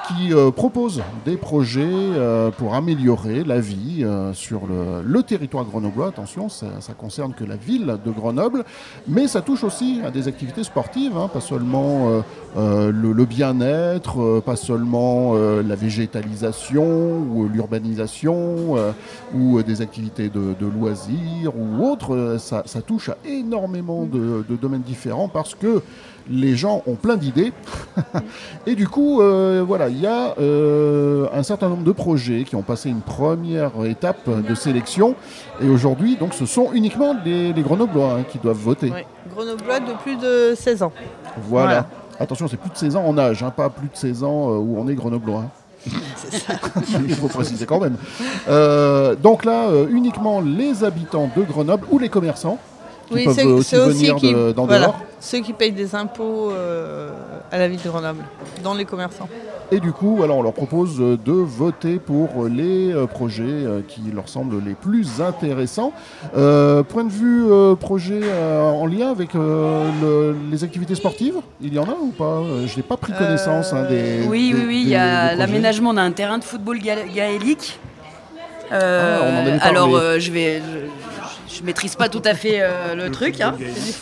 qui 0.07 0.33
euh, 0.33 0.49
proposent 0.51 1.01
des 1.25 1.37
projets 1.37 1.81
euh, 1.87 2.49
pour 2.51 2.73
améliorer 2.73 3.43
la 3.43 3.59
vie 3.59 4.03
euh, 4.03 4.33
sur 4.33 4.61
le, 4.67 5.01
le 5.05 5.23
territoire 5.23 5.65
grenoblois. 5.65 6.07
Attention, 6.07 6.49
ça, 6.49 6.67
ça 6.79 6.93
concerne 6.93 7.33
que 7.33 7.43
la 7.43 7.55
ville 7.55 7.97
de 8.03 8.11
Grenoble, 8.11 8.63
mais 9.07 9.27
ça 9.27 9.41
touche 9.41 9.63
aussi 9.63 10.01
à 10.05 10.09
des 10.11 10.27
activités 10.27 10.63
sportives, 10.63 11.17
hein, 11.17 11.29
pas 11.31 11.41
seulement 11.41 12.09
euh, 12.09 12.21
euh, 12.57 12.91
le, 12.91 13.11
le 13.13 13.25
bien-être, 13.25 14.21
euh, 14.21 14.41
pas 14.41 14.55
seulement 14.55 15.33
euh, 15.35 15.61
la 15.61 15.75
végétalisation 15.75 16.83
ou 17.31 17.47
l'urbanisation 17.47 18.32
euh, 18.35 18.91
ou 19.33 19.57
euh, 19.59 19.63
des 19.63 19.81
activités 19.81 20.29
de, 20.29 20.53
de 20.59 20.65
loisirs 20.65 21.53
ou 21.57 21.85
autres. 21.85 22.15
Euh, 22.15 22.37
Ça, 22.37 22.63
ça 22.65 22.81
touche 22.81 23.09
à 23.09 23.17
énormément 23.25 24.03
de, 24.05 24.43
de 24.49 24.55
domaines 24.55 24.81
différents 24.81 25.27
parce 25.27 25.55
que 25.55 25.81
les 26.29 26.55
gens 26.55 26.81
ont 26.87 26.95
plein 26.95 27.17
d'idées. 27.17 27.51
Et 28.65 28.75
du 28.75 28.87
coup, 28.87 29.21
euh, 29.21 29.63
voilà, 29.67 29.89
il 29.89 29.99
y 29.99 30.07
a 30.07 30.35
euh, 30.39 31.27
un 31.33 31.43
certain 31.43 31.67
nombre 31.69 31.83
de 31.83 31.91
projets 31.91 32.43
qui 32.45 32.55
ont 32.55 32.61
passé 32.61 32.89
une 32.89 33.01
première 33.01 33.71
étape 33.85 34.29
de 34.29 34.55
sélection. 34.55 35.15
Et 35.61 35.67
aujourd'hui, 35.67 36.15
donc, 36.15 36.33
ce 36.33 36.45
sont 36.45 36.69
uniquement 36.73 37.13
les, 37.25 37.51
les 37.53 37.61
Grenoblois 37.61 38.13
hein, 38.19 38.23
qui 38.29 38.37
doivent 38.39 38.55
voter. 38.57 38.89
ouais, 38.91 39.05
Grenoblois 39.35 39.79
de 39.81 39.93
plus 40.01 40.15
de 40.15 40.55
16 40.55 40.83
ans. 40.83 40.91
Voilà. 41.49 41.65
Voilà. 41.67 41.85
Attention, 42.19 42.47
c'est 42.47 42.57
plus 42.57 42.69
de 42.69 42.77
16 42.77 42.95
ans 42.95 43.05
en 43.05 43.17
âge, 43.17 43.43
hein, 43.43 43.49
pas 43.49 43.69
plus 43.69 43.89
de 43.89 43.95
16 43.95 44.23
ans 44.23 44.49
euh, 44.51 44.57
où 44.57 44.77
on 44.77 44.87
est 44.87 44.95
grenoblois. 44.95 45.39
hein. 45.41 45.49
Il 47.07 47.15
faut 47.15 47.27
préciser 47.27 47.65
quand 47.65 47.79
même. 47.79 47.97
Euh, 48.47 49.15
donc 49.15 49.45
là, 49.45 49.67
euh, 49.67 49.87
uniquement 49.89 50.41
les 50.41 50.83
habitants 50.83 51.29
de 51.35 51.43
Grenoble 51.43 51.85
ou 51.91 51.99
les 51.99 52.09
commerçants 52.09 52.57
qui 53.13 53.19
Oui, 53.19 53.25
peuvent 53.25 53.35
c'est 53.35 53.43
aussi 53.45 53.69
c'est 53.69 53.79
aussi 53.79 53.97
venir 53.99 54.15
qui, 54.17 54.33
de- 54.33 54.51
d'en 54.51 54.65
voilà, 54.65 54.87
dehors. 54.87 54.99
ceux 55.19 55.39
qui 55.39 55.53
payent 55.53 55.71
des 55.71 55.95
impôts 55.95 56.51
euh, 56.51 57.09
à 57.51 57.57
la 57.57 57.67
ville 57.67 57.79
de 57.83 57.89
Grenoble, 57.89 58.23
dans 58.63 58.73
les 58.73 58.85
commerçants. 58.85 59.29
Et 59.71 59.79
du 59.79 59.91
coup, 59.91 60.19
alors, 60.23 60.37
on 60.37 60.43
leur 60.43 60.53
propose 60.53 60.99
euh, 60.99 61.17
de 61.17 61.31
voter 61.31 61.97
pour 61.97 62.45
les 62.47 62.91
euh, 62.91 63.07
projets 63.07 63.43
euh, 63.47 63.81
qui 63.87 64.01
leur 64.13 64.29
semblent 64.29 64.61
les 64.63 64.73
plus 64.75 65.21
intéressants. 65.21 65.93
Euh, 66.37 66.83
point 66.83 67.05
de 67.05 67.11
vue 67.11 67.45
euh, 67.49 67.73
projet 67.75 68.19
euh, 68.23 68.61
en 68.69 68.85
lien 68.85 69.09
avec 69.09 69.33
euh, 69.35 69.89
le- 70.01 70.35
les 70.51 70.63
activités 70.63 70.93
sportives, 70.95 71.35
il 71.61 71.73
y 71.73 71.79
en 71.79 71.85
a 71.85 71.95
ou 71.99 72.09
pas? 72.11 72.41
Je 72.67 72.75
n'ai 72.75 72.83
pas 72.83 72.97
pris 72.97 73.13
connaissance 73.13 73.73
hein, 73.73 73.85
des. 73.89 74.27
Oui, 74.27 74.51
des- 74.51 74.59
oui, 74.59 74.65
oui, 74.67 74.81
il 74.83 74.89
y 74.89 74.95
a 74.95 75.33
l'aménagement 75.33 75.93
d'un 75.93 76.11
terrain 76.11 76.37
de 76.37 76.43
football 76.43 76.79
ga- 76.79 77.07
gaélique. 77.15 77.79
Euh, 78.71 79.19
Ah, 79.21 79.25
on 79.25 79.33
en 79.35 79.39
avait 79.47 79.57
parlé. 79.59 79.69
alors, 79.77 79.95
euh, 79.95 80.19
je 80.19 80.31
vais, 80.31 80.59
je, 80.59 81.02
je 81.57 81.63
maîtrise 81.63 81.95
pas 81.95 82.09
tout 82.09 82.21
à 82.25 82.33
fait 82.33 82.59
euh, 82.61 82.95
le, 82.95 83.11
truc. 83.11 83.39
hein. 83.41 83.55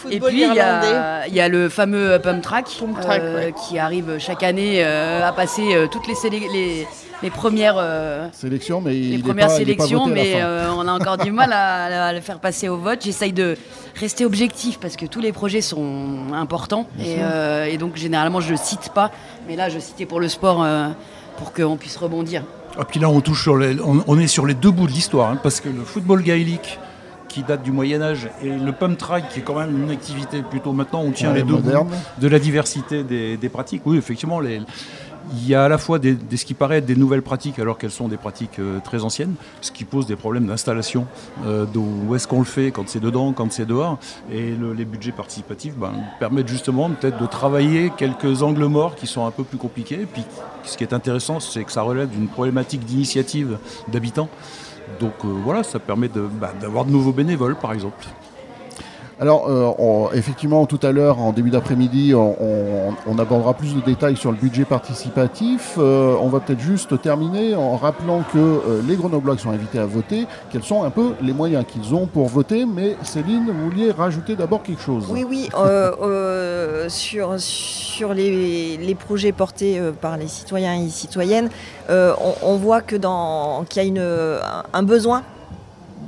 Et 0.09 0.19
puis 0.19 0.43
il 0.43 0.53
y, 0.53 0.59
a, 0.59 1.27
il 1.27 1.33
y 1.33 1.41
a 1.41 1.47
le 1.47 1.69
fameux 1.69 2.19
Pump 2.21 2.41
Track, 2.41 2.67
Pump 2.79 2.99
Track, 2.99 3.21
euh, 3.21 3.37
ouais. 3.47 3.53
qui 3.67 3.77
arrive 3.79 4.17
chaque 4.19 4.43
année 4.43 4.83
euh, 4.83 5.27
à 5.27 5.31
passer 5.33 5.75
euh, 5.75 5.87
toutes 5.87 6.07
les, 6.07 6.13
sélé- 6.15 6.47
les, 6.51 6.87
les 7.23 7.29
premières, 7.29 7.75
euh, 7.77 8.27
Sélection, 8.31 8.81
mais 8.81 8.93
les 8.93 9.17
premières 9.19 9.47
pas- 9.47 9.55
sélections, 9.55 10.07
mais 10.07 10.33
euh, 10.41 10.69
on 10.75 10.87
a 10.87 10.91
encore 10.93 11.17
du 11.17 11.31
mal 11.31 11.51
à, 11.53 12.07
à 12.07 12.13
le 12.13 12.21
faire 12.21 12.39
passer 12.39 12.69
au 12.69 12.77
vote. 12.77 12.99
J'essaye 13.03 13.33
de 13.33 13.57
rester 13.99 14.25
objectif 14.25 14.79
parce 14.79 14.95
que 14.95 15.05
tous 15.05 15.19
les 15.21 15.31
projets 15.31 15.61
sont 15.61 16.33
importants 16.33 16.87
et, 16.99 17.17
euh, 17.19 17.65
et 17.65 17.77
donc 17.77 17.95
généralement 17.97 18.39
je 18.39 18.55
cite 18.55 18.89
pas, 18.93 19.11
mais 19.47 19.55
là 19.55 19.69
je 19.69 19.79
citais 19.79 20.05
pour 20.05 20.19
le 20.19 20.27
sport 20.29 20.63
euh, 20.63 20.87
pour 21.37 21.53
qu'on 21.53 21.75
puisse 21.77 21.97
rebondir. 21.97 22.43
Et 22.79 22.85
puis 22.85 23.01
là, 23.01 23.09
on, 23.09 23.19
touche 23.19 23.43
sur 23.43 23.57
les, 23.57 23.77
on, 23.81 24.01
on 24.07 24.17
est 24.17 24.27
sur 24.27 24.45
les 24.45 24.53
deux 24.53 24.71
bouts 24.71 24.87
de 24.87 24.93
l'histoire, 24.93 25.31
hein, 25.31 25.37
parce 25.43 25.59
que 25.59 25.67
le 25.67 25.83
football 25.83 26.21
gaélique, 26.23 26.79
qui 27.31 27.43
date 27.43 27.63
du 27.63 27.71
Moyen 27.71 28.01
Âge, 28.01 28.29
et 28.43 28.49
le 28.49 28.71
pump 28.71 28.97
track, 28.97 29.29
qui 29.29 29.39
est 29.39 29.43
quand 29.43 29.55
même 29.59 29.83
une 29.83 29.89
activité 29.91 30.41
plutôt 30.41 30.73
maintenant, 30.73 31.01
on 31.01 31.11
tient 31.11 31.29
Ouais, 31.29 31.37
les 31.39 31.43
deux 31.43 31.55
bouts 31.55 31.87
de 32.19 32.27
la 32.27 32.39
diversité 32.39 33.03
des, 33.03 33.37
des 33.37 33.49
pratiques. 33.49 33.81
Oui, 33.85 33.97
effectivement, 33.97 34.39
les- 34.39 34.61
il 35.33 35.47
y 35.47 35.53
a 35.55 35.63
à 35.65 35.69
la 35.69 35.77
fois 35.77 35.99
des, 35.99 36.15
des- 36.15 36.35
ce 36.35 36.45
qui 36.45 36.55
paraît 36.55 36.77
être 36.79 36.85
des 36.85 36.95
nouvelles 36.95 37.21
pratiques, 37.21 37.59
alors 37.59 37.77
qu'elles 37.77 37.91
sont 37.91 38.07
des 38.07 38.17
pratiques 38.17 38.57
euh, 38.59 38.79
très 38.83 39.03
anciennes, 39.03 39.35
ce 39.61 39.71
qui 39.71 39.85
pose 39.85 40.05
des 40.07 40.15
problèmes 40.15 40.47
d'installation. 40.47 41.05
Euh, 41.45 41.65
où 41.75 42.15
est-ce 42.15 42.27
qu'on 42.27 42.39
le 42.39 42.45
fait 42.45 42.71
quand 42.71 42.89
c'est 42.89 42.99
dedans, 42.99 43.31
quand 43.31 43.49
c'est 43.51 43.65
dehors 43.67 43.97
Et 44.31 44.49
le- 44.51 44.73
les 44.73 44.83
budgets 44.83 45.11
participatifs 45.13 45.75
ben, 45.77 45.91
permettent 46.19 46.47
justement 46.49 46.89
peut-être 46.89 47.19
de 47.21 47.27
travailler 47.27 47.91
quelques 47.95 48.41
angles 48.41 48.65
morts 48.65 48.95
qui 48.95 49.05
sont 49.07 49.25
un 49.25 49.31
peu 49.31 49.43
plus 49.43 49.59
compliqués. 49.59 50.01
Et 50.01 50.05
puis, 50.07 50.23
ce 50.63 50.75
qui 50.75 50.83
est 50.83 50.93
intéressant, 50.93 51.39
c'est 51.39 51.63
que 51.63 51.71
ça 51.71 51.83
relève 51.83 52.09
d'une 52.09 52.27
problématique 52.27 52.83
d'initiative 52.83 53.57
d'habitants. 53.87 54.27
Donc 54.99 55.13
euh, 55.23 55.27
voilà, 55.27 55.63
ça 55.63 55.79
permet 55.79 56.09
bah, 56.09 56.53
d'avoir 56.59 56.85
de 56.85 56.91
nouveaux 56.91 57.11
bénévoles, 57.11 57.55
par 57.55 57.73
exemple. 57.73 58.05
Alors, 59.21 59.45
euh, 59.47 60.15
effectivement, 60.15 60.65
tout 60.65 60.79
à 60.81 60.91
l'heure, 60.91 61.19
en 61.19 61.31
début 61.31 61.51
d'après-midi, 61.51 62.15
on, 62.15 63.19
abordera 63.19 63.53
plus 63.53 63.75
de 63.75 63.81
détails 63.81 64.17
sur 64.17 64.31
le 64.31 64.37
budget 64.37 64.65
participatif. 64.65 65.75
Euh, 65.77 66.15
on 66.19 66.27
va 66.27 66.39
peut-être 66.39 66.59
juste 66.59 66.99
terminer 67.03 67.53
en 67.53 67.75
rappelant 67.75 68.23
que 68.33 68.39
euh, 68.39 68.81
les 68.87 68.95
Grenoblois 68.95 69.37
sont 69.37 69.51
invités 69.51 69.77
à 69.77 69.85
voter, 69.85 70.25
quels 70.51 70.63
sont 70.63 70.81
un 70.81 70.89
peu 70.89 71.11
les 71.21 71.33
moyens 71.33 71.65
qu'ils 71.67 71.93
ont 71.93 72.07
pour 72.07 72.29
voter. 72.29 72.65
Mais 72.65 72.97
Céline, 73.03 73.45
vous 73.45 73.69
vouliez 73.69 73.91
rajouter 73.91 74.35
d'abord 74.35 74.63
quelque 74.63 74.81
chose 74.81 75.05
Oui, 75.07 75.23
oui, 75.23 75.49
sur, 76.89 78.13
les, 78.15 78.95
projets 78.95 79.33
portés 79.33 79.79
par 80.01 80.17
les 80.17 80.27
citoyens 80.27 80.81
et 80.81 80.89
citoyennes, 80.89 81.49
on, 81.89 82.55
voit 82.55 82.81
que 82.81 82.95
qu'il 82.95 83.83
y 83.83 83.85
a 83.85 83.87
une, 83.87 83.99
un- 83.99 84.63
un 84.73 84.83
besoin 84.83 85.21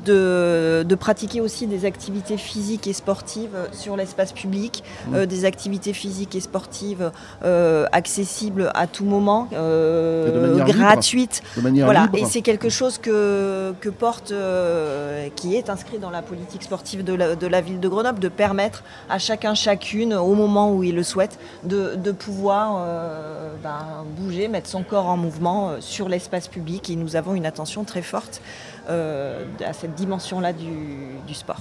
de, 0.05 0.83
de 0.87 0.95
pratiquer 0.95 1.41
aussi 1.41 1.67
des 1.67 1.85
activités 1.85 2.37
physiques 2.37 2.87
et 2.87 2.93
sportives 2.93 3.57
sur 3.71 3.95
l'espace 3.95 4.31
public, 4.31 4.83
Mmh. 5.07 5.15
euh, 5.15 5.25
des 5.25 5.45
activités 5.45 5.93
physiques 5.93 6.35
et 6.35 6.39
sportives 6.39 7.11
euh, 7.43 7.85
accessibles 7.91 8.71
à 8.75 8.87
tout 8.87 9.05
moment, 9.05 9.47
euh, 9.53 10.63
gratuites. 10.63 11.41
Voilà, 11.57 12.03
libre 12.03 12.17
et 12.19 12.25
c'est 12.25 12.41
quelque 12.41 12.69
chose 12.69 12.97
que, 12.97 13.73
que 13.81 13.89
porte, 13.89 14.31
euh, 14.31 15.27
qui 15.35 15.55
est 15.55 15.69
inscrit 15.69 15.99
dans 15.99 16.09
la 16.09 16.21
politique 16.21 16.63
sportive 16.63 17.03
de 17.03 17.13
la, 17.13 17.35
de 17.35 17.47
la 17.47 17.61
ville 17.61 17.79
de 17.79 17.87
Grenoble, 17.87 18.19
de 18.19 18.29
permettre 18.29 18.83
à 19.09 19.19
chacun, 19.19 19.53
chacune, 19.55 20.13
au 20.13 20.33
moment 20.35 20.71
où 20.73 20.83
il 20.83 20.95
le 20.95 21.03
souhaite, 21.03 21.37
de, 21.63 21.95
de 21.95 22.11
pouvoir 22.11 22.77
euh, 22.77 23.49
ben, 23.61 24.05
bouger, 24.17 24.47
mettre 24.47 24.69
son 24.69 24.83
corps 24.83 25.07
en 25.07 25.17
mouvement 25.17 25.69
euh, 25.69 25.77
sur 25.79 26.09
l'espace 26.09 26.47
public. 26.47 26.89
Et 26.89 26.95
nous 26.95 27.15
avons 27.15 27.35
une 27.35 27.45
attention 27.45 27.83
très 27.83 28.01
forte 28.01 28.41
à 28.87 29.73
cette 29.73 29.95
dimension-là 29.95 30.53
du, 30.53 31.33
sport. 31.33 31.59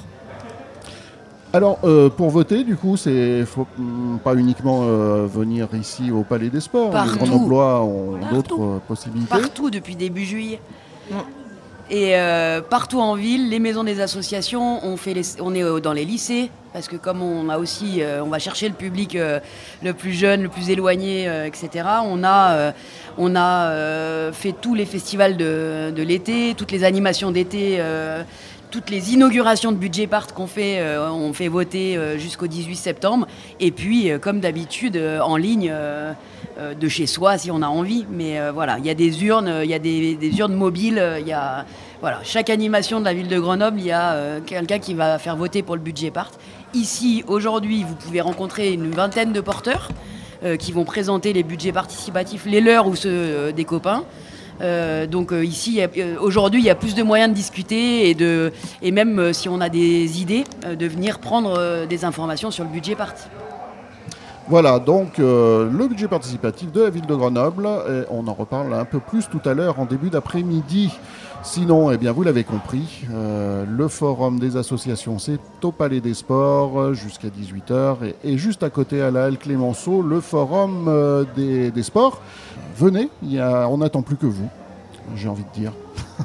Alors, 1.53 1.79
pour 2.17 2.31
voter, 2.31 2.65
du 2.65 2.77
coup, 2.77 2.97
c'est 2.97 3.45
faut 3.45 3.67
mm, 3.77 4.19
pas 4.19 4.35
uniquement 4.35 4.81
venir 5.27 5.69
ici 5.75 6.11
au 6.11 6.23
Palais 6.23 6.49
des 6.51 6.61
Sports. 6.61 6.91
Partout. 6.91 7.19
Les 7.21 7.29
grands 7.29 7.83
ont 7.83 8.19
d'autres 8.33 8.81
possibilités. 8.89 9.29
Partout 9.29 9.71
depuis 9.71 9.97
début 9.97 10.25
juillet. 10.25 10.61
Et 11.93 12.17
euh, 12.17 12.63
partout 12.63 13.03
en 13.03 13.17
ville, 13.17 13.51
les 13.51 13.59
maisons 13.59 13.85
des 13.85 14.01
associations, 14.01 14.81
on, 14.83 14.97
est 14.97 15.63
euh, 15.63 15.79
dans 15.79 15.93
les 15.93 16.07
lycées, 16.07 16.49
parce 16.73 16.89
que 16.89 16.97
comme 16.97 17.21
on 17.21 17.51
a 17.51 17.59
aussi, 17.59 18.01
euh, 18.01 18.25
on 18.25 18.29
va 18.29 18.39
chercher 18.39 18.67
le 18.67 18.75
public 18.75 19.15
le 19.83 19.93
plus 19.93 20.15
jeune, 20.15 20.43
le 20.43 20.49
plus 20.49 20.71
éloigné, 20.71 21.29
etc. 21.45 21.87
On 22.09 22.25
a, 22.25 22.73
fait 24.33 24.55
tous 24.59 24.75
les 24.75 24.87
festivals 24.87 25.37
de 25.37 26.03
l'été, 26.03 26.55
toutes 26.57 26.73
les 26.73 26.83
animations 26.83 27.31
d'été 27.31 27.79
toutes 28.73 28.91
les 28.91 29.13
inaugurations 29.13 29.71
de 29.71 29.77
budget 29.77 30.09
part 30.09 30.33
qu'on 30.35 30.49
fait, 30.49 30.83
on 30.99 31.33
fait 31.33 31.49
voter 31.49 31.99
jusqu'au 32.19 32.47
18 32.49 32.75
septembre. 32.75 33.29
Et 33.61 33.71
puis, 33.71 34.11
comme 34.21 34.41
d'habitude, 34.41 34.97
en 35.23 35.37
ligne, 35.37 35.71
euh, 36.59 36.75
de 36.75 36.87
chez 36.87 37.07
soi 37.07 37.39
si 37.39 37.51
on 37.51 37.63
a 37.63 37.67
envie. 37.67 38.05
Mais 38.11 38.39
euh, 38.39 38.53
voilà, 38.53 38.79
il 38.79 38.85
y 38.85 38.91
a 38.91 38.95
des 38.95 39.25
urnes, 39.25 39.61
il 39.63 39.71
y 39.71 39.75
a 39.75 39.79
des, 39.79 40.39
urnes 40.39 40.55
mobiles, 40.55 40.99
euh, 40.99 41.19
il 41.19 41.27
y 41.27 41.33
a 41.33 41.65
voilà, 42.03 42.21
chaque 42.25 42.51
animation 42.51 43.01
de 43.01 43.07
la 43.07 43.15
ville 43.15 43.29
de 43.29 43.39
Grenoble, 43.39 43.81
il 43.81 43.87
y 43.87 43.93
a 43.93 44.41
quelqu'un 44.45 44.79
qui 44.79 44.93
va 44.93 45.19
faire 45.19 45.37
voter 45.37 45.63
pour 45.63 45.77
le 45.77 45.81
budget 45.81 46.11
part. 46.11 46.31
Ici, 46.75 47.25
aujourd'hui, 47.27 47.85
vous 47.85 47.95
pouvez 47.95 48.21
rencontrer 48.21 48.73
une 48.73 48.91
vingtaine 48.91 49.33
de 49.33 49.41
porteurs 49.41 49.89
qui 50.59 50.73
vont 50.73 50.85
présenter 50.85 51.33
les 51.33 51.45
budgets 51.45 51.71
participatifs, 51.71 52.45
les 52.45 52.61
leurs 52.61 52.89
ou 52.89 52.97
ceux 52.97 53.53
des 53.53 53.65
copains. 53.65 54.05
Donc 55.07 55.33
ici, 55.33 55.81
aujourd'hui, 56.21 56.61
il 56.61 56.67
y 56.67 56.71
a 56.71 56.75
plus 56.75 56.95
de 56.95 57.03
moyens 57.03 57.31
de 57.31 57.35
discuter 57.35 58.09
et, 58.09 58.15
de, 58.15 58.53
et 58.81 58.91
même 58.91 59.33
si 59.33 59.49
on 59.49 59.61
a 59.61 59.69
des 59.69 60.21
idées, 60.21 60.45
de 60.79 60.87
venir 60.87 61.19
prendre 61.19 61.87
des 61.87 62.05
informations 62.05 62.51
sur 62.51 62.65
le 62.65 62.71
budget 62.71 62.95
parti. 62.95 63.25
Voilà, 64.49 64.81
donc 64.81 65.19
euh, 65.19 65.71
le 65.71 65.87
budget 65.87 66.09
participatif 66.09 66.73
de 66.73 66.83
la 66.83 66.91
ville 66.91 67.07
de 67.07 67.15
Grenoble, 67.15 67.69
on 68.11 68.27
en 68.27 68.35
reparle 68.35 68.75
un 68.75 68.85
peu 68.85 68.99
plus 68.99 69.29
tout 69.29 69.41
à 69.45 69.55
l'heure 69.55 69.79
en 69.79 69.85
début 69.85 70.11
d'après-midi. 70.11 70.91
Sinon, 71.45 71.91
eh 71.91 71.99
bien, 71.99 72.13
vous 72.13 72.23
l'avez 72.23 72.45
compris, 72.45 73.05
euh, 73.13 73.65
le 73.69 73.89
forum 73.89 74.39
des 74.39 74.57
associations, 74.57 75.19
c'est 75.19 75.41
au 75.65 75.73
Palais 75.73 76.01
des 76.01 76.15
Sports 76.15 76.95
jusqu'à 76.95 77.29
18h. 77.29 77.97
Et, 78.23 78.39
juste 78.39 78.63
à 78.63 78.71
côté, 78.71 79.03
à 79.03 79.11
la 79.11 79.25
Halle 79.25 79.39
Clémenceau, 79.39 80.03
le 80.03 80.21
forum 80.21 80.87
euh, 80.87 81.25
des, 81.35 81.83
sports. 81.83 82.23
Venez, 82.77 83.09
on 83.23 83.79
n'attend 83.79 84.03
plus 84.03 84.17
que 84.17 84.27
vous, 84.27 84.49
j'ai 85.17 85.29
envie 85.29 85.45
de 85.45 85.61
dire. 85.61 85.73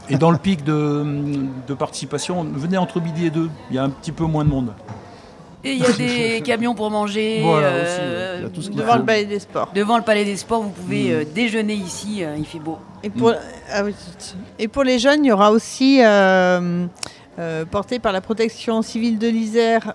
Et 0.10 0.18
dans 0.18 0.32
le 0.32 0.38
pic 0.38 0.64
de, 0.64 1.06
de 1.68 1.74
participation, 1.74 2.44
venez 2.44 2.78
entre 2.78 3.02
midi 3.02 3.26
et 3.26 3.30
deux, 3.30 3.50
il 3.70 3.76
y 3.76 3.80
a 3.80 3.84
un 3.84 3.90
petit 3.90 4.12
peu 4.12 4.26
moins 4.26 4.46
de 4.46 4.50
monde. 4.50 4.74
Et 5.64 5.74
il 5.74 5.80
y 5.80 5.86
a 5.86 5.92
des 5.92 6.42
camions 6.46 6.76
pour 6.76 6.90
manger. 6.92 7.42
Euh, 7.44 8.48
devant 8.74 8.96
le 8.96 9.04
Palais 9.04 9.26
des 9.26 9.40
Sports. 9.40 9.72
Devant 9.74 9.98
le 9.98 10.04
Palais 10.04 10.24
des 10.24 10.38
Sports, 10.38 10.62
vous 10.62 10.70
pouvez 10.70 11.12
euh, 11.12 11.24
déjeuner 11.26 11.74
ici, 11.74 12.24
euh, 12.24 12.36
il 12.38 12.46
fait 12.46 12.60
beau. 12.60 12.78
Et 13.04 13.10
pour, 13.10 13.34
ah 13.72 13.84
et 14.60 14.68
pour 14.68 14.84
les 14.84 15.00
jeunes, 15.00 15.26
il 15.26 15.28
y 15.28 15.32
aura 15.32 15.52
aussi, 15.52 16.02
porté 17.72 18.00
par 18.00 18.12
la 18.12 18.22
protection 18.22 18.82
civile 18.82 19.20
de 19.20 19.28
l'Isère, 19.28 19.94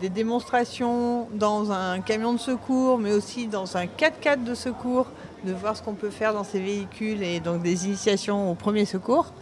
des 0.00 0.08
démonstrations 0.08 1.28
dans 1.34 1.72
un 1.72 2.00
camion 2.00 2.32
de 2.32 2.38
secours, 2.38 2.98
mais 2.98 3.12
aussi 3.12 3.46
dans 3.46 3.76
un 3.76 3.84
4x4 3.84 4.44
de 4.44 4.54
secours, 4.54 5.06
de 5.44 5.52
voir 5.52 5.76
ce 5.76 5.82
qu'on 5.82 5.94
peut 5.94 6.10
faire 6.10 6.32
dans 6.32 6.44
ces 6.44 6.60
véhicules 6.60 7.22
et 7.22 7.40
donc 7.40 7.62
des 7.62 7.86
initiations 7.86 8.50
au 8.50 8.54
premier 8.54 8.84
secours. 8.84 9.32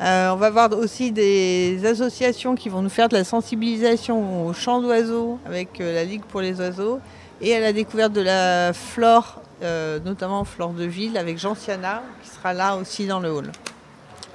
Euh, 0.00 0.30
on 0.30 0.36
va 0.36 0.50
voir 0.50 0.72
aussi 0.72 1.12
des 1.12 1.84
associations 1.84 2.54
qui 2.54 2.68
vont 2.68 2.80
nous 2.80 2.88
faire 2.88 3.08
de 3.08 3.16
la 3.16 3.24
sensibilisation 3.24 4.46
au 4.46 4.52
chant 4.54 4.80
d'oiseaux 4.80 5.38
avec 5.44 5.80
euh, 5.80 5.94
la 5.94 6.04
Ligue 6.04 6.22
pour 6.22 6.40
les 6.40 6.58
oiseaux 6.58 7.00
et 7.42 7.54
à 7.54 7.60
la 7.60 7.72
découverte 7.72 8.12
de 8.12 8.22
la 8.22 8.72
flore, 8.72 9.42
euh, 9.62 9.98
notamment 10.00 10.44
flore 10.44 10.72
de 10.72 10.84
ville 10.84 11.18
avec 11.18 11.38
Jean 11.38 11.54
Siana 11.54 12.02
qui 12.22 12.30
sera 12.30 12.54
là 12.54 12.76
aussi 12.76 13.06
dans 13.06 13.20
le 13.20 13.30
hall. 13.30 13.52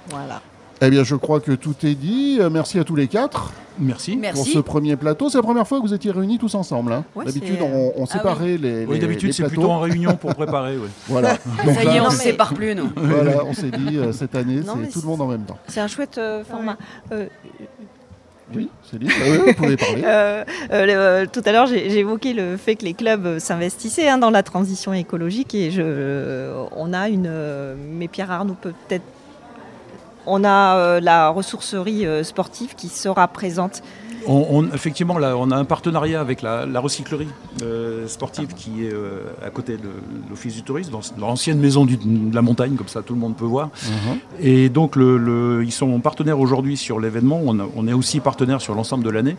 Voilà. 0.09 0.41
Eh 0.81 0.89
bien, 0.89 1.03
je 1.03 1.15
crois 1.15 1.39
que 1.39 1.53
tout 1.53 1.75
est 1.83 1.95
dit. 1.95 2.39
Merci 2.51 2.77
à 2.77 2.83
tous 2.83 2.95
les 2.95 3.07
quatre. 3.07 3.51
Merci. 3.79 4.19
Pour 4.33 4.45
ce 4.45 4.59
premier 4.59 4.95
plateau. 4.95 5.29
C'est 5.29 5.37
la 5.37 5.43
première 5.43 5.67
fois 5.67 5.79
que 5.79 5.87
vous 5.87 5.93
étiez 5.93 6.11
réunis 6.11 6.37
tous 6.37 6.55
ensemble. 6.55 6.93
Hein. 6.93 7.03
d'habitude, 7.15 7.59
on, 7.61 7.93
ah 8.03 8.05
séparait 8.05 8.57
les, 8.57 8.85
Oui, 8.85 8.99
d'habitude, 8.99 9.33
c'est 9.33 9.45
plutôt 9.45 9.69
en 9.69 9.79
réunion 9.79 10.15
pour 10.15 10.33
préparer. 10.35 10.77
Voilà. 11.07 11.37
Ça 11.37 11.83
y 11.83 11.97
est, 11.97 12.01
on 12.01 12.05
ne 12.05 12.09
sépare 12.11 12.53
plus, 12.53 12.75
nous. 12.75 12.89
Voilà, 12.95 13.45
on 13.45 13.53
s'est 13.53 13.71
dit, 13.71 13.97
euh, 13.97 14.11
cette 14.11 14.35
année, 14.35 14.61
c'est 14.63 14.89
tout 14.89 15.01
le 15.01 15.07
monde 15.07 15.21
en 15.21 15.27
même 15.27 15.43
temps. 15.43 15.57
C'est 15.67 15.79
un 15.79 15.87
chouette 15.87 16.17
euh, 16.17 16.43
format. 16.43 16.77
Euh, 17.11 17.27
oui, 18.53 18.69
c'est 18.83 18.99
dit. 18.99 19.07
Ah 19.09 19.37
vous 19.45 19.53
pouvez 19.53 19.77
parler. 19.77 20.01
tout 21.33 21.41
à 21.45 21.51
l'heure, 21.51 21.67
j'ai 21.67 21.97
évoqué 21.97 22.33
le 22.33 22.57
fait 22.57 22.75
que 22.75 22.85
les 22.85 22.93
clubs 22.93 23.39
s'investissaient 23.39 24.07
hein, 24.07 24.17
dans 24.17 24.29
la 24.29 24.43
transition 24.43 24.93
écologique 24.93 25.55
et 25.55 25.71
je, 25.71 26.51
on 26.75 26.93
a 26.93 27.09
une. 27.09 27.29
mais 27.97 28.07
Pierre 28.07 28.31
Arnaud 28.31 28.55
peut 28.59 28.73
peut-être 28.87 29.03
on 30.25 30.43
a 30.43 30.77
euh, 30.77 30.99
la 30.99 31.29
ressourcerie 31.29 32.05
euh, 32.05 32.23
sportive 32.23 32.75
qui 32.75 32.89
sera 32.89 33.27
présente 33.27 33.81
on, 34.27 34.65
effectivement, 34.73 35.19
là, 35.19 35.37
on 35.37 35.51
a 35.51 35.55
un 35.55 35.65
partenariat 35.65 36.19
avec 36.19 36.41
la, 36.41 36.65
recyclerie 36.79 37.27
euh, 37.61 38.07
sportive 38.07 38.55
qui 38.55 38.83
est 38.83 38.91
à 39.45 39.51
côté 39.51 39.77
de 39.77 39.91
l'Office 40.31 40.55
du 40.55 40.63
tourisme, 40.63 40.91
dans, 40.91 41.27
l'ancienne 41.27 41.59
maison 41.59 41.85
de 41.85 42.33
la 42.33 42.41
montagne, 42.41 42.73
comme 42.73 42.87
ça 42.87 43.03
tout 43.03 43.13
le 43.13 43.19
monde 43.19 43.35
peut 43.35 43.45
voir. 43.45 43.69
Uh-huh. 43.83 44.17
Et 44.39 44.69
donc, 44.69 44.95
ils 44.95 45.71
sont 45.71 45.99
partenaires 45.99 46.39
aujourd'hui 46.39 46.75
sur 46.75 46.99
l'événement. 46.99 47.39
On, 47.45 47.87
est 47.87 47.93
aussi 47.93 48.19
partenaire 48.19 48.61
sur 48.61 48.73
l'ensemble 48.73 49.03
de 49.03 49.11
l'année. 49.11 49.35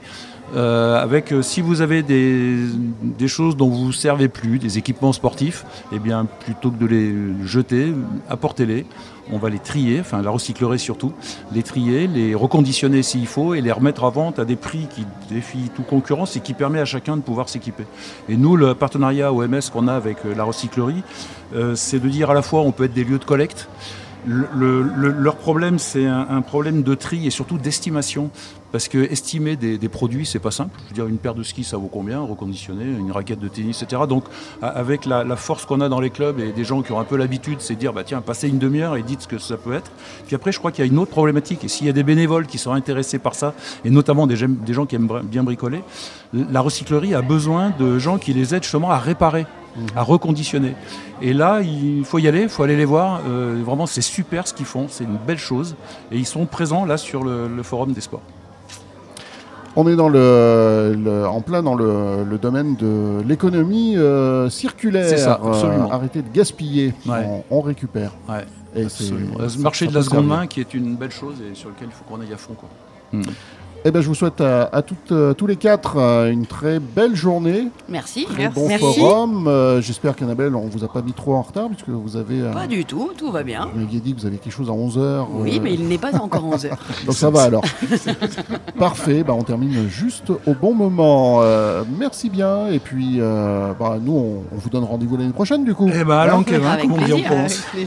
avec, 0.54 1.34
si 1.42 1.62
vous 1.62 1.80
avez 1.80 2.04
des, 2.04 2.54
des, 3.02 3.26
choses 3.26 3.56
dont 3.56 3.68
vous 3.68 3.80
ne 3.80 3.86
vous 3.86 3.92
servez 3.92 4.28
plus, 4.28 4.60
des 4.60 4.78
équipements 4.78 5.12
sportifs, 5.12 5.64
eh 5.92 5.98
bien, 5.98 6.28
plutôt 6.44 6.70
que 6.70 6.78
de 6.78 6.86
les 6.86 7.12
jeter, 7.44 7.92
apportez-les 8.30 8.86
on 9.32 9.38
va 9.38 9.50
les 9.50 9.58
trier, 9.58 10.00
enfin 10.00 10.22
la 10.22 10.30
recyclerie 10.30 10.78
surtout, 10.78 11.12
les 11.52 11.62
trier, 11.62 12.06
les 12.06 12.34
reconditionner 12.34 13.02
s'il 13.02 13.26
faut 13.26 13.54
et 13.54 13.60
les 13.60 13.72
remettre 13.72 14.04
à 14.04 14.10
vente 14.10 14.38
à 14.38 14.44
des 14.44 14.56
prix 14.56 14.86
qui 14.94 15.06
défient 15.28 15.70
toute 15.74 15.86
concurrence 15.86 16.36
et 16.36 16.40
qui 16.40 16.54
permet 16.54 16.80
à 16.80 16.84
chacun 16.84 17.16
de 17.16 17.22
pouvoir 17.22 17.48
s'équiper. 17.48 17.84
Et 18.28 18.36
nous, 18.36 18.56
le 18.56 18.74
partenariat 18.74 19.32
OMS 19.32 19.60
qu'on 19.72 19.88
a 19.88 19.94
avec 19.94 20.18
euh, 20.24 20.34
la 20.34 20.44
recyclerie, 20.44 21.02
euh, 21.54 21.74
c'est 21.74 21.98
de 21.98 22.08
dire 22.08 22.30
à 22.30 22.34
la 22.34 22.42
fois 22.42 22.60
on 22.60 22.72
peut 22.72 22.84
être 22.84 22.94
des 22.94 23.04
lieux 23.04 23.18
de 23.18 23.24
collecte, 23.24 23.68
leur 24.26 25.36
problème, 25.36 25.78
c'est 25.78 26.06
un, 26.06 26.40
problème 26.42 26.82
de 26.82 26.94
tri 26.94 27.26
et 27.26 27.30
surtout 27.30 27.58
d'estimation. 27.58 28.30
Parce 28.76 28.88
que 28.88 28.98
estimer 29.10 29.56
des, 29.56 29.88
produits, 29.88 30.26
c'est 30.26 30.38
pas 30.38 30.50
simple. 30.50 30.78
Je 30.84 30.88
veux 30.90 30.94
dire, 30.96 31.06
une 31.06 31.16
paire 31.16 31.34
de 31.34 31.42
skis, 31.42 31.64
ça 31.64 31.78
vaut 31.78 31.88
combien? 31.90 32.20
Reconditionner, 32.20 32.84
une 32.84 33.10
raquette 33.10 33.38
de 33.38 33.48
tennis, 33.48 33.82
etc. 33.82 34.02
Donc, 34.06 34.24
avec 34.60 35.06
la, 35.06 35.24
force 35.36 35.64
qu'on 35.64 35.80
a 35.80 35.88
dans 35.88 35.98
les 35.98 36.10
clubs 36.10 36.38
et 36.38 36.52
des 36.52 36.64
gens 36.64 36.82
qui 36.82 36.92
ont 36.92 37.00
un 37.00 37.04
peu 37.04 37.16
l'habitude, 37.16 37.62
c'est 37.62 37.72
de 37.72 37.78
dire, 37.78 37.94
bah 37.94 38.04
tiens, 38.04 38.20
passez 38.20 38.50
une 38.50 38.58
demi-heure 38.58 38.96
et 38.96 39.02
dites 39.02 39.22
ce 39.22 39.28
que 39.28 39.38
ça 39.38 39.56
peut 39.56 39.72
être. 39.72 39.90
Puis 40.26 40.36
après, 40.36 40.52
je 40.52 40.58
crois 40.58 40.72
qu'il 40.72 40.84
y 40.84 40.86
a 40.86 40.92
une 40.92 40.98
autre 40.98 41.10
problématique. 41.10 41.64
Et 41.64 41.68
s'il 41.68 41.86
y 41.86 41.88
a 41.88 41.94
des 41.94 42.02
bénévoles 42.02 42.46
qui 42.46 42.58
sont 42.58 42.72
intéressés 42.72 43.18
par 43.18 43.34
ça, 43.34 43.54
et 43.82 43.88
notamment 43.88 44.26
des, 44.26 44.46
des 44.46 44.74
gens 44.74 44.84
qui 44.84 44.96
aiment 44.96 45.22
bien 45.24 45.42
bricoler, 45.42 45.82
la 46.34 46.60
recyclerie 46.60 47.14
a 47.14 47.22
besoin 47.22 47.72
de 47.78 47.98
gens 47.98 48.18
qui 48.18 48.34
les 48.34 48.54
aident 48.54 48.62
justement 48.62 48.90
à 48.90 48.98
réparer 48.98 49.46
à 49.94 50.02
reconditionner. 50.02 50.74
Et 51.22 51.32
là, 51.32 51.60
il 51.60 52.04
faut 52.04 52.18
y 52.18 52.28
aller, 52.28 52.42
il 52.42 52.48
faut 52.48 52.62
aller 52.62 52.76
les 52.76 52.84
voir. 52.84 53.20
Euh, 53.28 53.62
vraiment, 53.64 53.86
c'est 53.86 54.02
super 54.02 54.46
ce 54.46 54.54
qu'ils 54.54 54.66
font, 54.66 54.86
c'est 54.88 55.04
une 55.04 55.18
belle 55.26 55.38
chose. 55.38 55.76
Et 56.12 56.16
ils 56.16 56.26
sont 56.26 56.46
présents 56.46 56.84
là 56.84 56.96
sur 56.96 57.24
le, 57.24 57.62
forum 57.62 57.92
des 57.92 58.00
sports. 58.00 58.22
On 59.78 59.86
est 59.88 59.96
dans 59.96 60.08
le, 60.08 61.24
en 61.28 61.42
plein 61.42 61.62
dans 61.62 61.74
le, 61.74 62.38
domaine 62.40 62.76
de 62.76 63.22
l'économie 63.26 63.96
euh, 63.96 64.48
circulaire. 64.48 65.08
C'est 65.08 65.18
ça, 65.18 65.34
absolument. 65.34 65.90
Euh, 65.90 65.94
arrêter 65.94 66.22
de 66.22 66.28
gaspiller, 66.32 66.94
on, 67.50 67.60
récupère. 67.60 68.12
Et 68.74 68.84
Le 68.84 69.62
marché 69.62 69.86
de 69.86 69.94
la 69.94 70.02
seconde 70.02 70.26
main 70.26 70.46
qui 70.46 70.60
est 70.60 70.74
une 70.74 70.96
belle 70.96 71.10
chose 71.12 71.36
et 71.40 71.54
sur 71.54 71.68
lequel 71.68 71.88
il 71.90 71.94
faut 71.94 72.04
qu'on 72.04 72.20
aille 72.20 72.32
à 72.32 72.38
fond. 72.38 72.54
Quoi. 72.54 72.68
Hmm. 73.12 73.22
Eh 73.88 73.92
ben, 73.92 74.00
je 74.00 74.08
vous 74.08 74.16
souhaite 74.16 74.40
à, 74.40 74.82
toutes, 74.82 75.12
euh, 75.12 75.32
tous 75.32 75.46
les 75.46 75.54
quatre 75.54 75.96
euh, 75.96 76.28
une 76.28 76.44
très 76.44 76.80
belle 76.80 77.14
journée. 77.14 77.68
Merci. 77.88 78.26
Un 78.36 78.48
bon 78.48 78.68
forum. 78.68 79.46
Euh, 79.46 79.80
j'espère 79.80 80.16
qu'Annabelle, 80.16 80.56
on 80.56 80.64
ne 80.64 80.70
vous 80.70 80.82
a 80.82 80.88
pas 80.88 81.02
mis 81.02 81.12
trop 81.12 81.34
en 81.34 81.42
retard 81.42 81.68
puisque 81.68 81.90
vous 81.90 82.16
avez. 82.16 82.50
pas 82.52 82.66
du 82.66 82.84
tout, 82.84 83.12
tout 83.16 83.30
va 83.30 83.44
bien. 83.44 83.68
Vous 83.72 83.78
m'aviez 83.78 84.00
dit 84.00 84.12
que 84.12 84.20
vous 84.20 84.26
avez 84.26 84.38
quelque 84.38 84.52
chose 84.52 84.70
à 84.70 84.72
11h. 84.72 85.26
Oui, 85.34 85.60
mais 85.62 85.74
il 85.74 85.86
n'est 85.86 85.98
pas 85.98 86.12
encore 86.16 86.42
11h. 86.42 86.70
Donc 87.06 87.14
ça 87.14 87.30
va 87.30 87.44
alors. 87.44 87.62
Parfait, 88.76 89.22
bah, 89.22 89.34
on 89.38 89.44
termine 89.44 89.88
juste 89.88 90.30
au 90.30 90.54
bon 90.54 90.74
moment. 90.74 91.42
merci 91.96 92.28
bien. 92.28 92.66
Et 92.66 92.80
puis, 92.80 93.20
bah, 93.20 93.98
nous, 94.02 94.42
on, 94.50 94.56
vous 94.56 94.68
donne 94.68 94.82
rendez-vous 94.82 95.16
l'année 95.16 95.32
prochaine 95.32 95.64
du 95.64 95.76
coup. 95.76 95.88
Eh 95.94 96.02
ben, 96.02 96.26
hein 96.28 96.42
Kevin, 96.44 96.76
comme 96.80 96.92
on 96.94 97.04
dit 97.04 97.24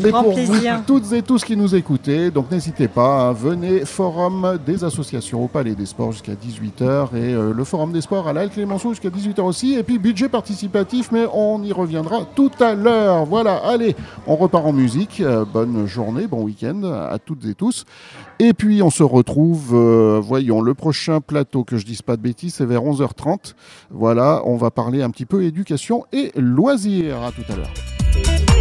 Mais 0.02 0.12
pour 0.12 0.32
vous, 0.32 0.56
toutes 0.88 1.12
et 1.12 1.24
tous 1.24 1.44
qui 1.44 1.58
nous 1.58 1.76
écoutez, 1.76 2.32
donc 2.32 2.50
n'hésitez 2.50 2.88
pas, 2.88 3.24
hein, 3.24 3.34
venez, 3.34 3.84
forum 3.84 4.58
des 4.66 4.86
associations 4.86 5.44
au 5.44 5.50
Palais 5.50 5.76
des 5.76 5.89
Sports 5.90 6.14
jusqu'à 6.14 6.34
18h 6.34 7.16
et 7.16 7.34
euh, 7.34 7.54
le 7.54 7.64
Forum 7.64 7.92
des 7.92 8.02
Sports 8.02 8.28
à 8.28 8.34
la 8.34 8.42
Halle 8.42 8.50
Clémenceau 8.50 8.92
jusqu'à 8.92 9.10
18h 9.10 9.42
aussi. 9.42 9.74
Et 9.74 9.84
puis 9.84 10.00
budget 10.00 10.30
participatif, 10.30 11.12
mais 11.12 11.26
on 11.34 11.62
y 11.64 11.74
reviendra 11.74 12.26
tout 12.36 12.52
à 12.60 12.76
l'heure. 12.76 13.26
Voilà, 13.26 13.58
allez, 13.58 13.96
on 14.28 14.36
repart 14.36 14.66
en 14.66 14.74
musique. 14.74 15.20
Euh, 15.20 15.46
bonne 15.46 15.86
journée, 15.86 16.28
bon 16.28 16.44
week-end 16.44 16.84
à 16.84 17.18
toutes 17.20 17.46
et 17.46 17.56
tous. 17.56 17.86
Et 18.40 18.54
puis 18.54 18.82
on 18.82 18.90
se 18.90 19.04
retrouve, 19.04 19.72
euh, 19.74 20.22
voyons, 20.24 20.62
le 20.62 20.74
prochain 20.74 21.20
plateau, 21.20 21.64
que 21.64 21.78
je 21.78 21.86
dise 21.86 22.02
pas 22.02 22.16
de 22.16 22.22
bêtises, 22.22 22.56
c'est 22.56 22.66
vers 22.66 22.84
11h30. 22.84 23.56
Voilà, 23.90 24.42
on 24.46 24.56
va 24.56 24.72
parler 24.72 25.02
un 25.02 25.10
petit 25.10 25.26
peu 25.26 25.44
éducation 25.44 26.06
et 26.14 26.32
loisirs. 26.36 27.22
À 27.24 27.32
tout 27.32 27.44
à 27.52 27.56
l'heure. 27.56 28.59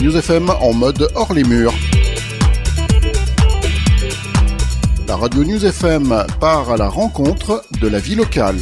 News 0.00 0.16
FM 0.16 0.48
en 0.48 0.72
mode 0.72 1.10
hors 1.14 1.34
les 1.34 1.44
murs. 1.44 1.74
La 5.06 5.14
radio 5.14 5.44
News 5.44 5.66
FM 5.66 6.24
part 6.40 6.70
à 6.70 6.78
la 6.78 6.88
rencontre 6.88 7.62
de 7.82 7.86
la 7.86 7.98
vie 7.98 8.14
locale. 8.14 8.56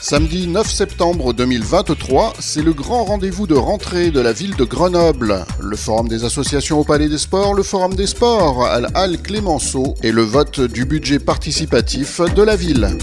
Samedi 0.00 0.46
9 0.46 0.70
septembre 0.70 1.32
2023, 1.32 2.34
c'est 2.38 2.62
le 2.62 2.72
grand 2.72 3.04
rendez-vous 3.04 3.48
de 3.48 3.54
rentrée 3.56 4.12
de 4.12 4.20
la 4.20 4.32
ville 4.32 4.54
de 4.54 4.64
Grenoble. 4.64 5.44
Le 5.60 5.76
forum 5.76 6.06
des 6.06 6.24
associations 6.24 6.78
au 6.78 6.84
Palais 6.84 7.08
des 7.08 7.18
Sports, 7.18 7.54
le 7.54 7.64
forum 7.64 7.94
des 7.94 8.06
sports 8.06 8.66
à 8.66 8.78
la 8.78 8.88
Halle 8.94 9.20
Clémenceau 9.20 9.96
et 10.04 10.12
le 10.12 10.22
vote 10.22 10.60
du 10.60 10.84
budget 10.84 11.18
participatif 11.18 12.20
de 12.20 12.42
la 12.42 12.54
ville. 12.54 12.96